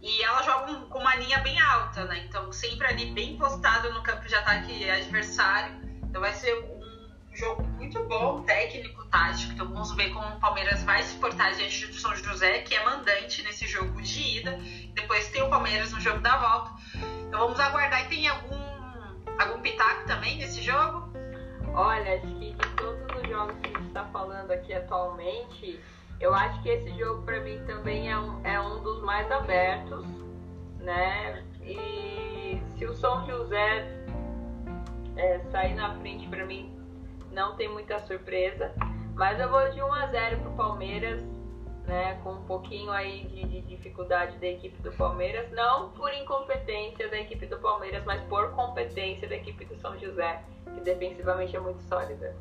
E 0.00 0.22
ela 0.22 0.42
joga 0.42 0.74
com 0.86 0.98
uma 0.98 1.14
linha 1.16 1.38
bem 1.40 1.60
alta, 1.60 2.04
né? 2.06 2.24
Então, 2.26 2.50
sempre 2.52 2.86
ali 2.86 3.10
bem 3.12 3.36
postado 3.36 3.92
no 3.92 4.02
campo 4.02 4.26
de 4.26 4.34
ataque 4.34 4.88
adversário. 4.88 5.89
Então, 6.10 6.20
vai 6.20 6.34
ser 6.34 6.52
um 6.58 7.36
jogo 7.36 7.62
muito 7.62 8.02
bom, 8.04 8.42
técnico, 8.42 9.04
tático. 9.06 9.52
Então, 9.52 9.68
vamos 9.68 9.94
ver 9.94 10.12
como 10.12 10.26
o 10.26 10.40
Palmeiras 10.40 10.82
vai 10.82 11.02
se 11.04 11.16
portar 11.18 11.54
diante 11.54 11.86
do 11.86 11.94
São 11.94 12.14
José, 12.16 12.58
que 12.62 12.74
é 12.74 12.84
mandante 12.84 13.42
nesse 13.44 13.66
jogo 13.68 14.02
de 14.02 14.38
ida. 14.38 14.58
Depois 14.92 15.28
tem 15.28 15.40
o 15.40 15.48
Palmeiras 15.48 15.92
no 15.92 16.00
jogo 16.00 16.18
da 16.18 16.36
volta. 16.36 16.72
Então, 17.28 17.38
vamos 17.38 17.60
aguardar. 17.60 18.04
E 18.04 18.08
tem 18.08 18.26
algum, 18.26 18.58
algum 19.38 19.62
pitaco 19.62 20.04
também 20.06 20.36
nesse 20.38 20.60
jogo? 20.60 21.08
Olha, 21.72 22.16
acho 22.16 22.26
que 22.26 22.52
de 22.52 22.68
todos 22.74 23.16
os 23.16 23.28
jogos 23.28 23.56
que 23.62 23.68
a 23.68 23.78
gente 23.78 23.88
está 23.88 24.04
falando 24.06 24.50
aqui 24.50 24.74
atualmente, 24.74 25.78
eu 26.18 26.34
acho 26.34 26.60
que 26.62 26.68
esse 26.68 26.90
jogo 26.98 27.22
para 27.22 27.38
mim 27.40 27.62
também 27.64 28.10
é 28.10 28.18
um, 28.18 28.44
é 28.44 28.60
um 28.60 28.82
dos 28.82 29.00
mais 29.02 29.30
abertos, 29.30 30.04
né? 30.80 31.44
E 31.62 32.60
se 32.76 32.84
o 32.84 32.94
São 32.94 33.24
José 33.24 33.99
é, 35.20 35.38
sair 35.50 35.74
na 35.74 35.94
frente 35.96 36.26
para 36.28 36.44
mim 36.46 36.72
não 37.30 37.54
tem 37.54 37.68
muita 37.68 37.98
surpresa, 38.00 38.72
mas 39.14 39.38
eu 39.38 39.48
vou 39.48 39.70
de 39.70 39.80
1 39.80 39.92
a 39.92 40.06
0 40.06 40.40
pro 40.40 40.50
Palmeiras 40.52 41.22
né, 41.86 42.18
com 42.22 42.32
um 42.32 42.44
pouquinho 42.44 42.90
aí 42.90 43.24
de, 43.26 43.44
de, 43.44 43.60
dificuldade 43.62 44.38
da 44.38 44.46
equipe 44.46 44.80
do 44.82 44.92
Palmeiras, 44.92 45.50
não 45.50 45.90
por 45.90 46.12
incompetência 46.14 47.08
da 47.08 47.18
equipe 47.18 47.46
do 47.46 47.58
Palmeiras, 47.58 48.04
mas 48.04 48.22
por 48.24 48.50
competência 48.52 49.28
da 49.28 49.36
equipe 49.36 49.64
do 49.64 49.76
São 49.80 49.98
José, 49.98 50.42
que 50.74 50.80
defensivamente 50.80 51.56
é 51.56 51.60
muito 51.60 51.82
sólida. 51.82 52.36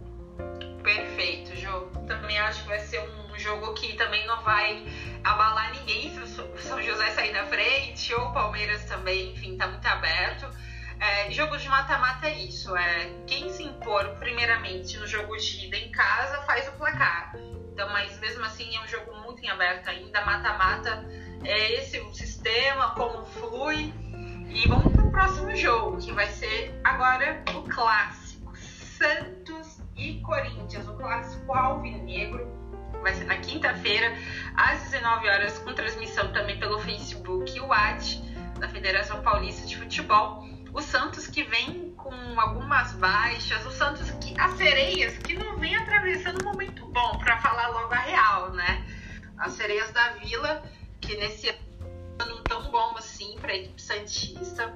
Perfeito, 0.84 1.56
Jô. 1.56 1.82
Também 2.08 2.40
acho 2.40 2.64
que 2.64 2.70
vai 2.70 2.80
ser 2.80 3.02
um 3.02 3.38
jogo 3.38 3.74
que 3.74 3.96
também 3.96 4.26
não 4.28 4.42
vai 4.44 4.86
abalar 5.24 5.72
ninguém 5.74 6.10
se 6.12 6.20
o 6.20 6.58
São 6.58 6.82
José 6.82 7.12
sair 7.12 7.32
na 7.32 7.46
frente, 7.46 8.14
ou 8.14 8.28
o 8.28 8.34
Palmeiras 8.34 8.86
também, 8.86 9.32
enfim, 9.32 9.58
tá 9.58 9.68
muito 9.68 9.86
aberto. 9.86 10.48
É, 11.00 11.32
jogo 11.32 11.58
de 11.58 11.70
mata-mata 11.70 12.28
é 12.28 12.38
isso, 12.40 12.76
é 12.76 13.10
quem 13.26 13.50
se 13.50 13.64
impor 13.64 14.06
primeiramente 14.20 14.98
no 14.98 15.08
jogo 15.08 15.36
de 15.38 15.66
ida 15.66 15.78
em 15.78 15.92
casa 15.92 16.42
faz 16.42 16.68
o 16.68 16.74
placar. 16.74 17.34
Então, 17.72 17.88
mas 17.90 18.20
mesmo 18.20 18.44
assim 18.44 18.76
é 18.76 18.82
um 18.82 18.88
jogo 18.88 19.16
muito 19.22 19.42
em 19.42 19.50
aberto 19.50 19.88
ainda, 19.88 20.26
mata-mata 20.26 21.06
é 21.46 21.74
esse 21.80 22.00
o 22.02 22.14
sistema, 22.14 22.92
como 22.92 23.26
flui. 23.26 23.94
E 24.50 24.68
vamos 24.68 24.92
para 24.92 25.06
o 25.06 25.12
próximo 25.12 25.56
jogo, 25.56 25.98
que 25.98 26.12
vai 26.12 26.28
ser 26.28 26.78
agora 26.84 27.44
o 27.56 27.62
clássico. 27.70 28.52
Santos 28.58 29.80
e 29.96 30.20
Corinthians, 30.22 30.86
o 30.88 30.96
clássico 30.96 31.54
alvinegro. 31.54 32.46
Vai 33.02 33.14
ser 33.14 33.24
na 33.26 33.38
quinta-feira, 33.38 34.14
às 34.58 34.82
19 34.82 35.30
horas, 35.30 35.58
com 35.60 35.74
transmissão 35.74 36.34
também 36.34 36.60
pelo 36.60 36.78
Facebook 36.80 37.56
e 37.56 37.62
o 37.62 37.70
da 38.60 38.68
Federação 38.68 39.22
Paulista 39.22 39.66
de 39.66 39.78
Futebol 39.78 40.46
o 40.74 40.82
Santos 40.82 41.28
que 41.28 41.44
vem 41.44 41.94
com 41.96 42.40
algumas 42.40 42.94
baixas, 42.94 43.66
o 43.66 43.72
Santos 43.72 44.10
que 44.12 44.40
as 44.40 44.54
sereias 44.54 45.18
que 45.18 45.34
não 45.34 45.58
vem 45.58 45.76
atravessando 45.76 46.42
um 46.42 46.52
momento 46.52 46.86
bom 46.86 47.18
para 47.18 47.40
falar 47.40 47.68
logo 47.70 47.94
a 47.94 48.00
real, 48.00 48.52
né? 48.52 48.86
As 49.38 49.54
sereias 49.54 49.92
da 49.92 50.14
Vila 50.14 50.64
que 51.02 51.16
nesse 51.18 51.50
ano 52.20 52.44
tão 52.44 52.70
bom 52.72 52.96
assim 52.98 53.38
para 53.40 53.52
a 53.52 53.56
equipe 53.56 53.82
santista 53.82 54.74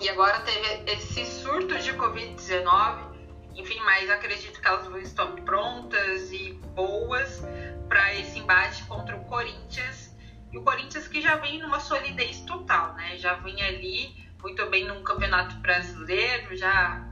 e 0.00 0.08
agora 0.10 0.40
teve 0.40 0.90
esse 0.92 1.24
surto 1.24 1.78
de 1.78 1.92
Covid-19, 1.94 3.16
enfim, 3.54 3.80
mas 3.80 4.10
acredito 4.10 4.60
que 4.60 4.68
elas 4.68 4.86
estão 5.02 5.34
prontas 5.36 6.30
e 6.32 6.52
boas 6.74 7.42
para 7.88 8.14
esse 8.14 8.38
embate 8.38 8.84
contra 8.84 9.16
o 9.16 9.24
Corinthians. 9.24 10.14
E 10.52 10.58
o 10.58 10.62
Corinthians 10.62 11.08
que 11.08 11.22
já 11.22 11.36
vem 11.36 11.58
numa 11.58 11.80
solidez 11.80 12.40
total, 12.40 12.92
né? 12.94 13.16
Já 13.16 13.34
vem 13.34 13.60
ali 13.62 14.25
muito 14.46 14.64
bem 14.70 14.86
no 14.86 15.02
Campeonato 15.02 15.56
Brasileiro, 15.56 16.56
já 16.56 17.04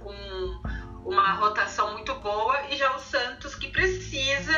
com 0.00 0.12
uma 1.04 1.32
rotação 1.34 1.92
muito 1.92 2.12
boa, 2.16 2.60
e 2.70 2.76
já 2.76 2.92
o 2.96 2.98
Santos 2.98 3.54
que 3.54 3.68
precisa 3.68 4.52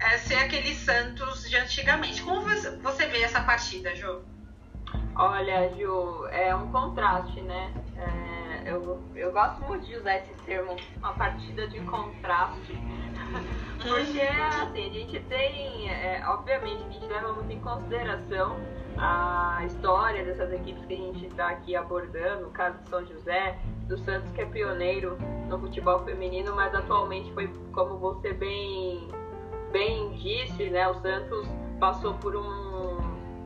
é, 0.00 0.16
ser 0.16 0.36
aquele 0.36 0.74
Santos 0.74 1.46
de 1.50 1.54
antigamente. 1.54 2.22
Como 2.22 2.40
você, 2.40 3.06
vê 3.08 3.20
essa 3.20 3.42
partida, 3.42 3.94
Jô? 3.94 4.22
Olha, 5.14 5.68
Ju, 5.76 6.26
é 6.28 6.54
um 6.54 6.72
contraste, 6.72 7.42
né? 7.42 7.74
É, 7.98 8.72
eu, 8.72 8.98
eu 9.14 9.30
gosto 9.30 9.60
muito 9.64 9.84
de 9.84 9.96
usar 9.96 10.16
esse 10.16 10.32
termo, 10.46 10.76
uma 10.96 11.12
partida 11.12 11.68
de 11.68 11.78
contraste. 11.80 12.72
Porque, 13.82 14.20
assim, 14.22 14.88
a 14.88 14.92
gente 14.94 15.20
tem, 15.28 15.90
é, 15.90 16.24
obviamente, 16.26 16.84
a 16.84 16.90
gente 16.90 17.06
leva 17.06 17.34
muito 17.34 17.52
em 17.52 17.60
consideração 17.60 18.58
a 18.98 19.62
história 19.66 20.24
dessas 20.24 20.52
equipes 20.52 20.84
que 20.86 20.94
a 20.94 20.96
gente 20.96 21.26
está 21.26 21.48
aqui 21.48 21.76
abordando, 21.76 22.46
o 22.46 22.50
caso 22.50 22.78
de 22.78 22.88
São 22.88 23.04
José, 23.04 23.58
do 23.86 23.98
Santos 23.98 24.30
que 24.32 24.40
é 24.40 24.46
pioneiro 24.46 25.18
no 25.48 25.58
futebol 25.58 26.04
feminino, 26.04 26.54
mas 26.54 26.74
atualmente 26.74 27.32
foi, 27.32 27.48
como 27.72 27.98
você 27.98 28.32
bem, 28.32 29.08
bem 29.70 30.10
disse, 30.14 30.70
né, 30.70 30.88
o 30.88 30.94
Santos 30.94 31.46
passou 31.78 32.14
por 32.14 32.34
um, 32.34 32.98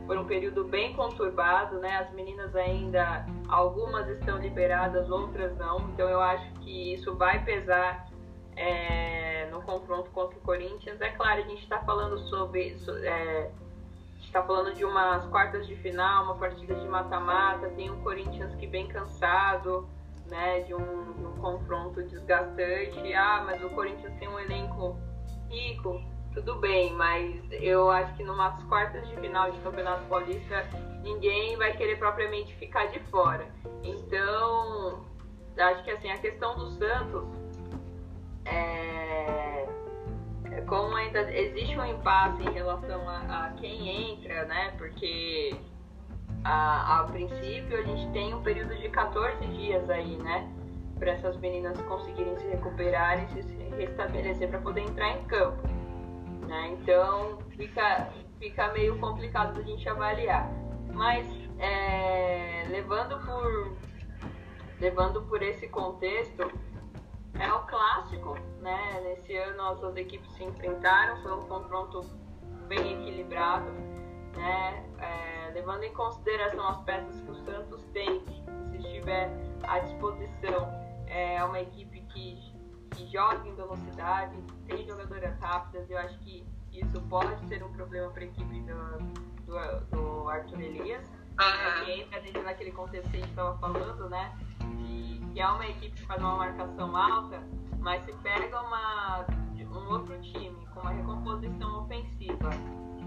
por 0.07 0.17
um 0.17 0.25
período 0.25 0.63
bem 0.63 0.93
conturbado, 0.93 1.79
né, 1.79 1.97
as 1.97 2.11
meninas 2.13 2.55
ainda, 2.55 3.25
algumas 3.49 4.07
estão 4.07 4.37
liberadas, 4.37 5.09
outras 5.09 5.55
não, 5.57 5.79
então 5.89 6.09
eu 6.09 6.21
acho 6.21 6.51
que 6.61 6.93
isso 6.93 7.13
vai 7.15 7.43
pesar 7.43 8.09
é, 8.55 9.49
no 9.51 9.61
confronto 9.61 10.09
contra 10.11 10.37
o 10.37 10.41
Corinthians. 10.41 10.99
É 11.01 11.09
claro, 11.09 11.41
a 11.41 11.45
gente 11.45 11.63
está 11.63 11.79
falando 11.79 12.17
sobre... 12.29 12.77
É, 13.03 13.51
está 14.31 14.41
falando 14.41 14.73
de 14.73 14.85
umas 14.85 15.25
quartas 15.25 15.67
de 15.67 15.75
final, 15.75 16.23
uma 16.23 16.35
partida 16.35 16.73
de 16.73 16.87
mata-mata, 16.87 17.69
tem 17.71 17.91
um 17.91 18.01
Corinthians 18.01 18.55
que 18.55 18.65
bem 18.65 18.87
cansado, 18.87 19.89
né, 20.27 20.61
de 20.61 20.73
um, 20.73 21.13
de 21.13 21.25
um, 21.25 21.33
confronto 21.33 22.01
desgastante. 22.03 23.13
Ah, 23.13 23.43
mas 23.45 23.61
o 23.61 23.69
Corinthians 23.71 24.13
tem 24.19 24.29
um 24.29 24.39
elenco 24.39 24.97
rico, 25.49 26.01
tudo 26.33 26.55
bem, 26.55 26.93
mas 26.93 27.41
eu 27.51 27.91
acho 27.91 28.15
que 28.15 28.23
numas 28.23 28.63
quartas 28.63 29.05
de 29.09 29.17
final 29.17 29.51
de 29.51 29.59
Campeonato 29.59 30.05
Paulista 30.05 30.65
ninguém 31.03 31.57
vai 31.57 31.75
querer 31.75 31.99
propriamente 31.99 32.55
ficar 32.55 32.85
de 32.85 33.01
fora. 33.09 33.45
Então, 33.83 35.03
acho 35.57 35.83
que 35.83 35.91
assim, 35.91 36.09
a 36.09 36.17
questão 36.17 36.55
do 36.55 36.71
Santos 36.71 37.27
é 38.45 39.40
como 40.67 40.95
ainda 40.95 41.31
existe 41.31 41.77
um 41.77 41.85
impasse 41.85 42.41
em 42.43 42.51
relação 42.51 43.07
a, 43.07 43.45
a 43.45 43.49
quem 43.51 44.11
entra, 44.11 44.45
né? 44.45 44.73
Porque 44.77 45.55
a, 46.43 46.99
a, 46.99 47.03
princípio 47.05 47.77
a 47.77 47.83
gente 47.83 48.11
tem 48.11 48.33
um 48.33 48.41
período 48.41 48.75
de 48.75 48.89
14 48.89 49.45
dias 49.47 49.89
aí, 49.89 50.17
né? 50.17 50.51
Para 50.99 51.11
essas 51.11 51.37
meninas 51.37 51.79
conseguirem 51.81 52.37
se 52.37 52.47
recuperar 52.47 53.23
e 53.23 53.41
se 53.41 53.41
restabelecer 53.77 54.49
para 54.49 54.59
poder 54.59 54.81
entrar 54.81 55.09
em 55.09 55.23
campo. 55.23 55.67
Né? 56.47 56.77
Então 56.79 57.39
fica, 57.55 58.09
fica 58.39 58.71
meio 58.73 58.99
complicado 58.99 59.55
da 59.55 59.61
gente 59.61 59.87
avaliar. 59.87 60.51
Mas 60.93 61.25
é, 61.59 62.65
levando 62.69 63.19
por 63.25 63.77
levando 64.81 65.21
por 65.23 65.41
esse 65.43 65.67
contexto, 65.67 66.51
é 67.41 67.51
o 67.51 67.59
clássico, 67.63 68.37
né? 68.59 69.01
Nesse 69.01 69.35
ano 69.35 69.61
as 69.63 69.79
duas 69.79 69.95
equipes 69.97 70.31
se 70.33 70.43
enfrentaram, 70.43 71.21
foi 71.23 71.33
um 71.33 71.47
confronto 71.47 72.01
bem 72.67 73.01
equilibrado, 73.01 73.71
né? 74.35 74.85
É, 74.99 75.51
levando 75.53 75.83
em 75.83 75.93
consideração 75.93 76.67
as 76.67 76.81
peças 76.83 77.19
que 77.21 77.31
o 77.31 77.35
Santos 77.43 77.83
tem, 77.93 78.23
se 78.69 78.77
estiver 78.77 79.31
à 79.63 79.79
disposição, 79.79 80.69
é 81.07 81.43
uma 81.43 81.59
equipe 81.59 82.01
que, 82.13 82.37
que 82.91 83.07
joga 83.11 83.47
em 83.47 83.55
velocidade, 83.55 84.37
tem 84.67 84.85
jogadoras 84.87 85.37
rápidas, 85.39 85.89
eu 85.89 85.97
acho 85.97 86.17
que 86.19 86.45
isso 86.71 87.01
pode 87.09 87.43
ser 87.47 87.63
um 87.63 87.73
problema 87.73 88.09
para 88.11 88.21
a 88.21 88.25
equipe 88.25 88.61
do, 88.61 88.97
do, 89.45 89.85
do 89.89 90.29
Arthur 90.29 90.61
Elias, 90.61 91.11
uhum. 91.45 91.89
entra 91.89 92.21
dentro 92.21 92.43
daquele 92.43 92.71
contexto 92.71 93.09
que 93.09 93.17
a 93.17 93.19
gente 93.19 93.29
estava 93.29 93.57
falando, 93.57 94.09
né? 94.09 94.31
que 95.33 95.39
é 95.39 95.47
uma 95.47 95.65
equipe 95.65 95.95
que 95.95 96.05
faz 96.05 96.21
uma 96.21 96.35
marcação 96.35 96.95
alta, 96.95 97.41
mas 97.79 98.03
se 98.05 98.13
pega 98.13 98.61
uma, 98.61 99.25
um 99.57 99.91
outro 99.91 100.19
time 100.21 100.65
com 100.73 100.81
uma 100.81 100.91
recomposição 100.91 101.83
ofensiva 101.83 102.49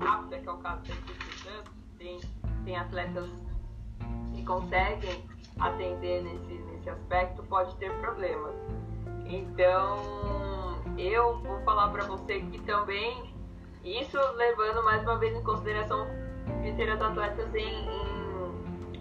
rápida, 0.01 0.39
que 0.39 0.49
é 0.49 0.53
o 0.53 0.59
caso 0.59 0.83
da 0.83 0.95
equipe 0.95 1.25
do 1.25 1.99
tem, 1.99 2.21
tem 2.65 2.77
atletas 2.77 3.31
que 4.35 4.45
conseguem 4.45 5.25
atender 5.61 6.23
nesse, 6.23 6.55
nesse 6.55 6.91
aspecto, 6.91 7.43
pode 7.45 7.75
ter 7.77 7.93
problemas. 8.01 8.55
Então, 9.27 10.83
eu 10.99 11.39
vou 11.41 11.61
falar 11.63 11.89
para 11.91 12.05
você 12.05 12.41
que 12.41 12.59
também, 12.63 13.35
isso 13.85 14.19
levando 14.35 14.83
mais 14.83 15.03
uma 15.03 15.17
vez 15.19 15.37
em 15.37 15.43
consideração 15.43 16.07
de 16.63 16.73
ter 16.73 16.91
as 16.91 17.01
atletas 17.01 17.55
em, 17.55 17.61
em 17.61 18.14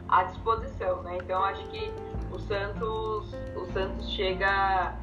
à 0.07 0.23
disposição, 0.23 1.01
né? 1.03 1.17
Então, 1.21 1.43
acho 1.43 1.65
que 1.67 1.91
o 2.31 2.39
Santos, 2.39 3.33
o 3.55 3.65
Santos 3.71 4.09
chega, 4.11 4.95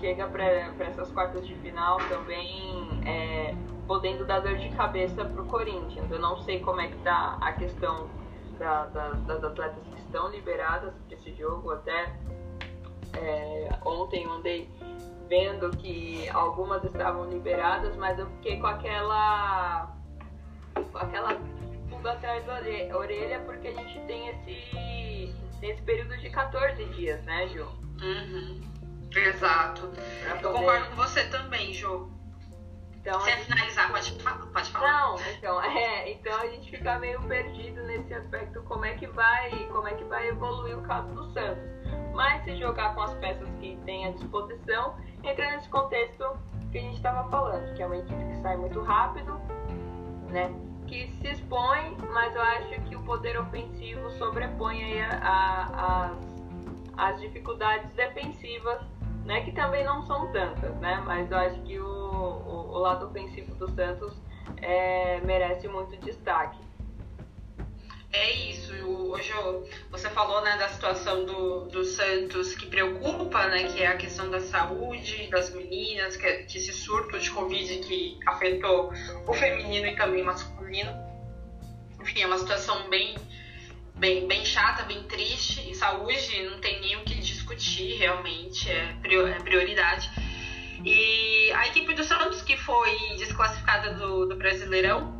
chega 0.00 0.26
para 0.26 0.44
essas 0.84 1.10
quartas 1.12 1.46
de 1.46 1.54
final 1.56 1.98
também 2.08 2.88
é, 3.06 3.54
podendo 3.86 4.24
dar 4.24 4.40
dor 4.40 4.56
de 4.56 4.68
cabeça 4.70 5.24
para 5.24 5.42
o 5.42 5.46
Corinthians. 5.46 6.10
Eu 6.10 6.18
não 6.18 6.38
sei 6.38 6.60
como 6.60 6.80
é 6.80 6.88
que 6.88 6.96
tá 6.98 7.38
a 7.40 7.52
questão 7.52 8.08
da, 8.58 8.86
da, 8.86 9.10
das 9.10 9.44
atletas 9.44 9.82
que 9.92 10.00
estão 10.00 10.28
liberadas 10.30 10.94
para 11.06 11.16
esse 11.16 11.34
jogo. 11.34 11.72
Até 11.72 12.16
é, 13.14 13.78
ontem 13.84 14.26
andei 14.26 14.70
vendo 15.28 15.70
que 15.76 16.28
algumas 16.30 16.84
estavam 16.84 17.28
liberadas, 17.28 17.96
mas 17.96 18.18
eu 18.18 18.26
fiquei 18.26 18.60
com 18.60 18.66
aquela 18.66 19.92
com 20.92 20.98
aquela 20.98 21.36
pulga 22.06 22.12
atrás 22.12 22.46
da 22.46 22.96
orelha 22.96 23.40
porque 23.40 23.68
a 23.68 23.72
gente 23.72 23.98
tem 24.06 24.28
esse 24.28 25.34
nesse 25.60 25.82
período 25.82 26.16
de 26.18 26.30
14 26.30 26.84
dias, 26.86 27.20
né, 27.24 27.48
Ju? 27.48 27.66
Uhum. 28.00 28.60
Exato. 29.14 29.90
Eu 30.42 30.52
concordo 30.52 30.90
com 30.90 30.96
você 30.96 31.24
também, 31.24 31.72
Ju. 31.72 32.10
Então, 32.94 33.18
gente... 33.24 33.44
finalizar, 33.44 33.90
pode, 33.90 34.12
pode 34.52 34.70
falar. 34.70 34.90
Não, 34.90 35.16
então, 35.32 35.62
é, 35.64 36.12
então 36.12 36.36
a 36.36 36.46
gente 36.48 36.70
fica 36.70 36.98
meio 36.98 37.20
perdido 37.22 37.82
nesse 37.84 38.12
aspecto, 38.14 38.62
como 38.64 38.84
é 38.84 38.94
que 38.94 39.06
vai, 39.06 39.50
como 39.72 39.88
é 39.88 39.94
que 39.94 40.04
vai 40.04 40.28
evoluir 40.28 40.78
o 40.78 40.82
caso 40.82 41.08
do 41.14 41.32
Santos. 41.32 41.64
Mas 42.12 42.44
se 42.44 42.56
jogar 42.56 42.94
com 42.94 43.02
as 43.02 43.14
peças 43.14 43.48
que 43.60 43.76
tem 43.84 44.06
à 44.06 44.10
disposição, 44.12 44.96
entra 45.24 45.50
nesse 45.52 45.68
contexto 45.68 46.38
que 46.70 46.78
a 46.78 46.80
gente 46.82 46.96
estava 46.96 47.28
falando, 47.30 47.74
que 47.74 47.82
é 47.82 47.86
uma 47.86 47.96
equipe 47.96 48.24
que 48.24 48.42
sai 48.42 48.56
muito 48.56 48.80
rápido, 48.82 49.40
né? 50.28 50.54
Que 50.86 51.08
se 51.20 51.28
expõe, 51.28 51.96
mas 52.12 52.34
eu 52.34 52.42
acho 52.42 52.80
que 52.82 52.96
o 52.96 53.02
poder 53.02 53.38
ofensivo 53.38 54.10
sobrepõe 54.12 54.82
aí 54.84 55.00
a, 55.00 56.14
a, 56.96 57.08
as, 57.08 57.20
dificuldades 57.20 57.90
defensivas, 57.92 58.80
né? 59.24 59.42
Que 59.42 59.52
também 59.52 59.84
não 59.84 60.02
são 60.02 60.30
tantas, 60.32 60.74
né? 60.76 61.02
Mas 61.04 61.30
eu 61.30 61.38
acho 61.38 61.60
que 61.62 61.78
o, 61.78 61.86
o, 61.86 62.74
o 62.74 62.78
lado 62.78 63.06
ofensivo 63.06 63.54
do 63.56 63.68
Santos 63.70 64.16
é, 64.58 65.20
merece 65.22 65.66
muito 65.68 65.96
destaque. 65.98 66.65
É 68.12 68.30
isso, 68.32 68.72
hoje 69.16 69.32
você 69.90 70.08
falou 70.10 70.42
né, 70.42 70.56
da 70.56 70.68
situação 70.68 71.24
do, 71.24 71.66
do 71.66 71.84
Santos 71.84 72.54
que 72.54 72.66
preocupa, 72.66 73.46
né, 73.48 73.64
que 73.64 73.82
é 73.82 73.88
a 73.88 73.96
questão 73.96 74.30
da 74.30 74.40
saúde 74.40 75.28
das 75.28 75.52
meninas, 75.52 76.16
que, 76.16 76.32
que 76.44 76.58
esse 76.58 76.72
surto 76.72 77.18
de 77.18 77.30
Covid 77.30 77.78
que 77.78 78.18
afetou 78.26 78.92
o 79.26 79.32
feminino 79.32 79.86
e 79.86 79.96
também 79.96 80.22
o 80.22 80.26
masculino. 80.26 80.92
Enfim, 82.00 82.22
é 82.22 82.26
uma 82.26 82.38
situação 82.38 82.88
bem, 82.88 83.16
bem, 83.94 84.26
bem 84.26 84.44
chata, 84.44 84.84
bem 84.84 85.02
triste. 85.04 85.68
E 85.68 85.74
saúde 85.74 86.42
não 86.44 86.60
tem 86.60 86.80
nem 86.80 86.96
o 86.96 87.04
que 87.04 87.14
discutir, 87.16 87.96
realmente, 87.96 88.70
é, 88.70 88.96
é 89.02 89.40
prioridade. 89.40 90.10
E 90.84 91.50
a 91.52 91.66
equipe 91.66 91.94
do 91.94 92.04
Santos, 92.04 92.42
que 92.42 92.56
foi 92.56 92.96
desclassificada 93.16 93.94
do, 93.94 94.26
do 94.26 94.36
Brasileirão, 94.36 95.15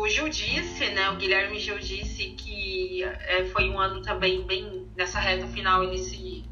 o 0.00 0.08
Gil 0.08 0.28
disse, 0.28 0.88
né, 0.90 1.10
o 1.10 1.16
Guilherme 1.16 1.58
Gil 1.58 1.78
disse 1.78 2.30
que 2.30 3.02
é, 3.04 3.44
foi 3.46 3.68
um 3.68 3.78
ano 3.78 4.00
também 4.02 4.42
bem 4.46 4.88
nessa 4.96 5.20
reta 5.20 5.46
final, 5.48 5.82
nesse 5.84 6.44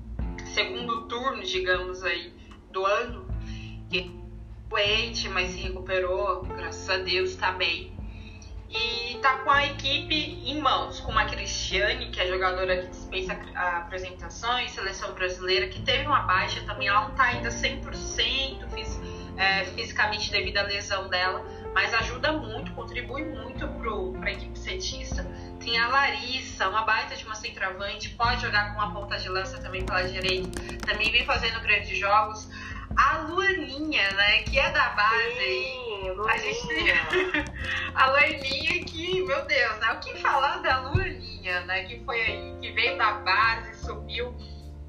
segundo 0.55 1.03
turno, 1.09 1.43
digamos 1.43 2.03
aí, 2.03 2.33
do 2.71 2.85
ano, 2.85 3.27
que 3.89 4.11
doente, 4.69 5.29
mas 5.29 5.51
se 5.51 5.59
recuperou, 5.59 6.43
graças 6.43 6.89
a 6.89 6.99
Deus, 6.99 7.31
está 7.31 7.53
bem. 7.53 7.93
E 8.69 9.19
tá 9.21 9.39
com 9.39 9.51
a 9.51 9.67
equipe 9.67 10.15
em 10.15 10.61
mãos, 10.61 11.01
com 11.01 11.11
uma 11.11 11.25
Cristiane, 11.25 12.11
que 12.11 12.21
é 12.21 12.29
jogadora 12.29 12.83
que 12.83 12.89
dispensa 12.89 13.33
apresentações, 13.55 14.71
seleção 14.71 15.13
brasileira, 15.13 15.67
que 15.69 15.83
teve 15.83 16.07
uma 16.07 16.21
baixa 16.21 16.61
também, 16.63 16.87
ela 16.87 17.09
não 17.09 17.15
tá 17.17 17.25
ainda 17.25 17.49
100% 17.49 18.69
fis, 18.71 19.01
é, 19.37 19.65
fisicamente 19.65 20.31
devido 20.31 20.59
à 20.59 20.63
lesão 20.63 21.09
dela, 21.09 21.45
mas 21.75 21.93
ajuda 21.95 22.33
muito, 22.33 22.73
contribui 22.73 23.25
muito 23.25 23.69
para 24.19 24.29
a 24.29 24.33
equipe 24.33 24.59
cientista. 24.59 25.25
Tem 25.61 25.79
a 25.79 25.89
Larissa, 25.89 26.69
uma 26.69 26.83
baita 26.83 27.17
de 27.17 27.25
uma 27.25 27.35
centroavante, 27.35 28.11
pode 28.11 28.43
jogar 28.43 28.75
com 28.75 28.81
uma 28.81 28.93
ponta 28.93 29.19
de 29.19 29.29
lança 29.29 29.59
também 29.59 29.85
pela 29.85 30.03
direita, 30.03 30.51
também 30.87 31.11
vem 31.11 31.25
fazendo 31.25 31.61
grandes 31.61 31.97
jogos. 31.99 32.49
A 32.97 33.19
Luaninha, 33.19 34.11
né, 34.13 34.43
que 34.43 34.59
é 34.59 34.71
da 34.71 34.91
base 34.91 35.35
Sim, 35.39 36.17
a 36.29 36.37
gente 36.39 36.67
tem 36.67 36.91
a 37.95 38.11
Luaninha 38.11 38.85
que, 38.85 39.23
meu 39.23 39.45
Deus, 39.45 39.79
né, 39.79 39.93
o 39.93 40.01
que 40.01 40.19
falar 40.19 40.59
da 40.59 40.81
Luaninha, 40.81 41.61
né, 41.63 41.85
que 41.85 42.05
foi 42.05 42.21
aí, 42.21 42.57
que 42.61 42.73
veio 42.73 42.99
da 42.99 43.13
base, 43.13 43.87
subiu, 43.87 44.35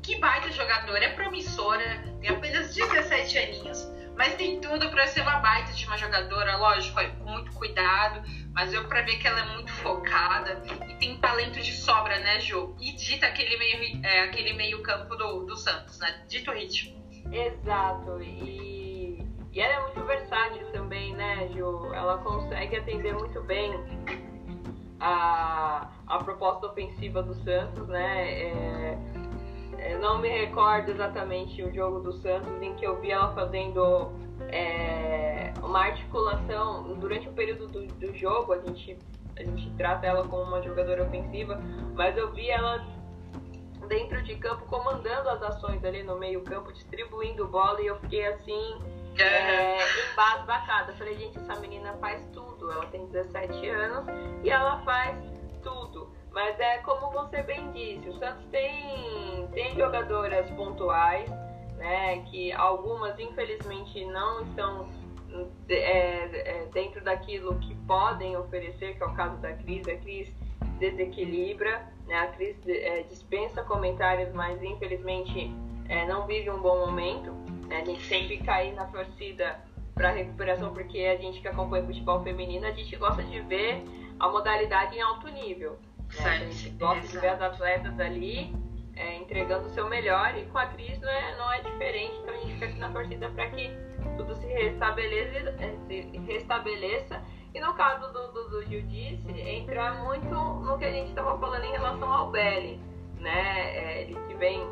que 0.02 0.18
baita 0.18 0.52
jogadora, 0.52 1.06
é 1.06 1.10
promissora, 1.10 2.04
tem 2.20 2.30
apenas 2.32 2.74
17 2.74 3.38
aninhos, 3.38 3.88
mas 4.16 4.36
tem 4.36 4.60
tudo 4.60 4.90
para 4.90 5.08
ser 5.08 5.22
uma 5.22 5.40
baita 5.40 5.74
de 5.74 5.86
uma 5.86 5.98
jogadora, 5.98 6.58
lógico, 6.58 7.00
com 7.18 7.30
muito 7.30 7.52
cuidado, 7.54 8.22
mas 8.54 8.74
eu 8.74 8.88
para 8.88 9.02
ver 9.02 9.18
que 9.18 9.28
ela 9.28 9.40
é 9.40 9.56
muito 9.56 9.72
focada 9.74 10.62
e 10.90 10.96
tem 10.96 11.18
talento 11.18 11.60
de 11.60 11.72
sobra, 11.72 12.20
né, 12.20 12.40
Jo? 12.40 12.76
E 12.80 12.94
dita 12.94 13.28
aquele 13.28 13.58
meio, 13.58 14.06
é, 14.06 14.24
aquele 14.24 14.54
meio 14.54 14.82
campo 14.84 15.16
do, 15.16 15.46
do 15.46 15.56
Santos, 15.56 16.00
né? 16.00 16.26
Dito 16.28 16.52
ritmo. 16.52 17.02
Exato, 17.32 18.22
e, 18.22 19.26
e 19.52 19.60
ela 19.60 19.74
é 19.74 19.82
muito 19.82 20.04
versátil 20.06 20.72
também, 20.72 21.16
né, 21.16 21.50
Jo? 21.56 21.94
Ela 21.94 22.18
consegue 22.20 22.78
atender 22.78 23.14
muito 23.14 23.42
bem 23.44 23.74
a, 25.00 25.90
a 26.06 26.24
proposta 26.24 26.68
ofensiva 26.68 27.24
do 27.24 27.34
Santos, 27.44 27.88
né? 27.88 28.32
É, 28.34 28.98
não 30.00 30.18
me 30.20 30.30
recordo 30.30 30.92
exatamente 30.92 31.62
o 31.64 31.74
jogo 31.74 32.00
do 32.00 32.14
Santos 32.14 32.62
em 32.62 32.74
que 32.76 32.86
eu 32.86 33.00
vi 33.00 33.12
ela 33.12 33.34
fazendo 33.34 34.12
é, 34.50 35.54
uma 35.62 35.80
articulação 35.80 36.94
durante 36.96 37.28
o 37.30 37.34
período 37.34 37.68
do, 37.68 37.86
do, 37.88 38.16
jogo. 38.16 38.54
A 38.54 38.60
gente, 38.60 38.98
a 39.38 39.44
gente 39.44 39.70
trata 39.78 40.06
ela 40.06 40.28
como 40.28 40.44
uma 40.44 40.62
jogadora 40.62 41.04
ofensiva, 41.04 41.60
mas 41.96 42.18
eu 42.18 42.32
vi 42.32 42.50
ela 42.50 42.86
dentro 43.88 44.22
de 44.24 44.36
campo 44.36 44.66
comandando 44.66 45.30
as 45.30 45.42
ações 45.42 45.84
ali 45.84 46.04
no 46.04 46.18
meio 46.18 46.42
campo, 46.44 46.72
distribuindo 46.72 47.48
bola 47.48 47.82
e 47.82 47.88
eu 47.88 48.00
fiquei 48.00 48.26
assim 48.26 48.80
é, 49.20 49.78
embasbacada. 50.12 50.94
Falei, 50.94 51.18
gente, 51.18 51.38
essa 51.38 51.56
menina 51.60 51.94
faz 52.00 52.26
tudo. 52.34 52.72
Ela 52.72 52.86
tem 52.88 53.06
17 53.08 53.70
anos 53.70 54.06
e 54.44 54.50
ela 54.50 54.82
faz 54.84 55.18
tudo. 55.62 56.10
Mas 56.32 56.60
é 56.60 56.78
como 56.80 57.12
você 57.12 57.44
bem 57.44 57.72
disse, 57.72 58.08
o 58.08 58.18
Santos 58.18 58.46
tem, 58.52 59.48
tem 59.54 59.76
jogadoras 59.76 60.50
pontuais, 60.52 61.30
né? 61.78 62.24
Que 62.30 62.52
algumas 62.54 63.20
infelizmente 63.20 64.06
não 64.06 64.44
estão 64.44 64.90
é, 65.70 65.76
é, 65.76 66.66
dentro 66.74 67.04
daquilo 67.04 67.60
que 67.60 67.76
podem 67.86 68.38
oferecer, 68.38 68.96
que 68.96 69.04
é 69.04 69.06
o 69.06 69.14
caso 69.14 69.38
da 69.38 69.54
Cris. 69.54 69.88
A 69.88 69.96
Cris 69.98 70.34
desequilibra, 70.80 71.86
né? 72.08 72.16
A 72.16 72.28
Cris 72.28 72.56
é, 72.68 73.04
dispensa 73.04 73.64
comentários, 73.64 74.32
mas 74.34 74.62
infelizmente 74.64 75.54
é, 75.90 76.06
não 76.08 76.26
vive 76.26 76.50
um 76.50 76.62
bom 76.62 76.86
momento. 76.86 77.32
Né? 77.68 77.82
A 77.82 77.86
gente 77.86 78.04
sempre 78.04 78.38
cai 78.38 78.72
na 78.72 78.86
torcida 78.86 79.60
para 79.94 80.12
recuperação, 80.12 80.74
porque 80.74 81.00
a 81.00 81.18
gente 81.18 81.42
que 81.42 81.48
acompanha 81.48 81.86
futebol 81.86 82.24
feminino, 82.24 82.66
a 82.66 82.72
gente 82.72 82.96
gosta 82.96 83.22
de 83.24 83.42
ver 83.42 83.84
a 84.20 84.30
modalidade 84.30 84.96
em 84.96 85.02
alto 85.02 85.28
nível. 85.30 85.78
Gosta 86.78 87.08
de 87.08 87.18
ver 87.18 87.30
as 87.30 87.42
atletas 87.42 88.00
ali 88.00 88.54
é, 88.96 89.18
entregando 89.18 89.68
o 89.68 89.70
seu 89.72 89.88
melhor 89.88 90.38
e 90.38 90.46
com 90.46 90.58
a 90.58 90.68
Cris 90.68 91.00
não 91.00 91.10
é, 91.10 91.38
não 91.38 91.52
é 91.52 91.62
diferente, 91.62 92.14
então 92.22 92.34
a 92.34 92.38
gente 92.38 92.54
fica 92.54 92.66
aqui 92.66 92.80
na 92.80 92.90
torcida 92.90 93.30
para 93.30 93.50
que 93.50 93.72
tudo 94.18 94.36
se 94.36 94.48
restabeleça, 94.48 95.56
é, 95.60 95.76
se 95.88 96.18
restabeleça. 96.28 97.22
E 97.54 97.60
no 97.60 97.74
caso 97.74 98.12
do, 98.14 98.32
do, 98.32 98.50
do 98.50 98.64
Judice, 98.64 99.30
entra 99.30 99.94
muito 100.06 100.34
no 100.34 100.78
que 100.78 100.86
a 100.86 100.92
gente 100.92 101.10
estava 101.10 101.38
falando 101.38 101.66
em 101.66 101.72
relação 101.72 102.12
ao 102.12 102.32
Belly, 102.32 102.80
né? 103.20 103.76
É, 103.76 104.02
ele 104.04 104.16
que 104.28 104.34
vem 104.36 104.66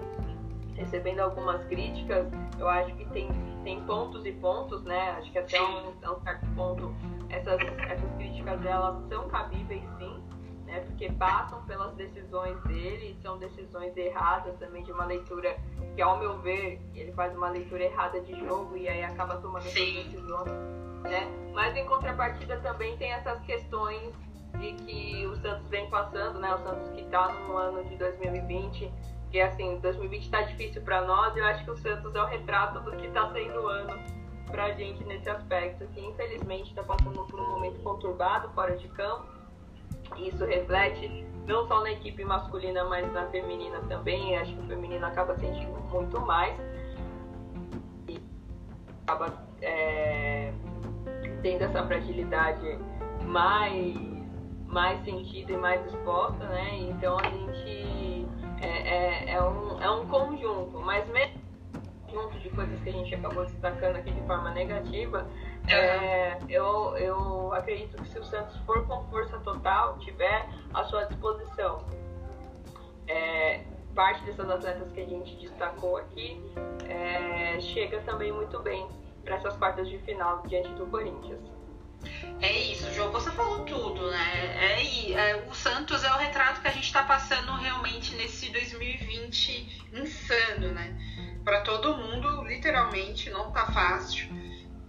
recebendo 0.76 1.20
algumas 1.20 1.62
críticas, 1.66 2.28
eu 2.58 2.70
acho 2.70 2.96
que 2.96 3.06
tem, 3.10 3.28
tem 3.66 3.82
pontos 3.82 4.26
e 4.26 4.32
pontos, 4.32 4.82
né? 4.84 5.12
Acho 5.18 5.30
que 5.30 5.40
até 5.40 5.62
um, 5.62 5.90
um 5.90 6.22
certo 6.22 6.46
ponto 6.56 6.96
essas, 7.30 7.60
essas 7.90 8.12
críticas 8.18 8.60
delas 8.62 8.96
são 9.10 9.28
cabíveis 9.28 9.84
sim, 9.98 10.19
né? 10.70 10.82
Porque 10.82 11.12
passam 11.14 11.62
pelas 11.64 11.94
decisões 11.96 12.62
dele, 12.64 13.18
são 13.22 13.38
decisões 13.38 13.96
erradas 13.98 14.56
também 14.60 14.84
de 14.84 14.92
uma 14.92 15.06
leitura 15.06 15.58
que, 15.96 16.02
ao 16.02 16.18
meu 16.20 16.40
ver, 16.40 16.80
ele 16.94 17.12
faz 17.14 17.36
uma 17.36 17.50
leitura 17.50 17.84
errada 17.84 18.22
de 18.22 18.40
jogo 18.46 18.78
e 18.78 18.88
aí 18.88 19.04
acaba 19.04 19.38
tomando 19.38 19.66
essas 19.66 19.74
decisões, 19.74 20.52
né? 21.04 21.28
Mas 21.54 21.76
em 21.76 21.86
contrapartida 21.86 22.58
também 22.60 22.96
tem 22.98 23.12
essas 23.12 23.42
questões 23.42 24.14
de 24.60 24.74
que 24.74 25.26
o 25.26 25.36
Santos 25.38 25.68
vem 25.70 25.90
passando, 25.90 26.40
né? 26.40 26.54
O 26.54 26.60
Santos 26.60 26.90
que 26.92 27.02
está 27.02 27.34
no 27.34 27.58
ano 27.58 27.84
de 27.86 27.96
2020, 27.96 28.92
que 29.32 29.42
assim, 29.42 29.80
2020 29.80 30.24
está 30.24 30.42
difícil 30.44 30.82
para 30.84 31.02
nós, 31.02 31.36
eu 31.36 31.46
acho 31.46 31.64
que 31.64 31.72
o 31.72 31.78
Santos 31.78 32.14
é 32.14 32.22
o 32.22 32.26
retrato 32.26 32.80
do 32.82 32.92
que 32.92 33.08
está 33.08 33.32
sendo 33.32 33.62
o 33.62 33.68
ano 33.68 34.00
pra 34.52 34.72
gente 34.74 35.04
nesse 35.04 35.30
aspecto, 35.30 35.88
que 35.88 36.00
infelizmente 36.00 36.70
está 36.70 36.84
passando 36.84 37.24
por 37.26 37.40
um 37.40 37.50
momento 37.50 37.82
conturbado 37.82 38.50
fora 38.50 38.76
de 38.78 38.88
campo 38.90 39.39
isso 40.18 40.45
reflete 40.45 41.26
não 41.47 41.68
só 41.68 41.82
na 41.82 41.91
equipe 41.91 42.24
masculina, 42.24 42.84
mas 42.86 43.12
na 43.12 43.26
feminina 43.28 43.80
também. 43.88 44.38
Acho 44.38 44.53
que 44.53 44.62
o 44.62 44.68
feminino 44.68 45.05
acaba 45.05 45.36
sentindo 45.38 45.80
muito 45.91 46.20
mais. 46.22 46.55
E 48.07 48.20
acaba 49.07 49.34
é, 49.62 50.53
tendo 51.41 51.64
essa 51.64 51.86
fragilidade 51.86 52.78
mais, 53.24 53.95
mais 54.68 55.03
sentida 55.03 55.51
e 55.51 55.57
mais 55.57 55.86
exposta, 55.88 56.45
né? 56.45 56.78
Então 56.78 57.18
a 57.20 57.24
gente 57.24 58.28
é, 58.62 58.68
é, 58.68 59.32
é 59.32 59.43
um, 59.43 59.82
é 59.82 59.89
um 59.89 60.05
conjunto, 60.07 60.80
mas 60.80 61.07
mesmo 61.10 61.39
conjunto 62.10 62.39
de 62.39 62.49
coisas 62.49 62.80
que 62.82 62.89
a 62.89 62.93
gente 62.93 63.16
acabou 63.16 63.45
destacando 63.45 63.95
aqui 63.97 64.12
de 64.12 64.22
forma 64.22 64.51
negativa, 64.51 65.28
é, 65.68 66.38
eu, 66.49 66.97
eu 66.97 67.53
acredito 67.53 68.01
que 68.01 68.10
se 68.10 68.20
o 68.20 68.24
Santos 68.24 68.57
for 68.66 68.86
com 68.88 69.03
força 69.10 69.38
total, 69.39 69.97
tiver 69.99 70.47
à 70.74 70.84
sua 70.86 71.05
disposição, 71.05 71.86
é, 73.07 73.62
parte 73.93 74.24
dessas 74.24 74.49
atletas 74.49 74.91
que 74.91 75.01
a 75.01 75.05
gente 75.05 75.36
destacou 75.36 75.97
aqui 75.97 76.41
é, 76.88 77.60
chega 77.60 77.99
também 78.01 78.32
muito 78.32 78.60
bem 78.60 78.88
para 79.24 79.36
essas 79.36 79.55
quartas 79.57 79.88
de 79.89 79.97
final 79.99 80.41
diante 80.47 80.70
do 80.70 80.86
Corinthians. 80.88 81.39
É 82.41 82.51
isso, 82.51 82.89
João, 82.93 83.12
você 83.12 83.30
falou 83.32 83.66
tudo, 83.66 84.10
né? 84.10 84.55
É, 84.55 85.12
é, 85.12 85.45
o 85.49 85.53
Santos 85.53 86.03
é 86.03 86.10
o 86.14 86.18
retrato 86.18 86.62
que 86.62 86.68
a 86.68 86.72
gente 86.72 86.86
está 86.86 87.03
passando 87.03 87.51
realmente 87.53 88.16
nesse 88.16 88.49
2020 88.49 89.89
insano, 89.93 90.70
né? 90.70 90.97
Para 91.43 91.62
todo 91.62 91.97
mundo, 91.97 92.43
literalmente, 92.43 93.30
não 93.30 93.51
tá 93.51 93.66
fácil 93.66 94.30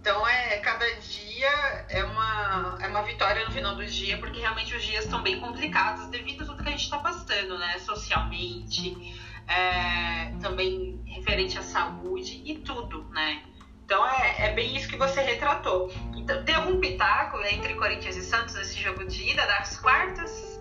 Então 0.01 0.27
é 0.27 0.57
cada 0.57 0.83
dia 0.95 1.85
é 1.87 2.03
uma, 2.03 2.75
é 2.81 2.87
uma 2.87 3.03
vitória 3.03 3.45
no 3.45 3.51
final 3.51 3.75
do 3.75 3.85
dia, 3.85 4.17
porque 4.17 4.39
realmente 4.39 4.75
os 4.75 4.83
dias 4.83 5.05
estão 5.05 5.21
bem 5.21 5.39
complicados 5.39 6.07
devido 6.07 6.41
a 6.41 6.45
tudo 6.47 6.63
que 6.63 6.69
a 6.69 6.71
gente 6.71 6.85
está 6.85 6.97
passando, 6.97 7.55
né? 7.59 7.77
Socialmente, 7.77 9.15
é, 9.47 10.33
também 10.41 10.99
referente 11.05 11.55
à 11.59 11.61
saúde 11.61 12.41
e 12.43 12.57
tudo, 12.57 13.03
né? 13.11 13.43
Então 13.85 14.03
é, 14.07 14.47
é 14.47 14.53
bem 14.53 14.75
isso 14.75 14.87
que 14.87 14.97
você 14.97 15.21
retratou. 15.21 15.93
Então, 16.15 16.43
tem 16.45 16.55
algum 16.55 16.79
pitaco 16.79 17.37
entre 17.45 17.75
Corinthians 17.75 18.15
e 18.15 18.23
Santos 18.23 18.55
nesse 18.55 18.79
jogo 18.79 19.05
de 19.05 19.31
ida 19.31 19.45
das 19.45 19.77
quartas? 19.77 20.59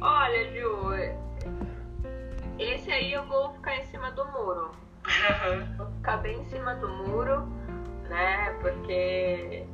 Olha, 0.00 0.52
Ju, 0.52 0.92
esse 2.58 2.90
aí 2.90 3.12
eu 3.12 3.24
vou 3.26 3.52
ficar 3.54 3.76
em 3.76 3.84
cima 3.84 4.10
do 4.10 4.24
muro. 4.32 4.72
Uhum. 5.06 5.76
Vou 5.76 5.86
ficar 5.98 6.16
bem 6.16 6.40
em 6.40 6.50
cima 6.50 6.74
do 6.74 6.88
muro, 6.88 7.46
né? 8.08 8.56
Porque 8.60 9.64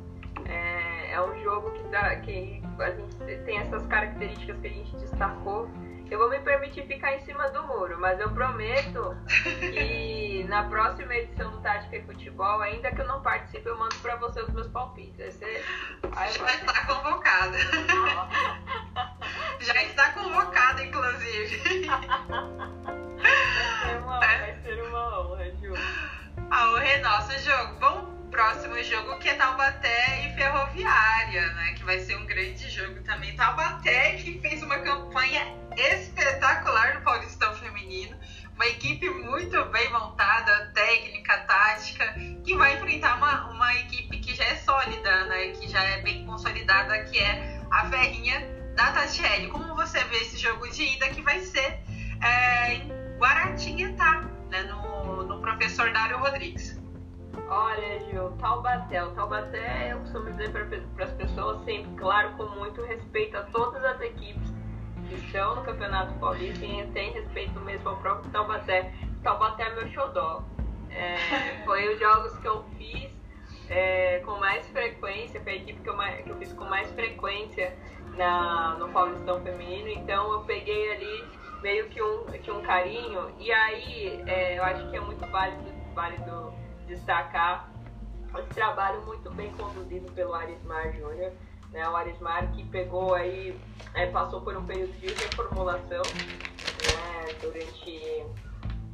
é, 0.45 1.13
é 1.13 1.21
um 1.21 1.43
jogo 1.43 1.71
que, 1.71 1.83
dá, 1.89 2.15
que 2.17 2.61
a 2.79 2.91
gente 2.91 3.43
tem 3.45 3.59
essas 3.59 3.85
características 3.87 4.59
que 4.59 4.67
a 4.67 4.71
gente 4.71 4.95
destacou 4.97 5.69
eu 6.13 6.19
vou 6.19 6.29
me 6.29 6.39
permitir 6.41 6.85
ficar 6.85 7.15
em 7.15 7.21
cima 7.21 7.49
do 7.49 7.63
muro, 7.63 7.99
mas 7.99 8.19
eu 8.19 8.29
prometo 8.29 9.17
que 9.73 10.45
na 10.47 10.63
próxima 10.63 11.15
edição 11.15 11.49
do 11.49 11.59
Tática 11.61 11.97
e 11.97 12.03
Futebol, 12.03 12.61
ainda 12.61 12.91
que 12.91 13.01
eu 13.01 13.07
não 13.07 13.23
participe, 13.23 13.67
eu 13.67 13.75
mando 13.79 13.95
pra 13.95 14.15
você 14.17 14.41
os 14.41 14.49
meus 14.49 14.67
palpites. 14.67 15.33
Você... 15.33 15.63
Aí 16.15 16.31
Já 16.31 16.43
vai 16.43 16.55
estar 16.55 16.85
convocada. 16.85 17.57
Já 19.59 19.83
está 19.83 20.11
convocada, 20.11 20.83
inclusive. 20.83 21.87
Vai 21.87 21.97
ser 23.81 23.97
uma, 24.03 24.19
vai 24.19 24.55
ser 24.61 24.83
uma 24.83 25.19
honra, 25.19 25.45
Ju. 25.55 25.73
A 26.51 26.69
honra 26.69 26.85
é 26.85 27.01
nossa, 27.01 27.39
jogo. 27.39 27.79
Próximo 28.33 28.83
jogo 28.83 29.19
que 29.19 29.29
é 29.29 29.35
Taubaté 29.35 30.25
e 30.25 30.33
Ferroviária, 30.35 31.53
né? 31.53 31.73
Que 31.73 31.83
vai 31.83 31.99
ser 31.99 32.17
um 32.17 32.25
grande 32.25 32.67
jogo 32.67 32.99
também. 33.03 33.35
Taubaté 33.35 34.13
que 34.13 34.39
fez 34.39 34.63
uma 34.63 34.79
campanha 34.79 35.55
espetacular 35.77 36.95
no 36.95 37.01
Paulistão 37.01 37.53
Feminino. 37.53 38.17
Uma 38.55 38.65
equipe 38.65 39.07
muito 39.07 39.63
bem 39.65 39.91
montada, 39.91 40.71
técnica, 40.73 41.37
tática, 41.41 42.11
que 42.43 42.55
vai 42.55 42.75
enfrentar 42.75 43.17
uma, 43.17 43.51
uma 43.51 43.73
equipe 43.75 44.17
que 44.17 44.35
já 44.35 44.45
é 44.45 44.55
sólida, 44.55 45.25
né? 45.25 45.49
Que 45.49 45.69
já 45.69 45.83
é 45.83 46.01
bem 46.01 46.25
consolidada, 46.25 47.03
que 47.03 47.19
é 47.19 47.61
a 47.69 47.87
Ferrinha 47.87 48.41
da 48.75 48.91
Tatiele. 48.93 49.47
Como 49.49 49.75
você 49.75 50.03
vê 50.05 50.17
esse 50.17 50.37
jogo 50.37 50.67
de 50.71 50.83
ida 50.83 51.07
que 51.09 51.21
vai 51.21 51.39
ser 51.39 51.79
é, 52.19 52.73
em 52.73 52.91
Guaratinguetá, 53.19 54.21
né? 54.49 54.63
No, 54.63 55.21
no 55.21 55.39
professor 55.39 55.93
Dário 55.93 56.17
Rodrigues. 56.17 56.82
Olha, 57.47 57.99
Gil, 58.05 58.31
Taubaté. 58.39 59.03
O 59.03 59.11
Taubaté, 59.11 59.93
eu 59.93 59.99
costumo 59.99 60.31
dizer 60.31 60.51
para 60.51 61.05
as 61.05 61.11
pessoas 61.13 61.63
sempre, 61.65 61.91
claro, 61.95 62.31
com 62.37 62.45
muito 62.49 62.81
respeito 62.83 63.37
a 63.37 63.43
todas 63.43 63.83
as 63.83 63.99
equipes 64.01 64.53
que 65.07 65.15
estão 65.15 65.55
no 65.55 65.63
Campeonato 65.63 66.13
Paulista 66.19 66.65
e 66.65 66.87
tem 66.87 67.11
respeito 67.11 67.59
mesmo 67.61 67.89
ao 67.89 67.97
próprio 67.97 68.31
Taubaté. 68.31 68.93
Taubaté 69.21 69.63
é 69.63 69.75
meu 69.75 69.87
xodó. 69.89 70.43
É, 70.89 71.17
foi 71.65 71.93
os 71.93 71.99
jogos 71.99 72.37
que 72.37 72.47
eu 72.47 72.63
fiz 72.77 73.11
é, 73.69 74.19
com 74.25 74.39
mais 74.39 74.67
frequência, 74.69 75.41
foi 75.41 75.53
a 75.53 75.55
equipe 75.55 75.81
que 75.81 75.89
eu, 75.89 75.97
que 75.97 76.29
eu 76.29 76.37
fiz 76.37 76.53
com 76.53 76.65
mais 76.65 76.91
frequência 76.91 77.75
na, 78.15 78.75
no 78.75 78.89
Paulistão 78.89 79.41
Feminino, 79.41 79.89
então 79.89 80.31
eu 80.33 80.41
peguei 80.41 80.91
ali 80.91 81.27
meio 81.61 81.89
que 81.89 82.01
um, 82.01 82.25
que 82.25 82.51
um 82.51 82.61
carinho, 82.61 83.33
e 83.39 83.51
aí 83.51 84.23
é, 84.27 84.59
eu 84.59 84.63
acho 84.63 84.89
que 84.89 84.97
é 84.97 84.99
muito 84.99 85.25
válido, 85.27 85.71
válido 85.95 86.53
destacar 86.83 87.69
esse 88.39 88.49
trabalho 88.49 89.01
muito 89.05 89.29
bem 89.31 89.51
conduzido 89.53 90.11
pelo 90.13 90.33
Arismar 90.33 90.91
Júnior. 90.93 91.31
Né, 91.71 91.89
o 91.89 91.95
Arismar 91.95 92.51
que 92.51 92.63
pegou 92.65 93.15
aí, 93.15 93.59
é, 93.95 94.05
passou 94.07 94.41
por 94.41 94.55
um 94.55 94.65
período 94.65 94.93
de 94.99 95.07
reformulação 95.07 96.03
né, 96.03 97.33
durante, 97.41 98.25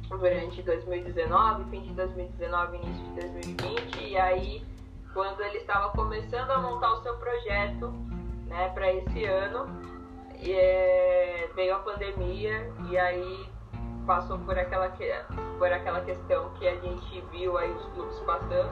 durante 0.08 0.62
2019, 0.62 1.70
fim 1.70 1.82
de 1.82 1.92
2019, 1.92 2.76
início 2.78 3.04
de 3.04 3.20
2020, 3.20 4.00
e 4.02 4.16
aí 4.16 4.64
quando 5.12 5.40
ele 5.42 5.58
estava 5.58 5.90
começando 5.90 6.50
a 6.50 6.58
montar 6.58 6.92
o 6.92 7.02
seu 7.02 7.16
projeto 7.16 7.90
né, 8.46 8.70
para 8.70 8.92
esse 8.92 9.24
ano, 9.24 9.66
é, 10.42 11.50
veio 11.54 11.74
a 11.74 11.80
pandemia 11.80 12.72
e 12.88 12.96
aí 12.96 13.49
passou 14.10 14.40
por 14.40 14.58
aquela, 14.58 14.92
por 15.56 15.72
aquela 15.72 16.00
questão 16.00 16.50
que 16.58 16.66
a 16.66 16.74
gente 16.80 17.20
viu 17.30 17.56
aí 17.56 17.70
os 17.70 17.86
clubes 17.92 18.18
passando. 18.26 18.68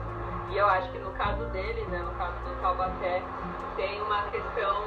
E 0.49 0.57
eu 0.57 0.67
acho 0.67 0.91
que 0.91 0.99
no 0.99 1.11
caso 1.11 1.45
dele, 1.45 1.81
né, 1.85 1.99
no 1.99 2.11
caso 2.15 2.37
do 2.43 2.61
Taubaté, 2.61 3.23
tem 3.77 4.01
uma 4.01 4.23
questão 4.23 4.83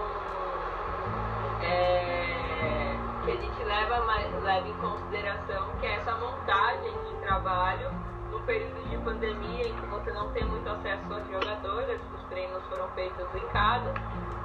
é, 1.63 2.95
que 3.25 3.31
a 3.31 3.37
gente 3.37 3.65
leva, 3.65 3.99
leva 4.43 4.69
em 4.69 4.75
consideração, 4.75 5.71
que 5.81 5.87
é 5.87 5.95
essa 5.95 6.15
montagem 6.17 6.93
de 7.09 7.17
trabalho 7.23 7.91
no 8.31 8.39
período 8.41 8.91
de 8.91 8.99
pandemia 8.99 9.69
em 9.69 9.75
que 9.75 9.87
você 9.87 10.13
não 10.13 10.33
tem 10.33 10.45
muito 10.45 10.69
acesso 10.69 11.15
às 11.15 11.27
jogadoras, 11.31 11.99
os 12.15 12.23
treinos 12.29 12.63
foram 12.69 12.89
feitos 12.89 13.27
em 13.35 13.49
casa. 13.49 13.95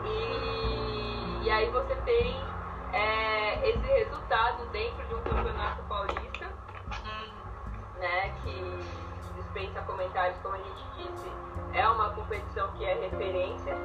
E, 0.06 1.44
e 1.44 1.50
aí 1.50 1.70
você 1.70 1.96
tem 2.06 2.57
é, 2.94 3.70
esse 3.70 3.86
resultado 3.86 4.66
dentro 4.68 5.06
de 5.08 5.16
um 5.16 5.22
campeonato 5.22 5.84
paulista, 5.84 6.46
né, 8.00 8.30
que 8.44 8.80
dispensa 9.36 9.82
comentários, 9.82 10.38
como 10.42 10.56
a 10.56 10.60
gente 10.60 10.84
disse, 10.98 11.32
é 11.74 11.88
uma 11.88 12.12
competição 12.12 12.72
que 12.74 12.86
é 12.86 12.94
referência, 12.94 13.76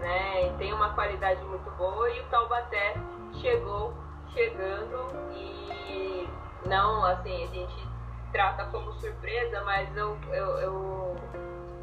né, 0.00 0.46
e 0.46 0.56
tem 0.58 0.72
uma 0.72 0.90
qualidade 0.94 1.42
muito 1.44 1.70
boa, 1.72 2.10
e 2.10 2.20
o 2.20 2.24
Taubaté 2.24 2.94
chegou, 3.40 3.94
chegando, 4.32 5.32
e 5.32 6.28
não, 6.66 7.04
assim, 7.04 7.44
a 7.44 7.46
gente 7.48 7.88
trata 8.30 8.64
como 8.66 8.92
surpresa, 8.94 9.62
mas 9.64 9.94
eu, 9.96 10.18
eu, 10.32 10.58
eu, 10.58 11.16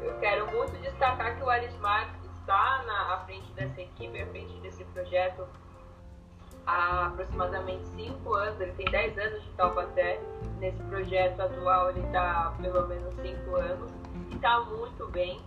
eu 0.02 0.18
quero 0.18 0.50
muito 0.50 0.76
destacar 0.82 1.36
que 1.36 1.42
o 1.42 1.50
Arismar 1.50 2.08
está 2.40 2.82
na, 2.84 3.14
à 3.14 3.18
frente 3.20 3.52
dessa 3.52 3.80
equipe, 3.80 4.20
à 4.20 4.26
frente 4.26 4.52
desse 4.60 4.84
projeto, 4.86 5.46
há 6.70 7.06
aproximadamente 7.06 7.84
5 7.96 8.34
anos, 8.34 8.60
ele 8.60 8.72
tem 8.72 8.86
10 8.86 9.18
anos 9.18 9.42
de 9.42 9.50
Taubaté. 9.50 10.20
Nesse 10.58 10.82
projeto 10.84 11.40
atual 11.40 11.90
ele 11.90 12.00
está 12.00 12.54
pelo 12.60 12.86
menos 12.86 13.14
5 13.14 13.56
anos 13.56 13.90
e 14.30 14.34
está 14.34 14.60
muito 14.60 15.08
bem. 15.08 15.40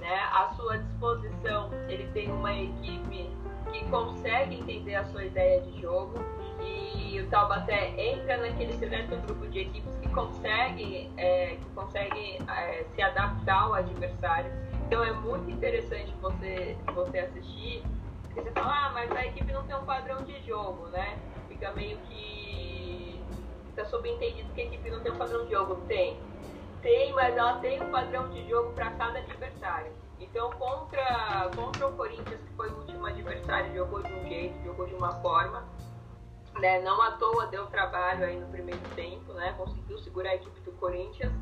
Né? 0.00 0.14
À 0.32 0.52
sua 0.56 0.78
disposição, 0.78 1.70
ele 1.88 2.06
tem 2.12 2.30
uma 2.30 2.52
equipe 2.52 3.30
que 3.72 3.84
consegue 3.90 4.56
entender 4.56 4.94
a 4.94 5.04
sua 5.06 5.24
ideia 5.24 5.60
de 5.62 5.80
jogo 5.80 6.18
e 6.60 7.20
o 7.20 7.28
Taubaté 7.28 7.94
entra 7.96 8.36
naquele 8.36 8.72
seleto 8.74 9.16
grupo 9.16 9.46
de 9.48 9.60
equipes 9.60 9.96
que 9.96 10.08
consegue, 10.10 11.10
é, 11.16 11.56
que 11.56 11.70
consegue 11.74 12.38
é, 12.48 12.84
se 12.94 13.02
adaptar 13.02 13.62
ao 13.62 13.74
adversário. 13.74 14.50
Então 14.86 15.02
é 15.02 15.12
muito 15.12 15.50
interessante 15.50 16.14
você, 16.20 16.76
você 16.94 17.18
assistir 17.20 17.82
porque 18.36 18.42
você 18.42 18.50
fala, 18.50 18.86
ah, 18.86 18.90
mas 18.92 19.10
a 19.12 19.26
equipe 19.26 19.50
não 19.50 19.66
tem 19.66 19.74
um 19.74 19.84
padrão 19.86 20.22
de 20.24 20.38
jogo, 20.46 20.88
né? 20.88 21.18
Fica 21.48 21.72
meio 21.72 21.96
que. 22.00 23.24
Fica 23.68 23.84
subentendido 23.86 24.52
que 24.52 24.60
a 24.60 24.64
equipe 24.64 24.90
não 24.90 25.00
tem 25.00 25.10
um 25.10 25.16
padrão 25.16 25.44
de 25.46 25.52
jogo. 25.52 25.76
Tem. 25.88 26.20
Tem, 26.82 27.14
mas 27.14 27.34
ela 27.34 27.58
tem 27.60 27.82
um 27.82 27.90
padrão 27.90 28.28
de 28.28 28.46
jogo 28.46 28.72
para 28.74 28.90
cada 28.90 29.18
adversário. 29.20 29.90
Então, 30.20 30.50
contra, 30.50 31.50
contra 31.56 31.86
o 31.88 31.96
Corinthians, 31.96 32.40
que 32.42 32.54
foi 32.54 32.68
o 32.68 32.76
último 32.76 33.06
adversário, 33.06 33.74
jogou 33.74 34.02
de 34.02 34.12
um 34.12 34.28
jeito, 34.28 34.62
jogou 34.64 34.86
de 34.86 34.94
uma 34.94 35.12
forma. 35.22 35.64
Né? 36.58 36.80
Não 36.80 37.00
à 37.00 37.12
toa 37.12 37.46
deu 37.46 37.66
trabalho 37.66 38.24
aí 38.26 38.38
no 38.38 38.46
primeiro 38.48 38.80
tempo, 38.94 39.32
né? 39.32 39.54
Conseguiu 39.56 39.98
segurar 39.98 40.30
a 40.30 40.34
equipe 40.34 40.60
do 40.60 40.72
Corinthians, 40.72 41.32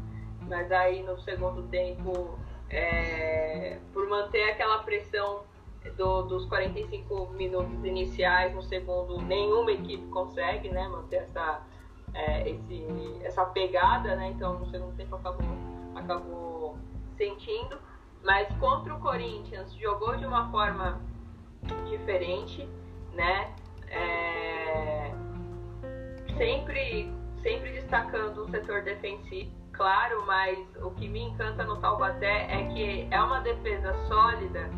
mas 0.43 0.71
aí 0.71 1.03
no 1.03 1.19
segundo 1.21 1.69
tempo, 1.69 2.39
é, 2.71 3.79
por 3.93 4.09
manter 4.09 4.51
aquela 4.51 4.79
pressão 4.85 5.45
do, 5.93 6.23
dos 6.23 6.47
45 6.47 7.29
minutos 7.35 7.85
iniciais 7.85 8.55
no 8.55 8.63
segundo, 8.63 9.21
nenhuma 9.23 9.73
equipe 9.73 10.07
consegue 10.09 10.69
né, 10.71 10.89
manter 10.89 11.17
essa, 11.17 11.63
é, 12.13 12.49
esse, 12.49 12.87
essa 13.23 13.45
pegada, 13.47 14.17
né? 14.17 14.29
Então 14.29 14.59
no 14.59 14.67
segundo 14.71 14.97
tempo 14.97 15.17
acabou, 15.17 15.47
acabou 15.95 16.79
sentindo. 17.17 17.79
Mas 18.23 18.49
contra 18.57 18.95
o 18.95 19.01
Corinthians 19.01 19.75
jogou 19.75 20.17
de 20.17 20.25
uma 20.25 20.51
forma 20.51 21.01
diferente, 21.89 22.69
né? 23.13 23.55
É, 23.89 25.13
sempre, 26.37 27.13
sempre 27.43 27.73
destacando 27.73 28.39
o 28.39 28.51
setor 28.51 28.83
defensivo, 28.83 29.53
claro, 29.73 30.25
mas 30.27 30.59
o 30.83 30.91
que 30.93 31.07
me 31.07 31.21
encanta 31.21 31.65
no 31.65 31.77
Taubaté 31.77 32.47
é 32.51 32.67
que 32.73 33.09
é 33.11 33.23
uma 33.23 33.41
defesa 33.41 33.95
sólida 34.09 34.71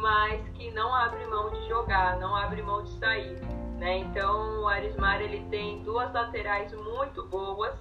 mas 0.00 0.48
que 0.50 0.70
não 0.72 0.94
abre 0.94 1.26
mão 1.26 1.50
de 1.50 1.68
jogar, 1.68 2.18
não 2.18 2.34
abre 2.34 2.62
mão 2.62 2.82
de 2.82 2.90
sair. 2.98 3.38
Né? 3.78 3.98
Então 3.98 4.62
o 4.62 4.68
Arismar 4.68 5.20
ele 5.20 5.40
tem 5.50 5.82
duas 5.82 6.12
laterais 6.12 6.72
muito 6.72 7.24
boas, 7.26 7.74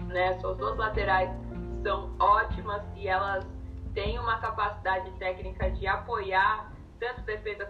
né? 0.00 0.38
Suas 0.40 0.56
duas 0.58 0.76
laterais 0.76 1.30
são 1.82 2.14
ótimas 2.18 2.82
e 2.96 3.08
elas 3.08 3.46
tem 3.94 4.18
uma 4.18 4.38
capacidade 4.38 5.10
técnica 5.12 5.70
de 5.70 5.86
apoiar 5.86 6.70
tanto 7.00 7.22
defesa 7.22 7.64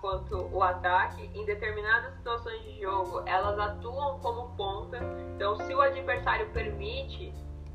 quanto 0.00 0.48
o 0.52 0.62
ataque. 0.62 1.30
Em 1.34 1.44
determinadas 1.44 2.14
situações 2.14 2.62
de 2.62 2.80
jogo, 2.80 3.22
elas 3.26 3.58
atuam 3.58 4.18
como 4.20 4.56
ponta. 4.56 4.98
Então, 5.34 5.56
se 5.56 5.74
o 5.74 5.80
adversário 5.80 6.50
permite 6.50 7.32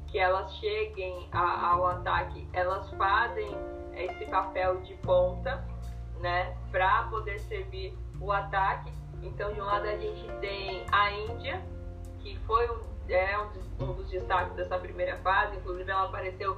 que 0.07 0.19
elas 0.19 0.53
cheguem 0.55 1.29
a, 1.31 1.71
ao 1.71 1.87
ataque, 1.87 2.47
elas 2.53 2.89
fazem 2.91 3.55
esse 3.95 4.25
papel 4.25 4.81
de 4.81 4.93
ponta, 4.95 5.63
né, 6.19 6.55
para 6.71 7.03
poder 7.03 7.39
servir 7.39 7.97
o 8.19 8.31
ataque. 8.31 8.91
Então, 9.23 9.53
de 9.53 9.61
um 9.61 9.65
lado 9.65 9.87
a 9.87 9.97
gente 9.97 10.27
tem 10.39 10.85
a 10.91 11.11
Índia, 11.11 11.61
que 12.19 12.37
foi 12.39 12.69
é 13.09 13.37
um 13.37 13.47
dos, 13.49 13.89
um 13.89 13.93
dos 13.93 14.09
destaques 14.09 14.53
dessa 14.55 14.77
primeira 14.77 15.17
fase, 15.17 15.57
inclusive 15.57 15.89
ela 15.89 16.05
apareceu 16.05 16.57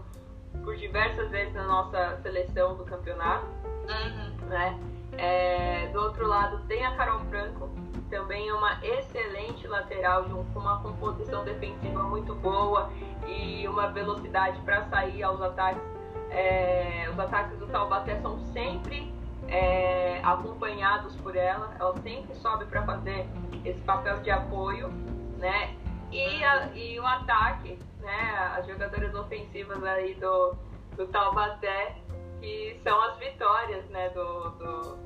por 0.64 0.76
diversas 0.76 1.32
vezes 1.32 1.54
na 1.54 1.64
nossa 1.64 2.20
seleção 2.22 2.76
do 2.76 2.86
campeonato. 2.86 3.46
Uhum. 3.88 4.48
Né? 4.48 4.80
É, 5.18 5.88
do 5.88 6.00
outro 6.00 6.28
lado 6.28 6.60
tem 6.68 6.86
a 6.86 6.96
Carol 6.96 7.20
Franco, 7.22 7.70
também 8.10 8.50
é 8.50 8.54
uma 8.54 8.80
excelente 8.86 9.68
lateral, 9.68 10.26
com 10.26 10.60
uma 10.60 10.80
composição 10.82 11.44
defensiva 11.44 12.04
muito 12.04 12.36
boa 12.36 12.92
e 13.28 13.68
uma 13.68 13.88
velocidade 13.88 14.60
para 14.62 14.84
sair 14.86 15.24
aos 15.24 15.42
ataques. 15.42 15.93
É, 16.34 17.08
os 17.12 17.20
ataques 17.20 17.58
do 17.60 17.68
Taubaté 17.68 18.20
são 18.22 18.40
sempre 18.52 19.14
é, 19.48 20.20
acompanhados 20.24 21.16
por 21.18 21.36
ela, 21.36 21.76
ela 21.80 21.96
sempre 22.02 22.34
sobe 22.36 22.66
para 22.66 22.84
fazer 22.84 23.28
esse 23.64 23.80
papel 23.82 24.20
de 24.22 24.32
apoio, 24.32 24.90
né? 25.38 25.76
E, 26.12 26.44
a, 26.44 26.70
e 26.74 27.00
o 27.00 27.06
ataque, 27.06 27.80
né? 28.00 28.54
As 28.58 28.68
jogadoras 28.68 29.14
ofensivas 29.16 29.84
aí 29.84 30.14
do, 30.16 30.56
do 30.96 31.08
Taubaté, 31.08 31.96
que 32.40 32.80
são 32.84 33.02
as 33.04 33.18
vitórias, 33.18 33.86
né? 33.90 34.10
Do, 34.10 34.50
do, 34.52 34.98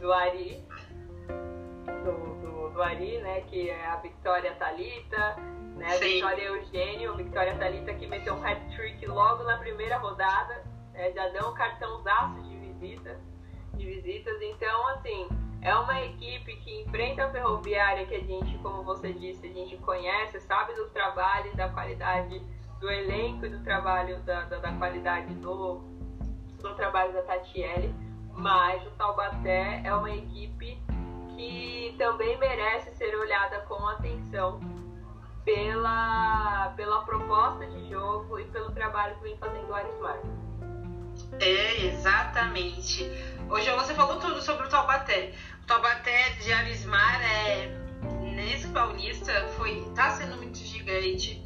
do 0.00 0.12
Ari, 0.12 0.62
do, 2.04 2.12
do, 2.40 2.70
do 2.70 2.82
Ari, 2.82 3.18
né? 3.18 3.40
Que 3.42 3.70
é 3.70 3.86
a 3.86 3.96
Victoria 3.96 4.54
Talita, 4.54 5.36
né? 5.76 5.94
A 5.94 5.98
Victoria 5.98 6.44
Eugênio, 6.44 7.16
Victoria 7.16 7.56
Talita 7.56 7.92
que 7.94 8.06
meteu 8.06 8.34
um 8.34 8.44
hat-trick 8.44 9.06
logo 9.06 9.44
na 9.44 9.58
primeira 9.58 9.98
rodada, 9.98 10.64
né, 10.94 11.12
já 11.12 11.28
deu 11.28 11.48
um 11.48 11.54
cartãozaço 11.54 12.40
de 12.42 12.56
visita, 12.56 13.20
de 13.74 13.84
visitas, 13.84 14.40
então 14.40 14.88
assim 14.88 15.28
é 15.60 15.74
uma 15.74 16.00
equipe 16.02 16.56
que 16.56 16.82
enfrenta 16.82 17.24
a 17.24 17.30
ferroviária 17.30 18.06
que 18.06 18.14
a 18.14 18.20
gente, 18.20 18.56
como 18.58 18.82
você 18.82 19.12
disse, 19.12 19.46
a 19.46 19.52
gente 19.52 19.76
conhece, 19.78 20.38
sabe 20.40 20.74
do 20.74 20.88
trabalho 20.90 21.50
e 21.52 21.56
da 21.56 21.68
qualidade 21.70 22.40
do 22.80 22.90
elenco 22.90 23.46
e 23.46 23.48
do 23.48 23.62
trabalho, 23.64 24.20
da, 24.20 24.42
da, 24.42 24.58
da 24.58 24.72
qualidade 24.72 25.34
do, 25.36 25.82
do 26.60 26.74
trabalho 26.74 27.14
da 27.14 27.22
Tatiele, 27.22 27.94
mas 28.36 28.86
o 28.86 28.90
Taubaté 28.90 29.80
é 29.84 29.94
uma 29.94 30.10
equipe 30.10 30.78
que 31.34 31.94
também 31.96 32.38
merece 32.38 32.94
ser 32.94 33.14
olhada 33.16 33.60
com 33.60 33.88
atenção 33.88 34.60
pela, 35.44 36.74
pela 36.76 37.04
proposta 37.04 37.66
de 37.66 37.88
jogo 37.88 38.38
e 38.38 38.44
pelo 38.46 38.70
trabalho 38.72 39.14
que 39.16 39.22
vem 39.22 39.36
fazendo 39.38 39.68
o 39.70 39.74
Arismar. 39.74 40.18
É, 41.40 41.86
exatamente. 41.86 43.10
Hoje 43.48 43.70
você 43.70 43.94
falou 43.94 44.16
tudo 44.16 44.40
sobre 44.40 44.66
o 44.66 44.68
Taubaté. 44.68 45.32
Taubaté 45.66 46.30
de 46.40 46.52
Arismar 46.52 47.22
é 47.22 47.84
nesse 48.34 48.68
paulista 48.68 49.32
foi 49.56 49.86
tá 49.94 50.10
sendo 50.10 50.36
muito 50.36 50.58
gigante 50.58 51.40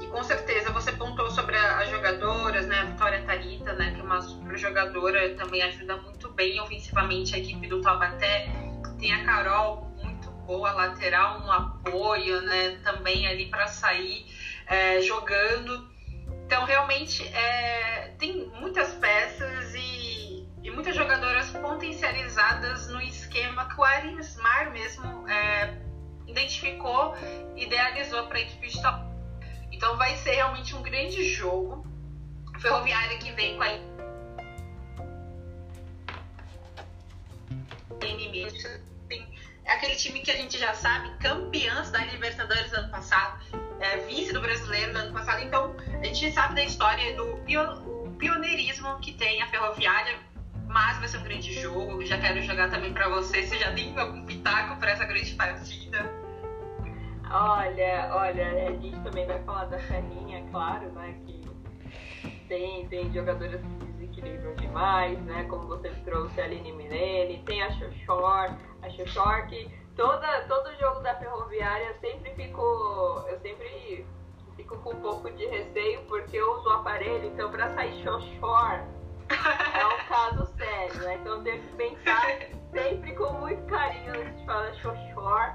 e 0.00 0.06
com 0.06 0.22
certeza 0.22 0.70
você 0.70 0.92
pontou 0.92 1.30
sobre 1.30 1.56
as 1.56 1.88
jogadoras, 1.90 2.66
né, 2.66 2.80
a 2.80 2.84
Vitória 2.84 3.22
Tarita, 3.22 3.74
né, 3.74 3.92
que 3.92 4.00
é 4.00 4.02
uma 4.02 4.20
super 4.20 4.56
jogadora, 4.56 5.34
também 5.34 5.62
ajuda 5.62 5.96
muito 5.98 6.30
bem 6.30 6.60
ofensivamente 6.60 7.34
a 7.34 7.38
equipe 7.38 7.66
do 7.68 7.80
Taubaté. 7.80 8.48
Tem 8.98 9.12
a 9.12 9.24
Carol, 9.24 9.92
muito 10.02 10.30
boa 10.46 10.72
lateral, 10.72 11.40
um 11.40 11.52
apoio, 11.52 12.40
né, 12.42 12.80
também 12.82 13.26
ali 13.26 13.46
para 13.46 13.66
sair 13.68 14.26
é, 14.66 15.00
jogando. 15.02 15.90
Então 16.46 16.64
realmente 16.64 17.22
é, 17.28 18.01
tem 18.22 18.48
muitas 18.60 18.94
peças 18.94 19.74
e, 19.74 20.46
e 20.62 20.70
muitas 20.70 20.94
jogadoras 20.94 21.50
potencializadas 21.50 22.86
no 22.88 23.02
esquema 23.02 23.68
que 23.68 23.80
o 23.80 23.82
Arismar 23.82 24.70
mesmo 24.70 25.28
é, 25.28 25.74
identificou, 26.28 27.16
idealizou 27.56 28.28
para 28.28 28.38
a 28.38 28.42
equipe 28.42 28.68
de 28.68 28.80
top. 28.80 29.04
Então 29.72 29.96
vai 29.96 30.16
ser 30.18 30.34
realmente 30.36 30.72
um 30.76 30.82
grande 30.82 31.24
jogo. 31.24 31.84
Ferroviária 32.60 33.18
que 33.18 33.32
vem 33.32 33.56
com 33.56 33.62
a 33.64 33.92
é 39.64 39.72
aquele 39.72 39.96
time 39.96 40.20
que 40.20 40.30
a 40.30 40.36
gente 40.36 40.58
já 40.58 40.74
sabe, 40.74 41.16
campeãs 41.18 41.90
da 41.90 42.04
Libertadores 42.04 42.72
ano 42.72 42.90
passado, 42.90 43.40
é, 43.80 43.96
vice 44.06 44.32
do 44.32 44.40
brasileiro 44.40 44.92
no 44.92 44.98
ano 45.00 45.12
passado. 45.12 45.42
Então, 45.42 45.74
a 46.00 46.04
gente 46.04 46.30
sabe 46.32 46.54
da 46.54 46.62
história 46.62 47.16
do 47.16 47.36
pioneirismo 48.22 49.00
que 49.00 49.12
tem 49.12 49.42
a 49.42 49.46
Ferroviária 49.48 50.16
mas 50.68 50.98
vai 50.98 51.08
ser 51.08 51.18
um 51.18 51.22
grande 51.22 51.52
jogo. 51.60 52.02
Já 52.02 52.18
quero 52.18 52.40
jogar 52.40 52.70
também 52.70 52.94
para 52.94 53.06
você. 53.08 53.42
Você 53.42 53.58
já 53.58 53.72
tem 53.74 53.98
algum 53.98 54.24
pitaco 54.24 54.76
para 54.80 54.92
essa 54.92 55.04
grande 55.04 55.34
partida? 55.34 56.10
Olha, 57.30 58.10
olha, 58.14 58.68
a 58.68 58.72
gente 58.72 58.98
também 59.00 59.26
vai 59.26 59.42
falar 59.42 59.66
da 59.66 59.78
Ferrinha, 59.78 60.42
claro, 60.50 60.90
né? 60.92 61.14
Que 61.26 61.42
tem, 62.48 62.88
tem 62.88 63.12
jogadoras 63.12 63.60
que 63.60 63.84
desequilibram 63.92 64.54
demais, 64.54 65.18
né? 65.24 65.44
Como 65.44 65.66
você 65.66 65.90
trouxe 66.06 66.40
a 66.40 66.44
Aline 66.44 66.72
Milene, 66.72 67.42
tem 67.44 67.62
a 67.62 67.70
Xoxor, 67.72 68.56
a 68.82 68.90
Xoxor 68.90 69.46
que 69.48 69.70
toda, 69.94 70.42
todo 70.42 70.74
jogo 70.78 71.00
da 71.00 71.14
Ferroviária 71.16 71.94
sempre 72.00 72.34
fico. 72.34 72.62
Eu 73.28 73.38
sempre 73.40 74.06
fico 74.62 74.78
com 74.78 74.90
um 74.90 75.00
pouco 75.00 75.30
de 75.32 75.44
receio 75.46 76.02
porque 76.06 76.36
eu 76.36 76.58
uso 76.58 76.68
o 76.68 76.72
aparelho, 76.72 77.26
então 77.26 77.50
para 77.50 77.74
sair 77.74 78.02
Xoxor 78.02 78.80
é 79.28 79.86
um 79.86 80.08
caso 80.08 80.46
sério, 80.56 81.00
né? 81.02 81.16
Então 81.20 81.42
que 81.42 81.58
pensar 81.76 82.22
sempre 82.70 83.14
com 83.14 83.32
muito 83.34 83.62
carinho 83.66 84.12
a 84.12 84.24
gente 84.24 84.46
fala 84.46 84.72
Xoxor. 84.74 85.54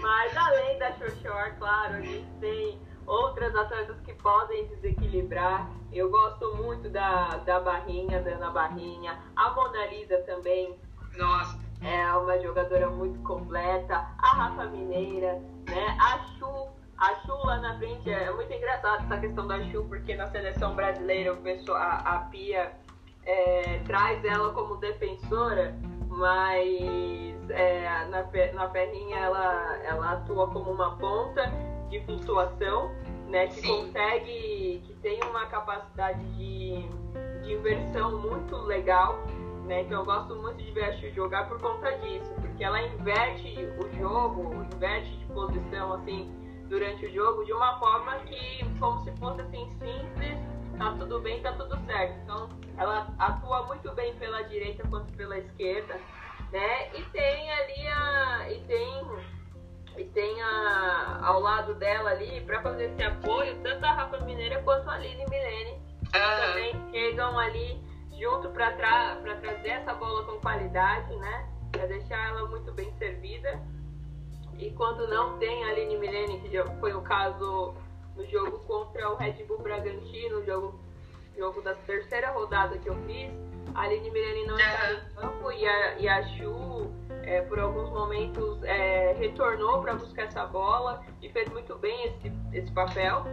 Mas 0.00 0.36
além 0.36 0.78
da 0.78 0.92
Xoxor, 0.92 1.54
claro, 1.58 1.94
a 1.94 2.00
gente 2.00 2.30
tem 2.40 2.80
outras 3.06 3.54
atletas 3.54 4.00
que 4.00 4.12
podem 4.14 4.66
desequilibrar. 4.68 5.70
Eu 5.92 6.10
gosto 6.10 6.54
muito 6.56 6.88
da, 6.90 7.28
da 7.38 7.60
Barrinha, 7.60 8.20
da 8.22 8.32
Ana 8.32 8.50
Barrinha. 8.50 9.18
A 9.36 9.50
Mona 9.50 9.86
Lisa 9.86 10.18
também. 10.22 10.78
Nossa. 11.16 11.60
É 11.82 12.14
uma 12.14 12.38
jogadora 12.40 12.88
muito 12.90 13.20
completa. 13.22 14.06
A 14.18 14.28
Rafa 14.28 14.66
Mineira, 14.66 15.34
né? 15.68 15.96
A 16.00 16.18
Chu. 16.38 16.81
A 16.98 17.14
Chu 17.26 17.34
lá 17.44 17.58
na 17.58 17.76
frente 17.78 18.10
é 18.10 18.30
muito 18.32 18.52
engraçado 18.52 19.04
essa 19.04 19.18
questão 19.18 19.46
da 19.46 19.60
Chu, 19.70 19.84
porque 19.88 20.14
na 20.14 20.26
seleção 20.28 20.74
brasileira 20.74 21.32
o 21.32 21.36
pessoal, 21.38 21.78
a, 21.78 21.96
a 21.96 22.18
Pia 22.30 22.72
é, 23.24 23.80
traz 23.86 24.24
ela 24.24 24.52
como 24.52 24.76
defensora, 24.76 25.74
mas 26.08 27.50
é, 27.50 28.06
na, 28.06 28.22
na 28.52 28.70
Ferrinha 28.70 29.18
ela, 29.18 29.76
ela 29.84 30.12
atua 30.12 30.48
como 30.48 30.70
uma 30.70 30.96
ponta 30.96 31.50
de 31.88 32.00
flutuação, 32.04 32.90
né, 33.28 33.46
que 33.48 33.60
Sim. 33.60 33.68
consegue, 33.68 34.82
que 34.86 34.94
tem 35.02 35.20
uma 35.24 35.46
capacidade 35.46 36.22
de, 36.36 36.88
de 37.42 37.52
inversão 37.52 38.18
muito 38.20 38.56
legal, 38.56 39.18
né, 39.66 39.82
então 39.82 40.00
eu 40.00 40.04
gosto 40.04 40.36
muito 40.36 40.62
de 40.62 40.70
ver 40.72 40.84
a 40.84 40.92
Chu 40.92 41.10
jogar 41.10 41.48
por 41.48 41.60
conta 41.60 41.90
disso, 41.98 42.32
porque 42.40 42.62
ela 42.62 42.80
inverte 42.82 43.68
o 43.78 43.98
jogo, 43.98 44.54
inverte 44.74 45.16
de 45.16 45.24
posição, 45.26 45.94
assim, 45.94 46.41
durante 46.72 47.04
o 47.04 47.12
jogo 47.12 47.44
de 47.44 47.52
uma 47.52 47.78
forma 47.78 48.16
que, 48.20 48.64
como 48.80 48.98
se 49.04 49.14
fosse 49.18 49.42
assim, 49.42 49.68
simples, 49.72 50.38
tá 50.78 50.96
tudo 50.98 51.20
bem, 51.20 51.42
tá 51.42 51.52
tudo 51.52 51.78
certo. 51.84 52.18
Então, 52.24 52.48
ela 52.78 53.14
atua 53.18 53.66
muito 53.66 53.92
bem 53.92 54.14
pela 54.16 54.40
direita 54.44 54.82
quanto 54.88 55.12
pela 55.12 55.36
esquerda, 55.36 56.00
né? 56.50 56.96
E 56.96 57.02
tem 57.12 57.50
ali 57.52 57.86
a. 57.88 58.50
E 58.50 58.60
tem, 58.60 59.06
e 59.98 60.04
tem 60.04 60.42
a, 60.42 61.20
ao 61.22 61.40
lado 61.40 61.74
dela 61.74 62.08
ali, 62.08 62.40
para 62.40 62.62
fazer 62.62 62.84
esse 62.84 63.02
apoio, 63.02 63.54
tanto 63.62 63.84
a 63.84 63.92
Rafa 63.92 64.20
Mineira 64.20 64.62
quanto 64.62 64.88
a 64.88 64.94
Aline 64.94 65.26
Milene. 65.28 65.78
Ah. 66.14 66.46
Também 66.46 66.90
chegam 66.90 67.38
ali 67.38 67.84
junto 68.18 68.48
para 68.48 68.72
tra 68.72 69.16
trazer 69.42 69.68
essa 69.68 69.92
bola 69.92 70.24
com 70.24 70.40
qualidade, 70.40 71.14
né? 71.16 71.50
Para 71.70 71.84
deixar 71.84 72.28
ela 72.28 72.48
muito 72.48 72.72
bem 72.72 72.90
servida. 72.96 73.60
E 74.62 74.70
quando 74.70 75.08
não 75.08 75.38
tem 75.38 75.64
a 75.64 75.70
Aline 75.70 75.96
Milene, 75.96 76.38
que 76.38 76.48
já 76.52 76.64
foi 76.78 76.94
o 76.94 77.00
caso 77.00 77.74
no 78.14 78.24
jogo 78.26 78.60
contra 78.60 79.10
o 79.10 79.16
Red 79.16 79.42
Bull 79.44 79.58
Bragantino, 79.58 80.44
jogo, 80.46 80.78
jogo 81.36 81.60
da 81.62 81.74
terceira 81.74 82.30
rodada 82.30 82.78
que 82.78 82.88
eu 82.88 82.94
fiz, 83.04 83.32
a 83.74 83.82
Aline 83.82 84.08
Mirani 84.12 84.46
não 84.46 84.56
estava 84.56 84.92
em 84.92 85.14
campo 85.16 85.50
e 85.50 85.66
a, 85.66 85.98
e 85.98 86.08
a 86.08 86.22
Chu, 86.28 86.92
é, 87.24 87.40
por 87.42 87.58
alguns 87.58 87.90
momentos, 87.90 88.62
é, 88.62 89.14
retornou 89.18 89.82
para 89.82 89.94
buscar 89.94 90.26
essa 90.26 90.46
bola 90.46 91.02
e 91.20 91.28
fez 91.30 91.48
muito 91.48 91.76
bem 91.78 92.06
esse, 92.06 92.32
esse 92.52 92.70
papel, 92.70 93.24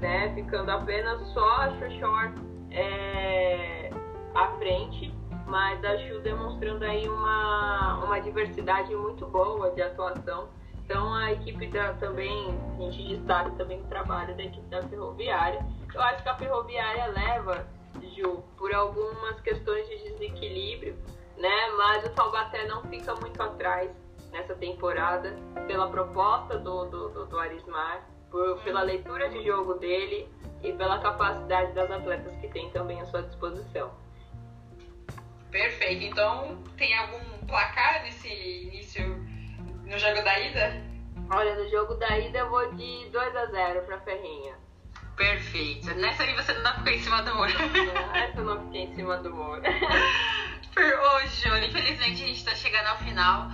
né? 0.00 0.34
Ficando 0.34 0.70
apenas 0.70 1.18
só 1.28 1.48
a 1.62 1.70
Xoxor 1.78 2.34
é, 2.70 3.88
à 4.34 4.48
frente, 4.58 5.14
mas 5.46 5.82
a 5.82 5.96
Chu 5.96 6.20
demonstrando 6.20 6.84
aí 6.84 7.08
uma, 7.08 8.04
uma 8.04 8.18
diversidade 8.20 8.94
muito 8.94 9.26
boa 9.26 9.70
de 9.70 9.80
atuação. 9.80 10.48
Então 10.84 11.14
a 11.14 11.32
equipe 11.32 11.66
da, 11.68 11.94
também, 11.94 12.58
a 12.78 12.90
gente 12.90 13.16
destaca 13.16 13.50
também 13.52 13.80
o 13.80 13.84
trabalho 13.84 14.36
da 14.36 14.42
equipe 14.42 14.66
da 14.68 14.82
Ferroviária. 14.82 15.64
Eu 15.92 16.02
acho 16.02 16.22
que 16.22 16.28
a 16.28 16.36
Ferroviária 16.36 17.06
leva, 17.06 17.66
Ju, 18.14 18.44
por 18.56 18.72
algumas 18.74 19.40
questões 19.40 19.88
de 19.88 19.96
desequilíbrio, 20.10 20.96
né? 21.38 21.70
Mas 21.76 22.04
o 22.04 22.10
Taubaté 22.10 22.66
não 22.66 22.82
fica 22.84 23.14
muito 23.14 23.42
atrás 23.42 23.90
nessa 24.30 24.54
temporada 24.54 25.34
pela 25.66 25.88
proposta 25.88 26.58
do, 26.58 26.84
do, 26.86 27.08
do, 27.10 27.26
do 27.26 27.38
Arismar, 27.38 28.04
por, 28.30 28.58
pela 28.62 28.82
leitura 28.82 29.28
de 29.30 29.42
jogo 29.44 29.74
dele 29.74 30.28
e 30.62 30.72
pela 30.72 30.98
capacidade 30.98 31.72
das 31.72 31.90
atletas 31.90 32.36
que 32.36 32.48
tem 32.48 32.68
também 32.70 33.00
à 33.00 33.06
sua 33.06 33.22
disposição. 33.22 33.90
Perfeito. 35.50 36.04
Então, 36.04 36.58
tem 36.76 36.92
algum 36.98 37.46
placar 37.46 38.02
nesse 38.02 38.28
início 38.28 39.23
no 39.84 39.98
jogo 39.98 40.22
da 40.22 40.38
ida? 40.40 40.82
Olha, 41.30 41.54
no 41.54 41.68
jogo 41.70 41.94
da 41.94 42.18
ida 42.18 42.38
eu 42.38 42.50
vou 42.50 42.74
de 42.74 43.08
2 43.10 43.36
a 43.36 43.46
0 43.46 43.82
para 43.82 44.00
Ferrinha. 44.00 44.54
Perfeito. 45.16 45.94
Nessa 45.94 46.24
aí 46.24 46.34
você 46.34 46.52
não 46.54 46.74
ficou 46.74 46.92
em 46.92 46.98
cima 47.00 47.22
do 47.22 47.34
muro. 47.34 47.52
Essa 48.14 48.38
eu 48.38 48.44
não 48.44 48.64
fiquei 48.64 48.82
em 48.82 48.94
cima 48.94 49.16
do 49.18 49.32
muro. 49.32 49.62
Ô, 50.76 51.26
Júlio, 51.28 51.68
infelizmente 51.68 52.22
a 52.22 52.26
gente 52.26 52.38
está 52.38 52.54
chegando 52.54 52.88
ao 52.88 52.98
final 52.98 53.48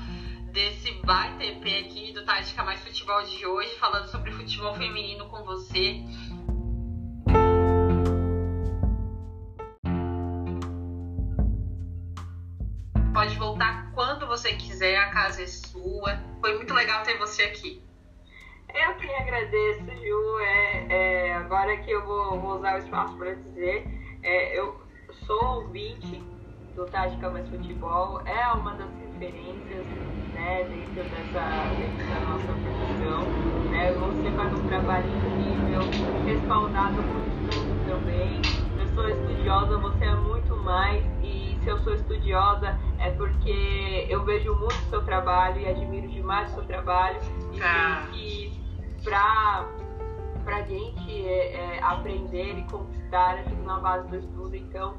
desse 0.53 0.93
baita 1.05 1.45
EP 1.45 1.63
aqui 1.85 2.13
do 2.13 2.25
Tática 2.25 2.65
Mais 2.65 2.81
Futebol 2.81 3.23
de 3.23 3.47
hoje, 3.47 3.77
falando 3.79 4.09
sobre 4.09 4.33
futebol 4.33 4.75
feminino 4.75 5.27
com 5.27 5.45
você. 5.45 6.03
Pode 13.21 13.37
voltar 13.37 13.93
quando 13.93 14.27
você 14.27 14.55
quiser, 14.55 14.97
a 14.97 15.11
casa 15.11 15.43
é 15.43 15.47
sua. 15.47 16.19
Foi 16.41 16.57
muito 16.57 16.73
legal 16.73 17.03
ter 17.03 17.19
você 17.19 17.43
aqui. 17.43 17.85
Eu 18.75 18.95
que 18.95 19.13
agradeço, 19.13 19.85
Ju. 19.85 20.39
É, 20.41 20.87
é, 20.89 21.35
agora 21.35 21.77
que 21.77 21.91
eu 21.91 22.03
vou, 22.07 22.41
vou 22.41 22.57
usar 22.57 22.77
o 22.77 22.79
espaço 22.79 23.15
para 23.19 23.35
dizer, 23.35 23.87
é, 24.23 24.59
eu 24.59 24.75
sou 25.27 25.45
ouvinte 25.57 26.23
do 26.75 26.87
Tática 26.87 27.29
Mais 27.29 27.47
Futebol, 27.51 28.23
é 28.27 28.53
uma 28.55 28.73
das 28.77 28.89
referências 28.95 29.85
né, 30.33 30.65
dentro, 30.65 30.95
dessa, 30.95 31.75
dentro 31.77 32.07
da 32.09 32.21
nossa 32.21 32.47
profissão. 32.47 33.71
Né? 33.71 33.93
Você 33.93 34.31
faz 34.35 34.55
um 34.55 34.67
trabalho 34.67 35.07
incrível, 35.09 35.83
respaldado 36.25 37.03
por 37.03 37.21
estudo 37.29 37.85
também. 37.85 38.41
Eu 38.81 38.89
sou 38.95 39.07
estudiosa, 39.11 39.77
você 39.77 40.07
é 40.07 40.15
muito 40.15 40.57
mais. 40.57 41.05
E 41.23 41.40
se 41.63 41.69
eu 41.69 41.79
sou 41.79 41.95
estudiosa 41.95 42.79
é 42.99 43.11
porque 43.11 44.07
eu 44.09 44.25
vejo 44.25 44.55
muito 44.55 44.75
o 44.75 44.91
seu 44.91 45.05
trabalho 45.05 45.61
e 45.61 45.69
admiro 45.69 46.09
demais 46.09 46.51
o 46.53 46.55
seu 46.57 46.65
trabalho. 46.65 47.21
E 47.53 47.61
ah. 47.63 48.07
que 48.11 48.53
para 49.05 50.57
a 50.57 50.63
gente 50.63 51.27
é, 51.27 51.55
é, 51.55 51.83
aprender 51.83 52.59
e 52.59 52.63
conquistar 52.65 53.39
é 53.39 53.43
tudo 53.43 53.63
na 53.63 53.79
base 53.79 54.09
do 54.09 54.17
estudo. 54.17 54.57
Então, 54.57 54.97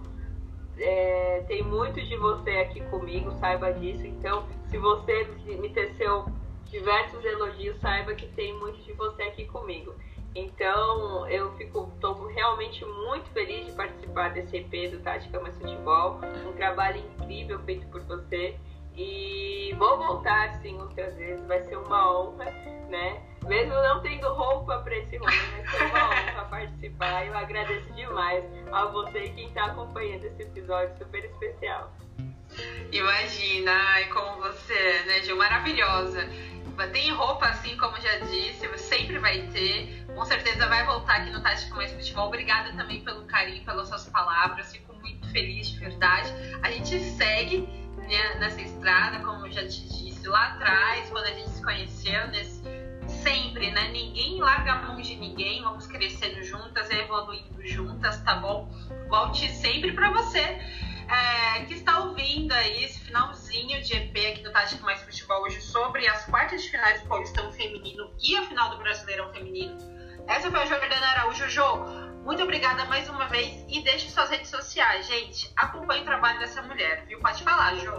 é, 0.77 1.43
tem 1.47 1.63
muito 1.63 2.01
de 2.01 2.15
você 2.17 2.51
aqui 2.51 2.81
comigo, 2.85 3.31
saiba 3.39 3.71
disso. 3.73 4.05
Então, 4.05 4.45
se 4.69 4.77
você 4.77 5.27
me 5.45 5.69
teceu 5.69 6.25
diversos 6.65 7.23
elogios, 7.25 7.77
saiba 7.79 8.13
que 8.15 8.27
tem 8.27 8.57
muito 8.57 8.81
de 8.83 8.93
você 8.93 9.23
aqui 9.23 9.45
comigo. 9.45 9.93
Então, 10.33 11.27
eu 11.27 11.51
fico 11.57 11.91
tô 11.99 12.27
realmente 12.27 12.85
muito 12.85 13.29
feliz 13.31 13.65
de 13.65 13.71
participar 13.73 14.29
desse 14.29 14.57
EP 14.57 14.91
do 14.91 14.99
Tática 14.99 15.39
Mais 15.39 15.57
Futebol. 15.57 16.19
Um 16.47 16.53
trabalho 16.53 16.99
incrível 16.99 17.59
feito 17.63 17.85
por 17.87 18.01
você. 18.03 18.57
E 18.95 19.73
vou 19.77 19.97
voltar 19.97 20.53
sim 20.61 20.77
outras 20.77 21.15
vezes, 21.15 21.45
vai 21.47 21.61
ser 21.61 21.77
uma 21.77 22.11
honra, 22.11 22.45
né? 22.89 23.21
Mesmo 23.47 23.73
não 23.73 24.01
tendo 24.01 24.27
roupa 24.33 24.79
para 24.79 24.97
esse 24.97 25.17
rolê, 25.17 25.31
vai 25.31 25.67
ser 25.67 25.83
uma 25.85 26.05
honra 26.33 26.45
participar. 26.49 27.25
Eu 27.25 27.37
agradeço 27.37 27.91
demais 27.93 28.43
a 28.71 28.85
você 28.85 29.25
e 29.25 29.33
quem 29.33 29.47
está 29.47 29.65
acompanhando 29.65 30.25
esse 30.25 30.43
episódio 30.43 30.97
super 30.97 31.23
especial. 31.23 31.91
Imagina, 32.91 33.71
ai, 33.71 34.05
como 34.09 34.41
você, 34.41 35.03
né, 35.05 35.21
Gil? 35.23 35.37
Maravilhosa. 35.37 36.29
Tem 36.87 37.11
roupa, 37.11 37.47
assim, 37.47 37.75
como 37.77 37.99
já 37.99 38.19
disse, 38.19 38.67
sempre 38.77 39.19
vai 39.19 39.41
ter. 39.47 40.05
Com 40.13 40.25
certeza 40.25 40.67
vai 40.67 40.85
voltar 40.85 41.17
aqui 41.17 41.31
no 41.31 41.41
Tática 41.41 41.75
Mais 41.75 41.91
Futebol. 41.91 42.27
Obrigada 42.27 42.71
também 42.73 43.01
pelo 43.01 43.25
carinho, 43.25 43.63
pelas 43.63 43.87
suas 43.87 44.07
palavras. 44.09 44.71
Fico 44.71 44.93
muito 44.95 45.27
feliz, 45.31 45.69
de 45.69 45.79
verdade. 45.79 46.31
A 46.61 46.71
gente 46.71 46.99
segue 46.99 47.67
né, 47.97 48.35
nessa 48.39 48.61
estrada, 48.61 49.19
como 49.19 49.49
já 49.49 49.61
te 49.67 49.87
disse 49.87 50.27
lá 50.27 50.47
atrás, 50.47 51.09
quando 51.09 51.25
a 51.25 51.33
gente 51.33 51.49
se 51.49 51.63
conheceu, 51.63 52.27
nesse, 52.27 52.61
sempre, 53.23 53.71
né? 53.71 53.89
Ninguém 53.89 54.39
larga 54.39 54.73
a 54.73 54.81
mão 54.81 55.01
de 55.01 55.15
ninguém, 55.15 55.61
vamos 55.61 55.87
crescendo 55.87 56.43
juntas, 56.43 56.89
evoluindo 56.89 57.65
juntas, 57.65 58.21
tá 58.21 58.35
bom? 58.35 58.69
Volte 59.09 59.49
sempre 59.49 59.93
para 59.93 60.11
você 60.11 60.59
é, 61.11 61.65
que 61.65 61.73
está 61.73 61.99
ouvindo 61.99 62.53
aí 62.53 62.85
esse 62.85 62.99
finalzinho 63.01 63.81
de 63.81 63.93
EP 63.93 64.15
aqui 64.31 64.41
do 64.43 64.51
Tática 64.51 64.81
Mais 64.83 65.01
Futebol 65.01 65.43
hoje 65.43 65.61
sobre 65.61 66.07
as 66.07 66.25
quartas 66.25 66.63
de 66.63 66.69
finais 66.69 67.01
do 67.01 67.07
Paulistão 67.09 67.51
Feminino 67.51 68.09
e 68.23 68.35
a 68.37 68.43
final 68.43 68.69
do 68.69 68.77
Brasileirão 68.77 69.31
Feminino. 69.33 69.77
Essa 70.25 70.49
foi 70.49 70.61
a 70.61 70.65
Jordana 70.65 71.05
Araújo. 71.07 71.49
Jô, 71.49 71.77
muito 72.23 72.41
obrigada 72.43 72.85
mais 72.85 73.09
uma 73.09 73.27
vez 73.27 73.65
e 73.67 73.83
deixe 73.83 74.09
suas 74.09 74.29
redes 74.29 74.49
sociais, 74.49 75.05
gente. 75.05 75.51
Acompanhe 75.57 76.03
o 76.03 76.05
trabalho 76.05 76.39
dessa 76.39 76.61
mulher, 76.61 77.05
viu? 77.05 77.19
Pode 77.19 77.43
falar, 77.43 77.75
Jô. 77.75 77.91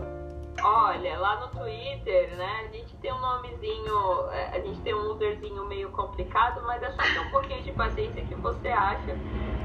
Olha, 0.63 1.19
lá 1.19 1.41
no 1.41 1.49
Twitter, 1.49 2.37
né, 2.37 2.67
a 2.67 2.73
gente 2.73 2.97
tem 2.97 3.13
um 3.13 3.19
nomezinho, 3.19 4.31
é, 4.31 4.57
a 4.57 4.61
gente 4.61 4.81
tem 4.83 4.95
um 4.95 5.11
userzinho 5.11 5.67
meio 5.67 5.91
complicado, 5.91 6.63
mas 6.63 6.83
é 6.83 6.91
só 6.93 7.03
ter 7.03 7.19
um 7.21 7.31
pouquinho 7.31 7.63
de 7.63 7.73
paciência 7.73 8.25
que 8.25 8.35
você 8.37 8.69
acha, 8.69 9.19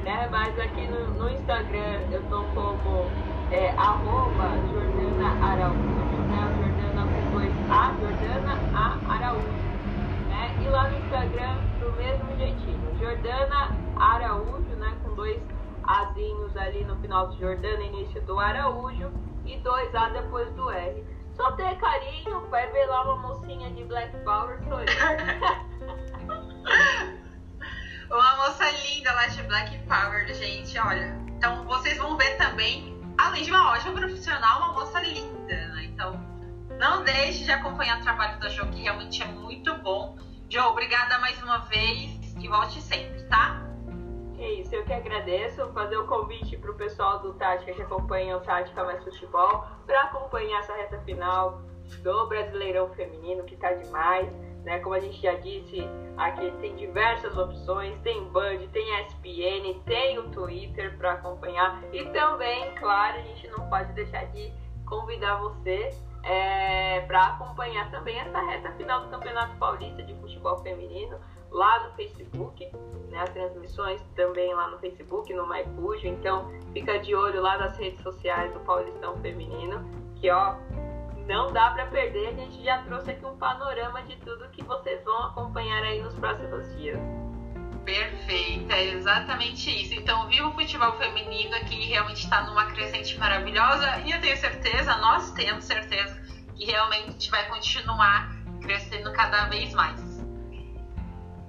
né? 0.04 0.28
Mas 0.30 0.58
aqui 0.60 0.88
no, 0.88 1.14
no 1.14 1.30
Instagram 1.30 2.08
eu 2.10 2.28
tô 2.28 2.46
como 2.48 3.37
é, 3.52 3.72
arroba 3.72 4.50
Jordana 4.72 5.46
Araújo, 5.46 6.22
né? 6.28 6.56
Jordana 6.58 7.08
com 7.08 7.32
dois 7.32 7.54
A, 7.70 7.94
Jordana 8.00 8.54
A 8.74 8.98
Araújo, 9.14 9.68
né? 10.28 10.56
E 10.62 10.70
lá 10.70 10.90
no 10.90 10.98
Instagram 10.98 11.58
do 11.80 11.92
mesmo 11.94 12.36
jeitinho, 12.38 12.98
Jordana 13.00 13.76
Araújo, 13.96 14.76
né? 14.78 14.96
Com 15.04 15.14
dois 15.16 15.42
Azinhos 15.84 16.56
ali 16.58 16.84
no 16.84 16.98
final 16.98 17.28
do 17.28 17.38
Jordana, 17.38 17.84
início 17.84 18.22
do 18.24 18.40
Araújo 18.40 19.12
e 19.46 19.58
dois 19.60 19.96
A 19.96 20.10
depois 20.10 20.52
do 20.54 20.70
R. 20.70 21.04
Só 21.36 21.52
ter 21.52 21.78
carinho, 21.78 22.48
vai 22.50 22.70
ver 22.72 22.86
lá 22.88 23.04
uma 23.04 23.16
mocinha 23.28 23.72
de 23.72 23.86
Black 23.86 24.18
Power, 24.26 24.60
sou 24.64 24.80
uma 28.18 28.36
moça 28.38 28.70
linda 28.72 29.14
lá 29.14 29.28
de 29.28 29.44
Black 29.44 29.78
Power, 29.88 30.34
gente, 30.34 30.80
olha. 30.80 31.16
Então 31.38 31.64
vocês 31.66 31.98
vão 32.00 32.18
ver 32.18 32.36
também, 32.38 32.97
além 33.18 33.44
de 33.44 33.52
uma 33.52 33.72
ótima 33.72 33.94
profissional, 33.94 34.60
uma 34.60 34.74
moça 34.74 35.00
linda, 35.02 35.68
né? 35.68 35.86
Então 35.86 36.20
não 36.78 37.04
deixe 37.04 37.44
de 37.44 37.52
acompanhar 37.52 38.00
o 38.00 38.04
trabalho 38.04 38.40
da 38.40 38.50
Jo, 38.50 38.68
que 38.68 38.82
realmente 38.82 39.22
é 39.24 39.26
muito 39.26 39.74
bom. 39.76 40.18
Jo, 40.50 40.62
obrigada 40.62 41.18
mais 41.20 41.42
uma 41.42 41.60
vez 41.60 42.36
e 42.40 42.48
volte 42.48 42.82
sempre, 42.82 43.24
tá? 43.24 43.62
É 44.38 44.54
isso, 44.54 44.74
eu 44.76 44.86
que 44.86 44.94
agradeço. 44.94 45.68
Fazer 45.74 45.98
o 45.98 46.06
convite 46.06 46.56
para 46.58 46.72
o 46.72 46.76
pessoal 46.76 47.20
do 47.20 47.34
Tática 47.34 47.74
que 47.74 47.82
acompanha 47.82 48.38
o 48.38 48.42
Tática 48.42 48.84
Mais 48.84 49.04
Futebol 49.04 49.66
para 49.86 50.04
acompanhar 50.04 50.60
essa 50.60 50.76
reta 50.76 51.00
final 51.00 51.62
do 52.04 52.28
Brasileirão 52.28 52.94
Feminino, 52.94 53.44
que 53.46 53.56
está 53.56 53.74
demais. 53.74 54.30
Né? 54.68 54.80
Como 54.80 54.96
a 54.96 55.00
gente 55.00 55.22
já 55.22 55.34
disse, 55.36 55.80
aqui 56.18 56.52
tem 56.60 56.76
diversas 56.76 57.38
opções: 57.38 57.98
tem 58.02 58.22
Band, 58.26 58.68
tem 58.74 59.00
ESPN, 59.00 59.80
tem 59.86 60.20
o 60.20 60.30
Twitter 60.30 60.98
para 60.98 61.14
acompanhar. 61.14 61.82
E 61.94 62.04
também, 62.08 62.76
claro, 62.76 63.18
a 63.18 63.22
gente 63.22 63.48
não 63.48 63.70
pode 63.70 63.94
deixar 63.94 64.26
de 64.26 64.52
convidar 64.86 65.38
você 65.38 65.90
é, 66.22 67.00
para 67.08 67.28
acompanhar 67.28 67.90
também 67.92 68.20
essa 68.20 68.42
reta 68.42 68.70
final 68.74 69.06
do 69.06 69.10
Campeonato 69.10 69.56
Paulista 69.56 70.04
de 70.04 70.14
Futebol 70.16 70.58
Feminino 70.58 71.18
lá 71.50 71.88
no 71.88 71.96
Facebook, 71.96 72.70
né, 73.10 73.20
as 73.20 73.30
transmissões 73.30 74.02
também 74.18 74.54
lá 74.54 74.68
no 74.68 74.80
Facebook, 74.80 75.34
no 75.34 75.48
MyCujo, 75.48 76.08
então 76.08 76.52
fica 76.74 77.00
de 77.00 77.16
olho 77.16 77.42
lá 77.42 77.58
nas 77.58 77.78
redes 77.78 78.02
sociais 78.02 78.52
do 78.52 78.60
Paulistão 78.60 79.16
Feminino, 79.22 79.80
que 80.18 80.30
ó, 80.30 80.56
não 81.28 81.52
dá 81.52 81.72
para 81.72 81.86
perder, 81.88 82.30
a 82.30 82.34
gente 82.34 82.64
já 82.64 82.82
trouxe 82.84 83.12
aqui 83.12 83.26
um 83.26 83.38
panorama 83.38 84.02
de 84.04 84.16
tudo 84.18 84.50
que 84.50 84.64
vocês 84.64 85.04
vão 85.04 85.26
acompanhar 85.26 85.84
aí 85.84 86.02
nos 86.02 86.14
próximos 86.16 86.74
dias. 86.78 86.98
Perfeito, 87.84 88.72
é 88.72 88.86
exatamente 88.86 89.70
isso. 89.70 89.94
Então, 89.94 90.28
viva 90.28 90.48
o 90.48 90.54
futebol 90.54 90.94
feminino 90.94 91.58
que 91.66 91.76
realmente 91.86 92.24
está 92.24 92.44
numa 92.44 92.66
crescente 92.72 93.18
maravilhosa 93.18 94.00
e 94.06 94.12
eu 94.12 94.22
tenho 94.22 94.38
certeza, 94.38 94.96
nós 94.98 95.32
temos 95.32 95.66
certeza 95.66 96.16
que 96.56 96.66
realmente 96.66 97.30
vai 97.30 97.48
continuar 97.50 98.30
crescendo 98.62 99.12
cada 99.14 99.46
vez 99.46 99.74
mais. 99.74 100.00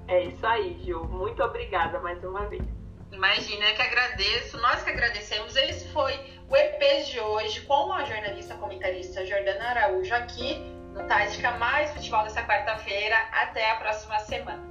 É 0.08 0.24
isso 0.24 0.46
aí, 0.46 0.76
Gil. 0.82 1.04
Muito 1.04 1.42
obrigada 1.42 2.00
mais 2.00 2.22
uma 2.24 2.46
vez. 2.46 2.64
Imagina, 3.12 3.72
que 3.72 3.82
agradeço, 3.82 4.58
nós 4.58 4.82
que 4.82 4.90
agradecemos. 4.90 5.54
Esse 5.56 5.92
foi 5.92 6.12
o 6.48 6.56
EP 6.56 7.04
de 7.04 7.20
hoje 7.20 7.60
com 7.62 7.92
a 7.92 8.04
jornalista 8.04 8.54
comentarista 8.54 9.24
Jordana 9.26 9.70
Araújo 9.70 10.14
aqui 10.14 10.56
no 10.94 11.06
Tática 11.06 11.52
Mais 11.52 11.90
Futebol 11.90 12.24
dessa 12.24 12.42
quarta-feira. 12.42 13.16
Até 13.32 13.70
a 13.70 13.76
próxima 13.76 14.18
semana. 14.20 14.66